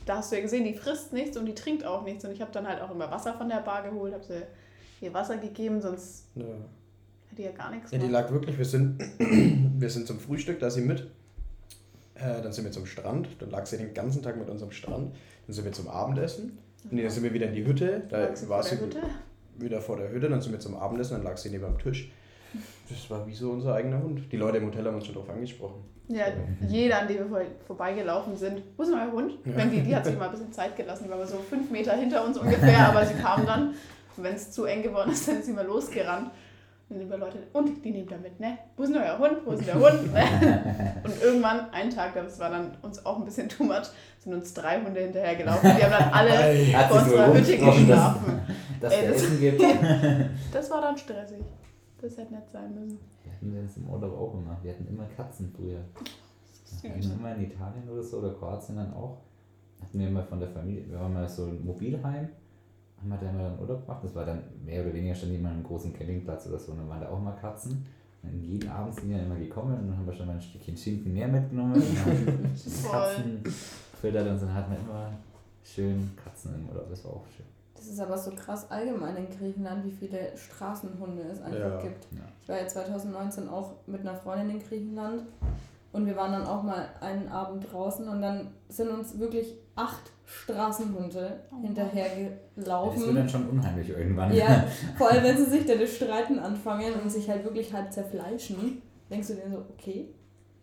Da 0.05 0.17
hast 0.17 0.31
du 0.31 0.35
ja 0.37 0.41
gesehen, 0.41 0.63
die 0.63 0.73
frisst 0.73 1.11
nichts 1.13 1.35
und 1.37 1.45
die 1.45 1.53
trinkt 1.55 1.85
auch 1.85 2.03
nichts. 2.03 2.23
Und 2.25 2.31
ich 2.31 2.41
habe 2.41 2.51
dann 2.51 2.67
halt 2.67 2.81
auch 2.81 2.91
immer 2.91 3.09
Wasser 3.11 3.33
von 3.33 3.49
der 3.49 3.57
Bar 3.61 3.83
geholt, 3.83 4.13
habe 4.13 4.23
sie 4.23 5.05
ihr 5.05 5.13
Wasser 5.13 5.37
gegeben, 5.37 5.81
sonst 5.81 6.27
Ja. 6.35 6.43
hätte 6.45 7.35
die 7.37 7.43
ja 7.43 7.51
gar 7.51 7.71
nichts 7.71 7.91
Ja, 7.91 7.97
die 7.97 8.07
lag 8.07 8.31
wirklich, 8.31 8.57
wir 8.57 8.65
sind, 8.65 8.99
wir 9.79 9.89
sind 9.89 10.07
zum 10.07 10.19
Frühstück, 10.19 10.59
da 10.59 10.67
ist 10.67 10.75
sie 10.75 10.81
mit. 10.81 11.01
Äh, 12.15 12.41
dann 12.41 12.51
sind 12.51 12.63
wir 12.65 12.71
zum 12.71 12.85
Strand, 12.85 13.27
dann 13.39 13.51
lag 13.51 13.65
sie 13.65 13.77
den 13.77 13.93
ganzen 13.93 14.23
Tag 14.23 14.37
mit 14.37 14.49
uns 14.49 14.63
am 14.63 14.71
Strand. 14.71 15.13
Dann 15.45 15.53
sind 15.53 15.65
wir 15.65 15.71
zum 15.71 15.87
Abendessen. 15.87 16.57
Nee, 16.91 17.01
dann 17.03 17.11
sind 17.11 17.23
wir 17.23 17.33
wieder 17.33 17.47
in 17.47 17.53
die 17.53 17.65
Hütte. 17.65 18.03
Da 18.09 18.29
war 18.47 18.63
sie 18.63 18.79
Hütte. 18.79 18.99
wieder 19.57 19.81
vor 19.81 19.97
der 19.97 20.11
Hütte, 20.11 20.29
dann 20.29 20.41
sind 20.41 20.51
wir 20.51 20.59
zum 20.59 20.75
Abendessen, 20.75 21.15
dann 21.15 21.23
lag 21.23 21.37
sie 21.37 21.49
neben 21.49 21.65
am 21.65 21.77
Tisch. 21.79 22.11
Das 22.89 23.09
war 23.09 23.27
wie 23.27 23.33
so 23.33 23.51
unser 23.51 23.73
eigener 23.75 24.01
Hund. 24.01 24.21
Die 24.31 24.37
Leute 24.37 24.57
im 24.57 24.65
Hotel 24.67 24.85
haben 24.85 24.95
uns 24.95 25.05
schon 25.05 25.15
drauf 25.15 25.29
angesprochen. 25.29 25.83
Ja, 26.07 26.23
jeder, 26.69 27.01
an 27.01 27.07
dem 27.09 27.17
wir 27.17 27.25
vor- 27.27 27.41
vorbeigelaufen 27.65 28.37
sind. 28.37 28.61
Wo 28.77 28.83
ist 28.83 28.89
denn 28.91 28.99
euer 28.99 29.11
Hund? 29.11 29.33
Ja. 29.43 29.57
Wenn 29.57 29.69
die, 29.71 29.81
die 29.81 29.93
hat 29.93 30.05
sich 30.05 30.17
mal 30.17 30.25
ein 30.25 30.31
bisschen 30.31 30.53
Zeit 30.53 30.75
gelassen. 30.77 31.03
Die 31.03 31.09
war 31.09 31.17
mal 31.17 31.27
so 31.27 31.37
fünf 31.49 31.69
Meter 31.69 31.93
hinter 31.93 32.25
uns 32.25 32.37
ungefähr, 32.37 32.87
aber 32.87 33.05
sie 33.05 33.15
kam 33.15 33.45
dann. 33.45 33.69
Und 34.15 34.23
wenn 34.23 34.35
es 34.35 34.51
zu 34.51 34.63
eng 34.63 34.81
geworden 34.83 35.11
ist, 35.11 35.27
dann 35.27 35.39
ist 35.39 35.45
sie 35.47 35.51
mal 35.51 35.65
losgerannt. 35.65 36.31
Und 36.89 36.99
dann 36.99 37.09
die 37.09 37.17
Leute, 37.17 37.37
und 37.51 37.83
die 37.83 37.91
nehmt 37.91 38.09
da 38.11 38.17
mit, 38.17 38.39
ne? 38.39 38.57
Wo 38.77 38.83
ist 38.83 38.93
denn 38.93 39.01
euer 39.01 39.19
Hund? 39.19 39.39
Wo 39.45 39.51
ist 39.51 39.59
denn 39.59 39.65
der 39.67 39.75
Hund? 39.75 39.99
Und 41.03 41.21
irgendwann, 41.21 41.69
einen 41.71 41.89
Tag, 41.89 42.13
das 42.15 42.39
war 42.39 42.49
dann 42.49 42.71
uns 42.81 43.05
auch 43.05 43.19
ein 43.19 43.25
bisschen 43.25 43.49
too 43.49 43.65
much, 43.65 43.87
sind 44.19 44.33
uns 44.33 44.53
drei 44.53 44.81
Hunde 44.81 45.01
hinterhergelaufen. 45.01 45.69
Die 45.77 45.83
haben 45.83 45.91
dann 45.91 46.13
alle. 46.13 46.31
Hat 46.77 46.89
vor 46.89 46.99
so 47.01 47.05
unserer 47.05 47.27
Hütte 47.33 47.37
rumgesprochen, 47.59 47.87
dass, 47.89 48.13
geschlafen. 48.13 48.39
dass 48.79 48.93
Ey, 48.93 49.07
das- 49.07 49.15
Essen 49.17 49.39
gibt. 49.41 49.61
Das 50.53 50.71
war 50.71 50.81
dann 50.81 50.97
stressig. 50.97 51.43
Das 52.01 52.17
hätte 52.17 52.33
nicht 52.33 52.49
sein 52.51 52.73
müssen. 52.73 52.99
Wir 53.23 53.33
hatten 53.33 53.65
das 53.65 53.75
im 53.77 53.89
Urlaub 53.89 54.13
auch 54.17 54.33
immer. 54.35 54.57
Wir 54.61 54.71
hatten 54.71 54.87
immer 54.87 55.05
Katzen 55.15 55.51
früher. 55.53 55.79
Wir 56.81 56.91
hatten 56.91 57.11
immer 57.19 57.35
in 57.35 57.41
Italien 57.51 57.89
oder 57.91 58.01
so 58.03 58.19
oder 58.19 58.33
Kroatien 58.33 58.77
dann 58.77 58.93
auch. 58.93 59.17
Hatten 59.81 59.99
wir 59.99 60.07
immer 60.07 60.23
von 60.23 60.39
der 60.39 60.49
Familie, 60.49 60.85
wir 60.89 60.99
waren 60.99 61.13
mal 61.13 61.27
so 61.27 61.45
ein 61.45 61.63
Mobilheim, 61.65 62.29
haben 62.99 63.09
wir 63.09 63.17
da 63.17 63.29
immer 63.29 63.43
dann 63.43 63.59
Urlaub 63.59 63.85
gemacht. 63.85 64.03
Das 64.03 64.15
war 64.15 64.25
dann 64.25 64.43
mehr 64.65 64.83
oder 64.83 64.93
weniger 64.93 65.15
stand 65.15 65.33
immer 65.33 65.49
einen 65.49 65.63
großen 65.63 65.93
Campingplatz 65.93 66.47
oder 66.47 66.59
so. 66.59 66.71
Und 66.71 66.79
dann 66.79 66.89
waren 66.89 67.01
da 67.01 67.09
auch 67.09 67.19
mal 67.19 67.31
Katzen. 67.35 67.85
Und 68.23 68.41
jeden 68.43 68.69
Abend 68.69 68.95
sind 68.95 69.07
die 69.09 69.13
dann 69.13 69.25
immer 69.25 69.35
gekommen 69.35 69.77
und 69.77 69.87
dann 69.87 69.97
haben 69.97 70.05
wir 70.07 70.13
schon 70.13 70.25
mal 70.27 70.33
ein 70.33 70.41
Stückchen 70.41 70.75
Schinken 70.75 71.13
mehr 71.13 71.27
mitgenommen. 71.27 71.73
Und 71.75 71.83
dann 72.27 72.55
Voll. 72.55 72.91
Katzen 72.91 73.43
gefüttert 73.43 74.27
und 74.27 74.41
dann 74.41 74.53
hatten 74.53 74.71
wir 74.71 74.79
immer 74.79 75.11
schön 75.63 76.11
Katzen 76.21 76.55
im 76.55 76.67
Urlaub. 76.67 76.89
Das 76.89 77.05
war 77.05 77.11
auch 77.13 77.25
schön. 77.35 77.45
Das 77.75 77.85
ist 77.87 77.99
aber 77.99 78.17
so 78.17 78.31
krass 78.31 78.69
allgemein 78.71 79.15
in 79.17 79.29
Griechenland, 79.29 79.85
wie 79.85 79.91
viele 79.91 80.35
Straßenhunde 80.35 81.21
es 81.31 81.41
einfach 81.41 81.59
Ja. 81.59 81.79
gibt. 81.81 82.07
Ja. 82.11 82.19
Ich 82.41 82.49
war 82.49 82.59
ja 82.59 82.67
2019 82.67 83.47
auch 83.47 83.75
mit 83.85 84.01
einer 84.01 84.15
Freundin 84.15 84.57
in 84.57 84.63
Griechenland 84.67 85.21
und 85.93 86.05
wir 86.07 86.15
waren 86.17 86.31
dann 86.31 86.47
auch 86.47 86.63
mal 86.63 86.89
einen 86.99 87.27
Abend 87.29 87.71
draußen 87.71 88.09
und 88.09 88.21
dann 88.21 88.47
sind 88.67 88.89
uns 88.89 89.19
wirklich 89.19 89.53
acht 89.75 90.11
Straßenhunde 90.27 91.39
Oh 91.51 91.55
Mann. 91.55 91.63
hinterher 91.63 92.05
Das 92.55 92.99
wird 92.99 93.15
dann 93.17 93.29
schon 93.29 93.47
unheimlich 93.49 93.89
irgendwann. 93.89 94.33
Ja, 94.33 94.65
vor 94.97 95.09
allem 95.09 95.23
wenn 95.23 95.37
sie 95.37 95.45
sich 95.45 95.65
dann 95.65 95.79
das 95.79 95.95
Streiten 95.95 96.37
anfangen 96.39 96.93
und 97.01 97.09
sich 97.09 97.29
halt 97.29 97.43
wirklich 97.45 97.73
halb 97.73 97.91
zerfleischen, 97.93 98.81
denkst 99.09 99.29
du 99.29 99.33
dir 99.35 99.49
so, 99.49 99.65
okay, 99.73 100.09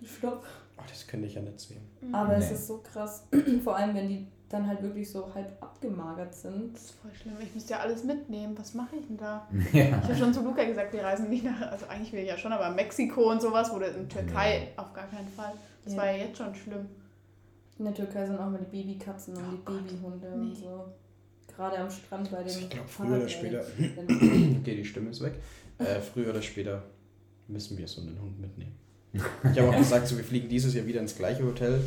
stopp. 0.05 0.45
Oh, 0.77 0.83
das 0.89 1.07
könnte 1.07 1.27
ich 1.27 1.35
ja 1.35 1.41
nicht 1.41 1.59
sehen. 1.61 1.81
Aber 2.13 2.37
es 2.37 2.49
Nee. 2.51 2.55
ist 2.57 2.67
so 2.67 2.83
krass, 2.83 3.27
vor 3.65 3.77
allem 3.77 3.95
wenn 3.95 4.09
die 4.09 4.27
dann 4.51 4.67
halt 4.69 4.83
wirklich 4.83 5.11
so 5.11 5.35
halb 5.35 5.57
abgemagert 5.63 6.35
sind. 6.35 6.75
Das 6.75 6.83
ist 6.83 6.91
voll 7.01 7.11
schlimm. 7.15 7.33
Ich 7.43 7.53
müsste 7.55 7.73
ja 7.73 7.81
alles 7.81 8.05
mitnehmen. 8.05 8.55
Was 8.59 8.75
mache 8.75 8.97
ich 9.01 9.07
denn 9.07 9.17
da? 9.17 9.49
ja. 9.73 9.85
Ich 9.87 9.93
habe 9.93 10.15
schon 10.15 10.35
zu 10.35 10.43
Luca 10.45 10.63
gesagt, 10.65 10.93
wir 10.93 11.03
reisen 11.03 11.31
nicht 11.31 11.45
nach, 11.45 11.73
also 11.73 11.87
eigentlich 11.89 12.13
will 12.13 12.21
ich 12.21 12.29
ja 12.29 12.37
schon, 12.37 12.53
aber 12.53 12.71
Mexiko 12.71 13.31
und 13.33 13.41
sowas, 13.41 13.73
oder 13.73 13.93
in 13.95 14.09
Türkei 14.09 14.69
auf 14.77 14.93
gar 14.93 15.07
keinen 15.09 15.27
Fall. 15.29 15.55
Das 15.85 15.95
Ja. 15.95 16.01
war 16.01 16.11
ja 16.11 16.19
jetzt 16.27 16.37
schon 16.39 16.55
schlimm. 16.55 16.87
In 17.79 17.85
der 17.85 17.95
Türkei 17.95 18.27
sind 18.27 18.39
auch 18.39 18.51
mal 18.51 18.61
die 18.71 18.77
Babykatzen 18.83 19.37
und 19.37 19.43
Oh 19.43 19.51
die 19.53 19.65
Gott, 19.65 19.87
Babyhunde 19.87 20.29
nee. 20.37 20.49
und 20.51 20.55
so. 20.57 20.85
Gerade 21.57 21.79
am 21.79 21.91
Strand 21.91 22.31
bei 22.31 22.39
den 22.39 22.47
Also 22.47 22.61
ich 22.61 22.71
glaub, 22.71 22.89
früher 22.89 23.17
oder 23.17 23.29
später-. 23.29 23.65
Okay, 24.61 24.77
die 24.77 24.85
Stimme 24.85 25.11
ist 25.11 25.23
weg. 25.23 25.35
Äh, 25.79 26.01
früher 26.01 26.31
oder 26.31 26.43
später 26.43 26.83
müssen 27.49 27.77
wir 27.77 27.87
so 27.89 28.01
einen 28.01 28.21
Hund 28.21 28.41
mitnehmen. 28.41 28.75
Ich 29.13 29.23
habe 29.61 29.71
auch 29.71 29.77
gesagt, 29.79 30.09
so, 30.09 30.17
wir 30.17 30.25
fliegen 30.25 30.49
dieses 30.49 30.75
Jahr 30.75 30.87
wieder 30.87 31.01
ins 31.01 31.15
gleiche 31.17 31.45
Hotel. 31.45 31.81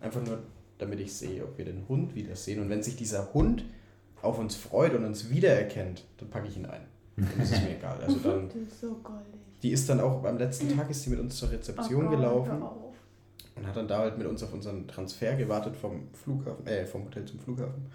Einfach 0.00 0.22
nur, 0.24 0.38
damit 0.78 1.00
ich 1.00 1.12
sehe, 1.12 1.44
ob 1.44 1.58
wir 1.58 1.64
den 1.66 1.86
Hund 1.88 2.14
wieder 2.14 2.34
sehen. 2.36 2.60
Und 2.60 2.70
wenn 2.70 2.82
sich 2.82 2.96
dieser 2.96 3.34
Hund 3.34 3.64
auf 4.22 4.38
uns 4.38 4.56
freut 4.56 4.94
und 4.94 5.04
uns 5.04 5.28
wiedererkennt, 5.30 6.04
dann 6.18 6.30
packe 6.30 6.48
ich 6.48 6.56
ihn 6.56 6.66
ein. 6.66 6.82
Dann 7.16 7.40
ist 7.42 7.52
es 7.52 7.60
mir 7.62 7.76
egal. 7.76 7.98
Also 8.02 8.16
dann, 8.24 8.48
Das 8.48 8.56
ist 8.56 8.80
so 8.80 8.94
goldig. 9.02 9.40
die 9.62 9.72
ist 9.72 9.88
dann 9.90 10.00
auch, 10.00 10.24
am 10.24 10.38
letzten 10.38 10.74
Tag 10.74 10.88
ist 10.90 11.02
sie 11.02 11.10
mit 11.10 11.20
uns 11.20 11.36
zur 11.36 11.50
Rezeption 11.50 12.06
Oh 12.06 12.10
gelaufen. 12.10 12.62
Und 13.60 13.66
hat 13.68 13.76
dann 13.76 13.86
da 13.88 13.98
halt 13.98 14.18
mit 14.18 14.26
uns 14.26 14.42
auf 14.42 14.52
unseren 14.52 14.88
Transfer 14.88 15.36
gewartet 15.36 15.76
vom 15.76 16.08
Flughafen, 16.12 16.66
äh, 16.66 16.84
vom 16.86 17.04
Hotel 17.04 17.24
zum 17.24 17.38
Flughafen. 17.40 17.86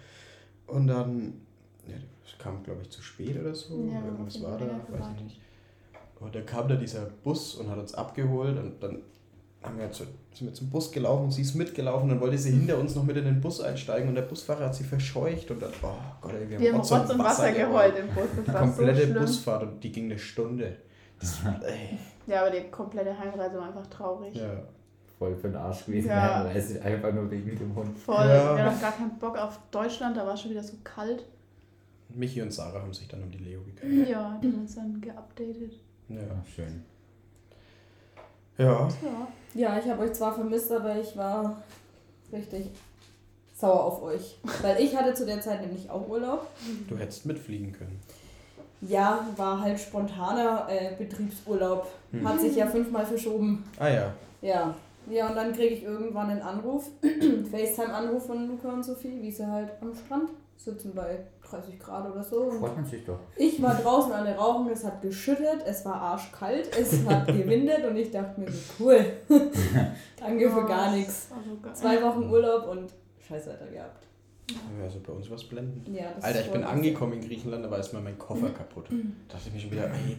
Und 0.66 0.86
dann, 0.86 1.34
ja, 1.86 1.94
das 2.24 2.38
kam 2.38 2.62
glaube 2.62 2.82
ich 2.82 2.90
zu 2.90 3.02
spät 3.02 3.38
oder 3.40 3.54
so, 3.54 3.88
Ja, 3.92 4.04
irgendwas 4.04 4.42
war 4.42 4.58
da, 4.58 4.66
weiß 4.66 5.06
ich 5.16 5.22
nicht. 5.24 5.40
Und 6.20 6.34
dann 6.34 6.46
kam 6.46 6.66
da 6.68 6.76
dieser 6.76 7.06
Bus 7.22 7.56
und 7.56 7.68
hat 7.70 7.78
uns 7.78 7.92
abgeholt 7.94 8.56
und 8.58 8.82
dann 8.82 9.02
haben 9.62 9.78
wir 9.78 9.92
so, 9.92 10.04
sind 10.32 10.46
wir 10.46 10.54
zum 10.54 10.70
Bus 10.70 10.92
gelaufen 10.92 11.24
und 11.24 11.30
sie 11.32 11.42
ist 11.42 11.54
mitgelaufen, 11.54 12.08
dann 12.08 12.20
wollte 12.20 12.38
sie 12.38 12.52
hinter 12.52 12.78
uns 12.78 12.94
noch 12.94 13.02
mit 13.04 13.16
in 13.16 13.24
den 13.24 13.40
Bus 13.40 13.60
einsteigen 13.60 14.08
und 14.08 14.14
der 14.14 14.22
Busfahrer 14.22 14.66
hat 14.66 14.74
sie 14.74 14.84
verscheucht 14.84 15.50
und 15.50 15.60
dann, 15.60 15.72
oh 15.82 15.88
Gott, 16.20 16.32
ey, 16.32 16.48
wir 16.48 16.56
haben, 16.56 16.62
Wir 16.62 16.72
haben 16.72 16.80
Rotz 16.80 17.10
und 17.10 17.18
Wasser 17.18 17.52
geheult 17.52 17.94
im 17.98 18.06
Bus. 18.14 18.24
Das 18.46 18.54
war 18.54 18.66
so 18.66 18.74
Komplette 18.76 19.02
schlimm. 19.02 19.18
Busfahrt 19.18 19.62
und 19.64 19.82
die 19.82 19.92
ging 19.92 20.04
eine 20.04 20.18
Stunde. 20.18 20.76
Das, 21.20 21.40
Ja, 22.26 22.40
aber 22.40 22.50
die 22.50 22.70
komplette 22.70 23.16
Heimreise 23.16 23.56
war 23.56 23.68
einfach 23.68 23.86
traurig. 23.86 24.34
ja. 24.34 24.62
Voll 25.18 25.34
für 25.36 25.48
den 25.48 25.56
Arsch 25.56 25.86
gewesen. 25.86 26.08
Ja. 26.08 26.44
Ja. 26.44 26.52
Es 26.52 26.70
ist 26.70 26.82
einfach 26.82 27.12
nur 27.12 27.30
wegen 27.30 27.58
dem 27.58 27.74
Hund. 27.74 27.98
Voll. 27.98 28.16
Ja. 28.26 28.56
Wir 28.56 28.64
hatten 28.64 28.80
gar 28.80 28.92
keinen 28.92 29.18
Bock 29.18 29.38
auf 29.38 29.58
Deutschland, 29.70 30.16
da 30.16 30.26
war 30.26 30.34
es 30.34 30.42
schon 30.42 30.50
wieder 30.50 30.62
so 30.62 30.74
kalt. 30.84 31.24
Michi 32.10 32.42
und 32.42 32.52
Sarah 32.52 32.80
haben 32.80 32.92
sich 32.92 33.08
dann 33.08 33.22
um 33.22 33.30
die 33.30 33.38
Leo 33.38 33.60
gekümmert. 33.62 34.08
Ja, 34.08 34.38
die 34.42 34.48
haben 34.48 34.60
uns 34.60 34.74
dann 34.74 35.00
geupdatet. 35.00 35.72
Ja. 36.08 36.16
Ja, 36.16 36.44
schön. 36.54 36.82
ja. 38.58 38.88
Ja. 38.88 39.28
Ja, 39.54 39.78
ich 39.78 39.88
habe 39.88 40.02
euch 40.02 40.12
zwar 40.12 40.34
vermisst, 40.34 40.70
aber 40.70 40.96
ich 40.96 41.16
war 41.16 41.62
richtig 42.32 42.70
sauer 43.54 43.84
auf 43.84 44.02
euch. 44.02 44.38
Weil 44.62 44.80
ich 44.82 44.94
hatte 44.94 45.14
zu 45.14 45.24
der 45.24 45.40
Zeit 45.40 45.62
nämlich 45.62 45.88
auch 45.88 46.06
Urlaub. 46.08 46.46
Du 46.88 46.96
hättest 46.96 47.24
mitfliegen 47.26 47.72
können. 47.72 47.98
Ja, 48.82 49.26
war 49.36 49.60
halt 49.62 49.80
spontaner 49.80 50.66
äh, 50.68 50.94
Betriebsurlaub. 50.96 51.88
Hm. 52.12 52.28
Hat 52.28 52.40
sich 52.40 52.56
ja 52.56 52.66
fünfmal 52.66 53.06
verschoben. 53.06 53.64
Ah 53.78 53.88
ja. 53.88 54.12
Ja. 54.42 54.74
Ja, 55.10 55.28
und 55.28 55.36
dann 55.36 55.52
kriege 55.52 55.74
ich 55.74 55.82
irgendwann 55.84 56.30
einen 56.30 56.42
Anruf, 56.42 56.90
FaceTime-Anruf 57.50 58.26
von 58.26 58.48
Luca 58.48 58.72
und 58.72 58.82
Sophie, 58.84 59.20
wie 59.22 59.30
sie 59.30 59.46
halt 59.46 59.70
am 59.80 59.94
Strand 59.94 60.30
sitzen 60.56 60.94
bei 60.94 61.18
30 61.48 61.78
Grad 61.78 62.10
oder 62.10 62.22
so. 62.22 62.42
Und 62.44 62.58
Freut 62.58 62.76
man 62.76 62.84
sich 62.84 63.04
doch. 63.04 63.18
ich 63.36 63.62
war 63.62 63.74
draußen 63.74 64.12
alle 64.12 64.34
rauchen, 64.34 64.68
es 64.70 64.84
hat 64.84 65.00
geschüttet, 65.02 65.62
es 65.66 65.84
war 65.84 65.94
arschkalt, 65.94 66.68
es 66.76 67.04
hat 67.06 67.26
gewindet 67.28 67.84
und 67.84 67.96
ich 67.96 68.10
dachte 68.10 68.40
mir 68.40 68.50
so, 68.50 68.84
cool. 68.84 69.04
Danke 70.18 70.50
für 70.50 70.64
gar 70.64 70.92
nichts. 70.92 71.28
Zwei 71.74 72.02
Wochen 72.02 72.30
Urlaub 72.30 72.68
und 72.68 72.92
Scheißwetter 73.28 73.66
gehabt. 73.66 74.06
Ja, 74.50 74.84
Also 74.84 75.00
bei 75.00 75.12
uns 75.12 75.28
war 75.28 75.36
es 75.36 75.44
blendend. 75.44 75.88
Ja, 75.88 76.06
Alter, 76.20 76.40
ist 76.40 76.46
ich 76.46 76.52
bin 76.52 76.64
angekommen 76.64 77.14
in 77.14 77.20
Griechenland, 77.20 77.64
da 77.64 77.70
war 77.70 77.78
erstmal 77.78 78.02
mein 78.02 78.18
Koffer 78.18 78.50
kaputt. 78.50 78.86
Da 78.90 79.34
dachte 79.34 79.48
ich 79.48 79.54
mir 79.54 79.60
schon 79.60 79.70
wieder, 79.72 79.90
ey. 79.90 80.18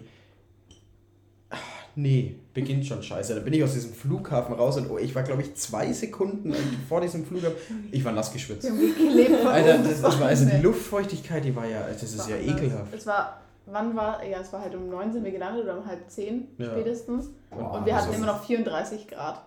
Nee, 1.99 2.35
beginnt 2.53 2.85
schon 2.85 3.01
scheiße. 3.01 3.33
Da 3.33 3.41
bin 3.41 3.53
ich 3.53 3.63
aus 3.63 3.73
diesem 3.73 3.91
Flughafen 3.91 4.53
raus 4.53 4.77
und 4.77 4.87
oh, 4.91 4.99
ich 4.99 5.15
war, 5.15 5.23
glaube 5.23 5.41
ich, 5.41 5.55
zwei 5.55 5.91
Sekunden 5.91 6.53
vor 6.87 7.01
diesem 7.01 7.25
Flughafen. 7.25 7.57
Ich 7.91 8.05
war 8.05 8.11
nass 8.11 8.31
geschwitzt. 8.31 8.69
Alter, 8.69 9.79
das, 9.79 10.01
das 10.03 10.19
war 10.19 10.27
also 10.27 10.45
die. 10.45 10.57
Luftfeuchtigkeit, 10.61 11.43
die 11.43 11.55
war 11.55 11.65
ja, 11.65 11.81
das 11.87 12.03
ist 12.03 12.19
war 12.19 12.29
ja 12.29 12.35
anders. 12.35 12.61
ekelhaft. 12.61 12.93
Es 12.93 13.07
war, 13.07 13.41
wann 13.65 13.95
war, 13.95 14.23
ja, 14.23 14.41
es 14.41 14.53
war 14.53 14.61
halt 14.61 14.75
um 14.75 14.89
9 14.89 15.11
sind 15.11 15.23
wir 15.23 15.31
gelandet 15.31 15.63
oder 15.63 15.79
um 15.79 15.85
halb 15.87 16.07
10 16.07 16.47
Ja. 16.59 16.69
spätestens. 16.69 17.29
Boah, 17.49 17.73
Und 17.79 17.85
wir 17.87 17.95
hatten 17.95 18.13
immer 18.13 18.27
noch 18.27 18.43
34 18.43 19.07
Grad. 19.07 19.41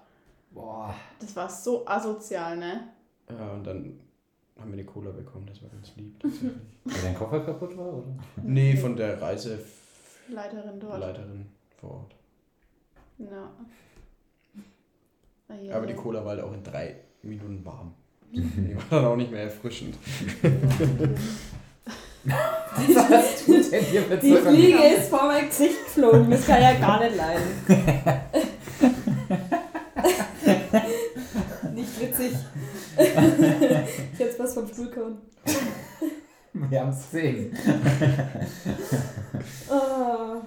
Boah. 0.51 0.93
Das 1.21 1.37
war 1.37 1.49
so 1.49 1.87
asozial, 1.87 2.57
ne? 2.57 2.81
Ja, 3.31 3.53
und 3.53 3.65
dann 3.65 4.01
haben 4.59 4.71
wir 4.71 4.73
eine 4.73 4.85
Cola 4.85 5.13
bekommen, 5.13 5.47
das 5.47 5.63
war 5.63 5.71
ganz 5.71 5.93
lieb. 5.97 6.17
Weil 6.85 7.01
dein 7.01 7.15
Koffer 7.15 7.41
kaputt 7.41 7.77
war, 7.79 7.95
oder? 7.95 8.07
nee, 8.43 8.75
von 8.77 8.97
der 8.97 9.23
Reiseleiterin 9.23 9.65
Leiterin 10.33 10.81
dort. 10.81 11.21
vor 11.81 11.91
Ort. 11.91 12.15
Ja. 13.21 13.51
Ah, 15.49 15.55
ja, 15.63 15.77
Aber 15.77 15.87
die 15.87 15.95
ja. 15.95 15.99
Cola 15.99 16.21
war 16.25 16.31
halt 16.33 16.43
auch 16.43 16.53
in 16.53 16.63
drei 16.63 16.97
Minuten 17.23 17.65
warm. 17.65 17.95
Die 18.33 18.77
war 18.77 18.85
dann 18.91 19.05
auch 19.07 19.17
nicht 19.17 19.33
mehr 19.33 19.45
erfrischend. 19.45 19.97
Was 22.25 23.45
tut 23.45 23.73
denn 23.73 23.85
hier 23.85 24.03
für 24.03 24.17
Die 24.19 24.35
Zucker? 24.35 24.51
Fliege 24.51 24.79
ist 24.97 25.09
vor 25.09 25.27
mein 25.27 25.49
Gesicht 25.49 25.85
geflogen. 25.87 26.31
Das 26.31 26.47
kann 26.47 26.61
ja 26.63 26.75
gar 26.75 27.03
nicht 27.03 27.17
leiden. 27.17 27.43
nicht 31.75 32.01
witzig. 32.01 32.33
Jetzt 34.19 34.39
was 34.39 34.55
vom 34.55 34.69
Stuhl 34.69 34.91
kommen. 34.91 35.19
Wir 36.53 36.81
haben 36.81 36.91
es 36.91 37.11
gesehen. 37.11 37.57
Oh, 39.71 40.43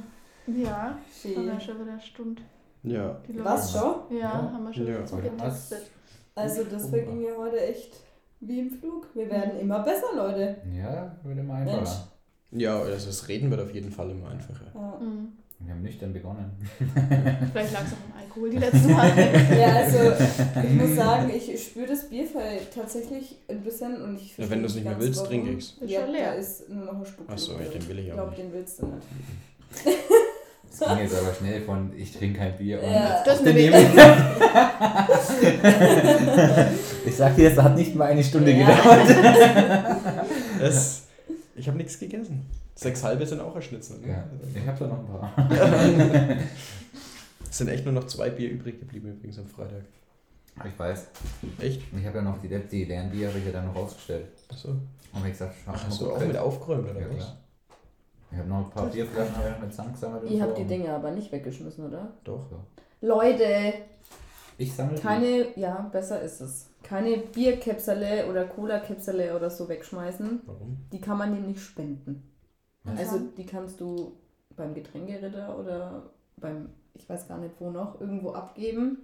Ja, 0.47 0.77
haben 0.77 0.97
schön. 1.21 1.45
wir 1.47 1.59
schon 1.59 1.79
wieder 1.81 1.99
Stund. 1.99 2.41
Ja. 2.83 3.17
Was 3.37 3.71
schon? 3.71 3.95
Ja, 4.11 4.17
Ja. 4.19 4.51
haben 4.53 4.65
wir 4.65 4.73
schon 4.73 4.87
Ja. 4.87 4.95
Aber 5.11 5.21
getextet. 5.21 5.81
Also 6.35 6.63
das 6.65 6.87
verging 6.89 7.19
mir 7.21 7.37
heute 7.37 7.59
echt 7.59 7.93
wie 8.39 8.59
im 8.59 8.71
Flug. 8.71 9.07
Wir 9.13 9.29
werden 9.29 9.59
immer 9.59 9.79
besser, 9.83 10.07
Leute. 10.15 10.57
Ja, 10.75 11.15
würde 11.23 11.43
mal 11.43 11.63
Mensch. 11.63 11.77
einfacher. 11.79 12.07
Ja, 12.51 12.79
also 12.79 13.07
das 13.07 13.27
Reden 13.27 13.49
wird 13.49 13.61
auf 13.61 13.73
jeden 13.73 13.91
Fall 13.91 14.09
immer 14.11 14.29
einfacher. 14.29 14.65
Ja. 14.75 14.99
Mhm. 14.99 15.29
Wir 15.59 15.71
haben 15.73 15.81
nüchtern 15.81 16.11
begonnen. 16.11 16.51
Vielleicht 17.53 17.71
lag 17.71 17.83
es 17.85 17.93
auch 17.93 18.13
am 18.13 18.19
Alkohol 18.21 18.49
die 18.49 18.57
letzten 18.57 18.91
Mal. 18.91 19.09
Ja, 19.57 19.75
also 19.77 20.25
ich 20.67 20.73
muss 20.73 20.95
sagen, 20.97 21.31
ich 21.33 21.63
spüre 21.67 21.87
das 21.87 22.09
Bierfall 22.09 22.57
tatsächlich 22.75 23.37
ein 23.47 23.61
bisschen 23.61 24.01
und 24.01 24.17
ich 24.17 24.37
Ja, 24.37 24.49
wenn 24.49 24.59
du 24.59 24.65
es 24.65 24.75
nicht 24.75 24.83
mehr 24.83 24.99
willst, 24.99 25.25
trinke 25.25 25.51
ich's. 25.51 25.77
Ist 25.79 25.89
Ja, 25.89 26.01
schon 26.01 26.11
da 26.11 26.17
leer. 26.17 26.35
ist 26.35 26.67
nur 26.69 26.83
noch 26.85 26.95
ein 26.99 27.05
Spuck. 27.05 27.29
Achso, 27.29 27.53
ja, 27.53 27.59
den 27.69 27.87
will 27.87 27.99
ich 27.99 28.05
Ich 28.07 28.11
auch 28.11 28.15
glaube, 28.15 28.29
nicht. 28.31 28.41
den 28.43 28.53
willst 28.53 28.81
du 28.81 28.87
nicht. 28.87 29.07
Das 30.79 30.89
ging 30.89 30.97
jetzt 30.99 31.15
aber 31.15 31.33
schnell 31.33 31.61
von 31.61 31.91
ich 31.95 32.17
trinke 32.17 32.39
kein 32.39 32.57
Bier 32.57 32.81
und 32.81 32.91
Ja. 32.91 33.23
Das 33.23 33.41
nehme 33.41 33.59
ich. 33.59 33.75
Ich 37.05 37.15
sag 37.17 37.35
dir, 37.35 37.51
es 37.51 37.57
hat 37.57 37.75
nicht 37.75 37.95
mal 37.95 38.05
eine 38.05 38.23
Stunde 38.23 38.51
Ja. 38.51 38.75
gedauert. 38.75 39.07
Das, 40.59 41.03
ich 41.55 41.67
habe 41.67 41.77
nichts 41.77 41.99
gegessen. 41.99 42.45
Sechs 42.75 43.03
halbe 43.03 43.25
sind 43.25 43.41
auch 43.41 43.53
ein 43.55 43.61
Schnitzel. 43.61 43.97
Ne? 43.99 44.07
Ja, 44.07 44.23
ich 44.55 44.65
habe 44.67 44.79
da 44.79 44.87
noch 44.87 44.99
ein 44.99 45.07
paar. 45.07 45.33
Es 47.49 47.57
sind 47.59 47.67
echt 47.67 47.85
nur 47.85 47.93
noch 47.93 48.07
zwei 48.07 48.29
Bier 48.31 48.49
übrig 48.49 48.79
geblieben 48.79 49.09
übrigens 49.09 49.37
am 49.37 49.45
Freitag. 49.47 49.83
Ich 50.65 50.79
weiß. 50.79 51.05
Echt? 51.59 51.81
Ich 51.95 52.05
habe 52.07 52.17
ja 52.17 52.23
noch 52.23 52.39
die, 52.41 52.47
die 52.47 52.85
leeren 52.85 53.11
Bier 53.11 53.27
habe 53.27 53.37
ich 53.37 53.45
ja 53.45 53.51
dann 53.51 53.67
noch 53.67 53.75
ausgestellt. 53.75 54.25
Achso. 54.49 54.69
Und 54.69 54.79
ich 55.25 55.31
gesagt, 55.33 55.53
schau 55.63 55.71
Ach, 55.71 55.75
mal, 55.81 55.87
hast 55.87 56.01
du 56.01 56.11
auch 56.11 56.19
mit 56.25 56.35
aufgeräumt 56.37 56.89
oder 56.89 56.99
Ja, 57.01 57.07
was? 57.09 57.17
klar. 57.17 57.37
Ich 58.33 58.39
habe 58.39 58.49
noch 58.49 58.65
ein 58.65 58.69
paar 58.71 58.87
Bierflaschen 58.87 59.61
mit 59.61 59.73
Zank 59.73 59.93
gesammelt. 59.93 60.29
Ihr 60.29 60.41
habt 60.41 60.57
die 60.57 60.65
Dinge 60.65 60.91
aber 60.91 61.11
nicht 61.11 61.31
weggeschmissen, 61.31 61.85
oder? 61.85 62.13
Doch. 62.23 62.49
So. 62.49 62.59
Leute, 63.01 63.73
Ich 64.57 64.73
sammle 64.73 64.95
die. 64.95 65.01
keine, 65.01 65.59
ja, 65.59 65.87
besser 65.91 66.19
ist 66.19 66.41
es. 66.41 66.69
Keine 66.81 67.17
Bierkäpsele 67.17 68.27
oder 68.27 68.45
Cola-Käpsele 68.45 69.35
oder 69.35 69.51
so 69.51 69.69
wegschmeißen. 69.69 70.41
Warum? 70.45 70.77
Die 70.91 70.99
kann 70.99 71.19
man 71.19 71.45
nicht 71.45 71.61
spenden. 71.61 72.27
Was? 72.83 72.99
Also 72.99 73.19
die 73.37 73.45
kannst 73.45 73.79
du 73.79 74.13
beim 74.55 74.73
Getränkeritter 74.73 75.57
oder 75.57 76.09
beim, 76.37 76.69
ich 76.95 77.07
weiß 77.07 77.27
gar 77.27 77.37
nicht 77.37 77.53
wo 77.59 77.69
noch, 77.69 78.01
irgendwo 78.01 78.31
abgeben. 78.31 78.97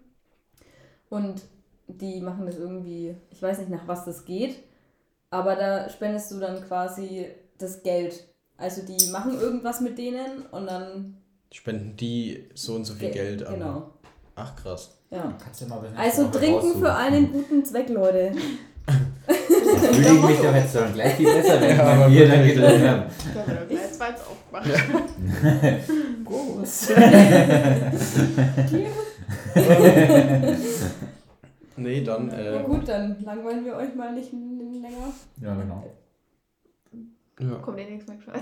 Und 1.09 1.43
die 1.87 2.19
machen 2.21 2.47
das 2.47 2.57
irgendwie, 2.57 3.15
ich 3.29 3.41
weiß 3.41 3.59
nicht 3.59 3.69
nach 3.69 3.87
was 3.87 4.05
das 4.05 4.25
geht, 4.25 4.57
aber 5.29 5.55
da 5.55 5.87
spendest 5.89 6.31
du 6.31 6.39
dann 6.39 6.63
quasi 6.63 7.27
das 7.59 7.83
Geld. 7.83 8.27
Also 8.59 8.81
die 8.81 9.09
machen 9.11 9.39
irgendwas 9.39 9.79
mit 9.81 9.97
denen 9.97 10.43
und 10.51 10.67
dann 10.67 11.15
Spenden 11.51 11.95
die 11.97 12.47
so 12.53 12.75
und 12.75 12.85
so 12.85 12.93
viel 12.93 13.09
Ge- 13.09 13.13
Geld 13.23 13.45
an. 13.47 13.53
Genau. 13.55 13.89
Ach 14.35 14.55
krass. 14.55 14.91
Ja. 15.09 15.33
Kannst 15.43 15.61
du 15.61 15.65
mal 15.67 15.81
Also 15.97 16.27
trinken 16.27 16.79
für 16.79 16.93
einen 16.93 17.31
guten 17.31 17.65
Zweck, 17.65 17.89
Leute. 17.89 18.31
Fühle 19.25 20.15
ich 20.15 20.21
mich 20.23 20.37
doch 20.39 20.53
jetzt 20.55 20.73
schon 20.75 20.93
gleich 20.93 21.15
viel 21.15 21.25
besser, 21.33 21.59
wenn 21.61 21.77
Ja, 21.77 22.09
wir 22.11 22.27
dann 22.27 22.47
getrunken 22.47 22.87
haben. 22.87 23.03
Da 23.33 23.47
wird 23.47 23.69
gleich 23.69 23.81
jetzt 23.81 24.01
aufgemacht. 24.27 24.69
Groß. 26.25 26.89
Nee, 31.77 32.03
dann. 32.03 32.27
Na 32.27 32.59
Äh, 32.59 32.63
gut, 32.63 32.87
dann 32.87 33.15
langweilen 33.23 33.63
wir 33.63 33.75
euch 33.75 33.95
mal 33.95 34.13
nicht 34.13 34.31
länger. 34.33 35.13
Ja, 35.41 35.55
genau. 35.55 35.83
Ja. 37.39 37.55
Kommt 37.55 37.79
eh 37.79 37.89
nichts 37.89 38.07
mehr 38.07 38.17
gescheit. 38.17 38.41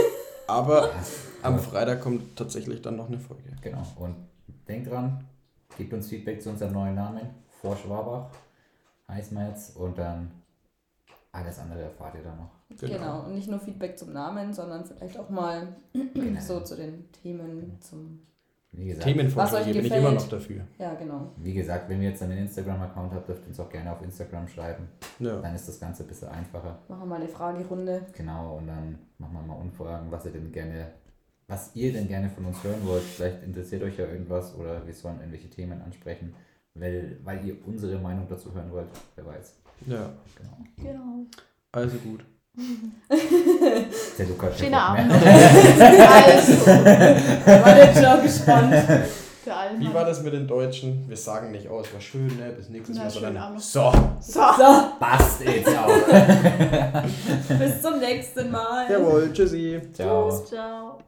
Aber 0.46 0.90
am 1.42 1.58
Freitag 1.58 2.00
kommt 2.00 2.36
tatsächlich 2.36 2.82
dann 2.82 2.96
noch 2.96 3.08
eine 3.08 3.18
Folge. 3.18 3.44
Genau. 3.62 3.86
Und 3.96 4.16
denkt 4.68 4.90
dran, 4.90 5.24
gebt 5.78 5.92
uns 5.92 6.08
Feedback 6.08 6.42
zu 6.42 6.50
unserem 6.50 6.72
neuen 6.72 6.94
Namen. 6.94 7.30
Vor 7.60 7.76
Schwabach 7.76 8.30
heißen 9.08 9.36
wir 9.36 9.48
jetzt. 9.48 9.76
Und 9.76 9.96
dann 9.96 10.30
alles 11.30 11.58
andere 11.58 11.82
erfahrt 11.82 12.14
ihr 12.16 12.22
dann 12.22 12.36
noch. 12.36 12.50
Genau. 12.78 13.24
Und 13.24 13.34
nicht 13.34 13.48
nur 13.48 13.60
Feedback 13.60 13.98
zum 13.98 14.12
Namen, 14.12 14.52
sondern 14.52 14.84
vielleicht 14.84 15.18
auch 15.18 15.30
mal 15.30 15.68
Genau. 15.92 16.40
so 16.40 16.60
zu 16.60 16.76
den 16.76 17.10
Themen, 17.12 17.78
zum. 17.80 18.26
Wie 18.74 18.86
gesagt, 18.86 19.04
Was 19.06 19.06
euch 19.06 19.14
Themenvorschläge 19.18 19.64
bin 19.66 19.76
ich 19.76 19.82
gefällt. 19.84 20.00
immer 20.04 20.12
noch 20.12 20.28
dafür. 20.28 20.60
Ja, 20.78 20.94
genau. 20.94 21.30
wie 21.36 21.52
gesagt, 21.52 21.88
wenn 21.90 22.00
ihr 22.02 22.08
jetzt 22.10 22.22
einen 22.22 22.38
Instagram-Account 22.38 23.12
habt, 23.12 23.28
dürft 23.28 23.42
ihr 23.42 23.48
uns 23.48 23.60
auch 23.60 23.68
gerne 23.68 23.92
auf 23.92 24.00
Instagram 24.02 24.48
schreiben. 24.48 24.88
Ja. 25.18 25.40
Dann 25.40 25.54
ist 25.54 25.68
das 25.68 25.78
Ganze 25.78 26.04
ein 26.04 26.08
bisschen 26.08 26.28
einfacher. 26.28 26.78
Machen 26.88 27.00
wir 27.02 27.06
mal 27.06 27.16
eine 27.16 27.28
Fragerunde. 27.28 28.06
Genau, 28.16 28.56
und 28.56 28.66
dann 28.68 28.98
machen 29.18 29.34
wir 29.34 29.42
mal 29.42 29.60
Umfragen, 29.60 30.10
was 30.10 30.24
ihr 30.24 30.32
denn 30.32 30.50
gerne, 30.50 30.86
was 31.48 31.70
ihr 31.76 31.92
denn 31.92 32.08
gerne 32.08 32.30
von 32.30 32.46
uns 32.46 32.64
hören 32.64 32.80
wollt. 32.84 33.02
Vielleicht 33.02 33.42
interessiert 33.42 33.82
euch 33.82 33.98
ja 33.98 34.06
irgendwas 34.06 34.54
oder 34.54 34.86
wir 34.86 34.94
sollen 34.94 35.18
irgendwelche 35.18 35.50
Themen 35.50 35.82
ansprechen, 35.82 36.34
weil, 36.74 37.18
weil 37.24 37.44
ihr 37.46 37.56
unsere 37.66 37.98
Meinung 37.98 38.26
dazu 38.28 38.54
hören 38.54 38.70
wollt. 38.72 38.88
Wer 39.16 39.26
weiß. 39.26 39.60
ja. 39.86 40.10
Genau. 40.36 40.56
Genau. 40.90 41.26
Also 41.72 41.98
gut. 41.98 42.24
Der 44.18 44.26
Luca 44.26 44.46
hat 44.46 44.58
Schöner 44.58 44.82
Abend. 44.82 45.10
Also, 45.12 46.66
War 46.66 47.76
jetzt 47.78 48.04
schon 48.04 48.22
gespannt. 48.22 48.74
Wie 49.78 49.92
war 49.92 50.04
das 50.04 50.22
mit 50.22 50.34
den 50.34 50.46
Deutschen? 50.46 51.08
Wir 51.08 51.16
sagen 51.16 51.50
nicht, 51.50 51.68
oh, 51.68 51.80
es 51.80 51.92
war 51.92 52.00
schön, 52.00 52.28
ne? 52.36 52.52
Bis 52.56 52.68
nächstes 52.68 52.96
Na, 52.96 53.04
Mal, 53.04 53.10
sondern 53.10 53.58
so. 53.58 53.92
So. 54.20 54.40
So, 54.40 54.92
Passt 55.00 55.40
jetzt 55.40 55.76
auch. 55.76 55.88
bis 57.58 57.82
zum 57.82 57.98
nächsten 57.98 58.50
Mal. 58.50 58.90
Jawohl, 58.90 59.32
tschüssi. 59.32 59.80
Ciao. 59.92 60.28
Tschüss, 60.30 60.50
ciao. 60.50 60.98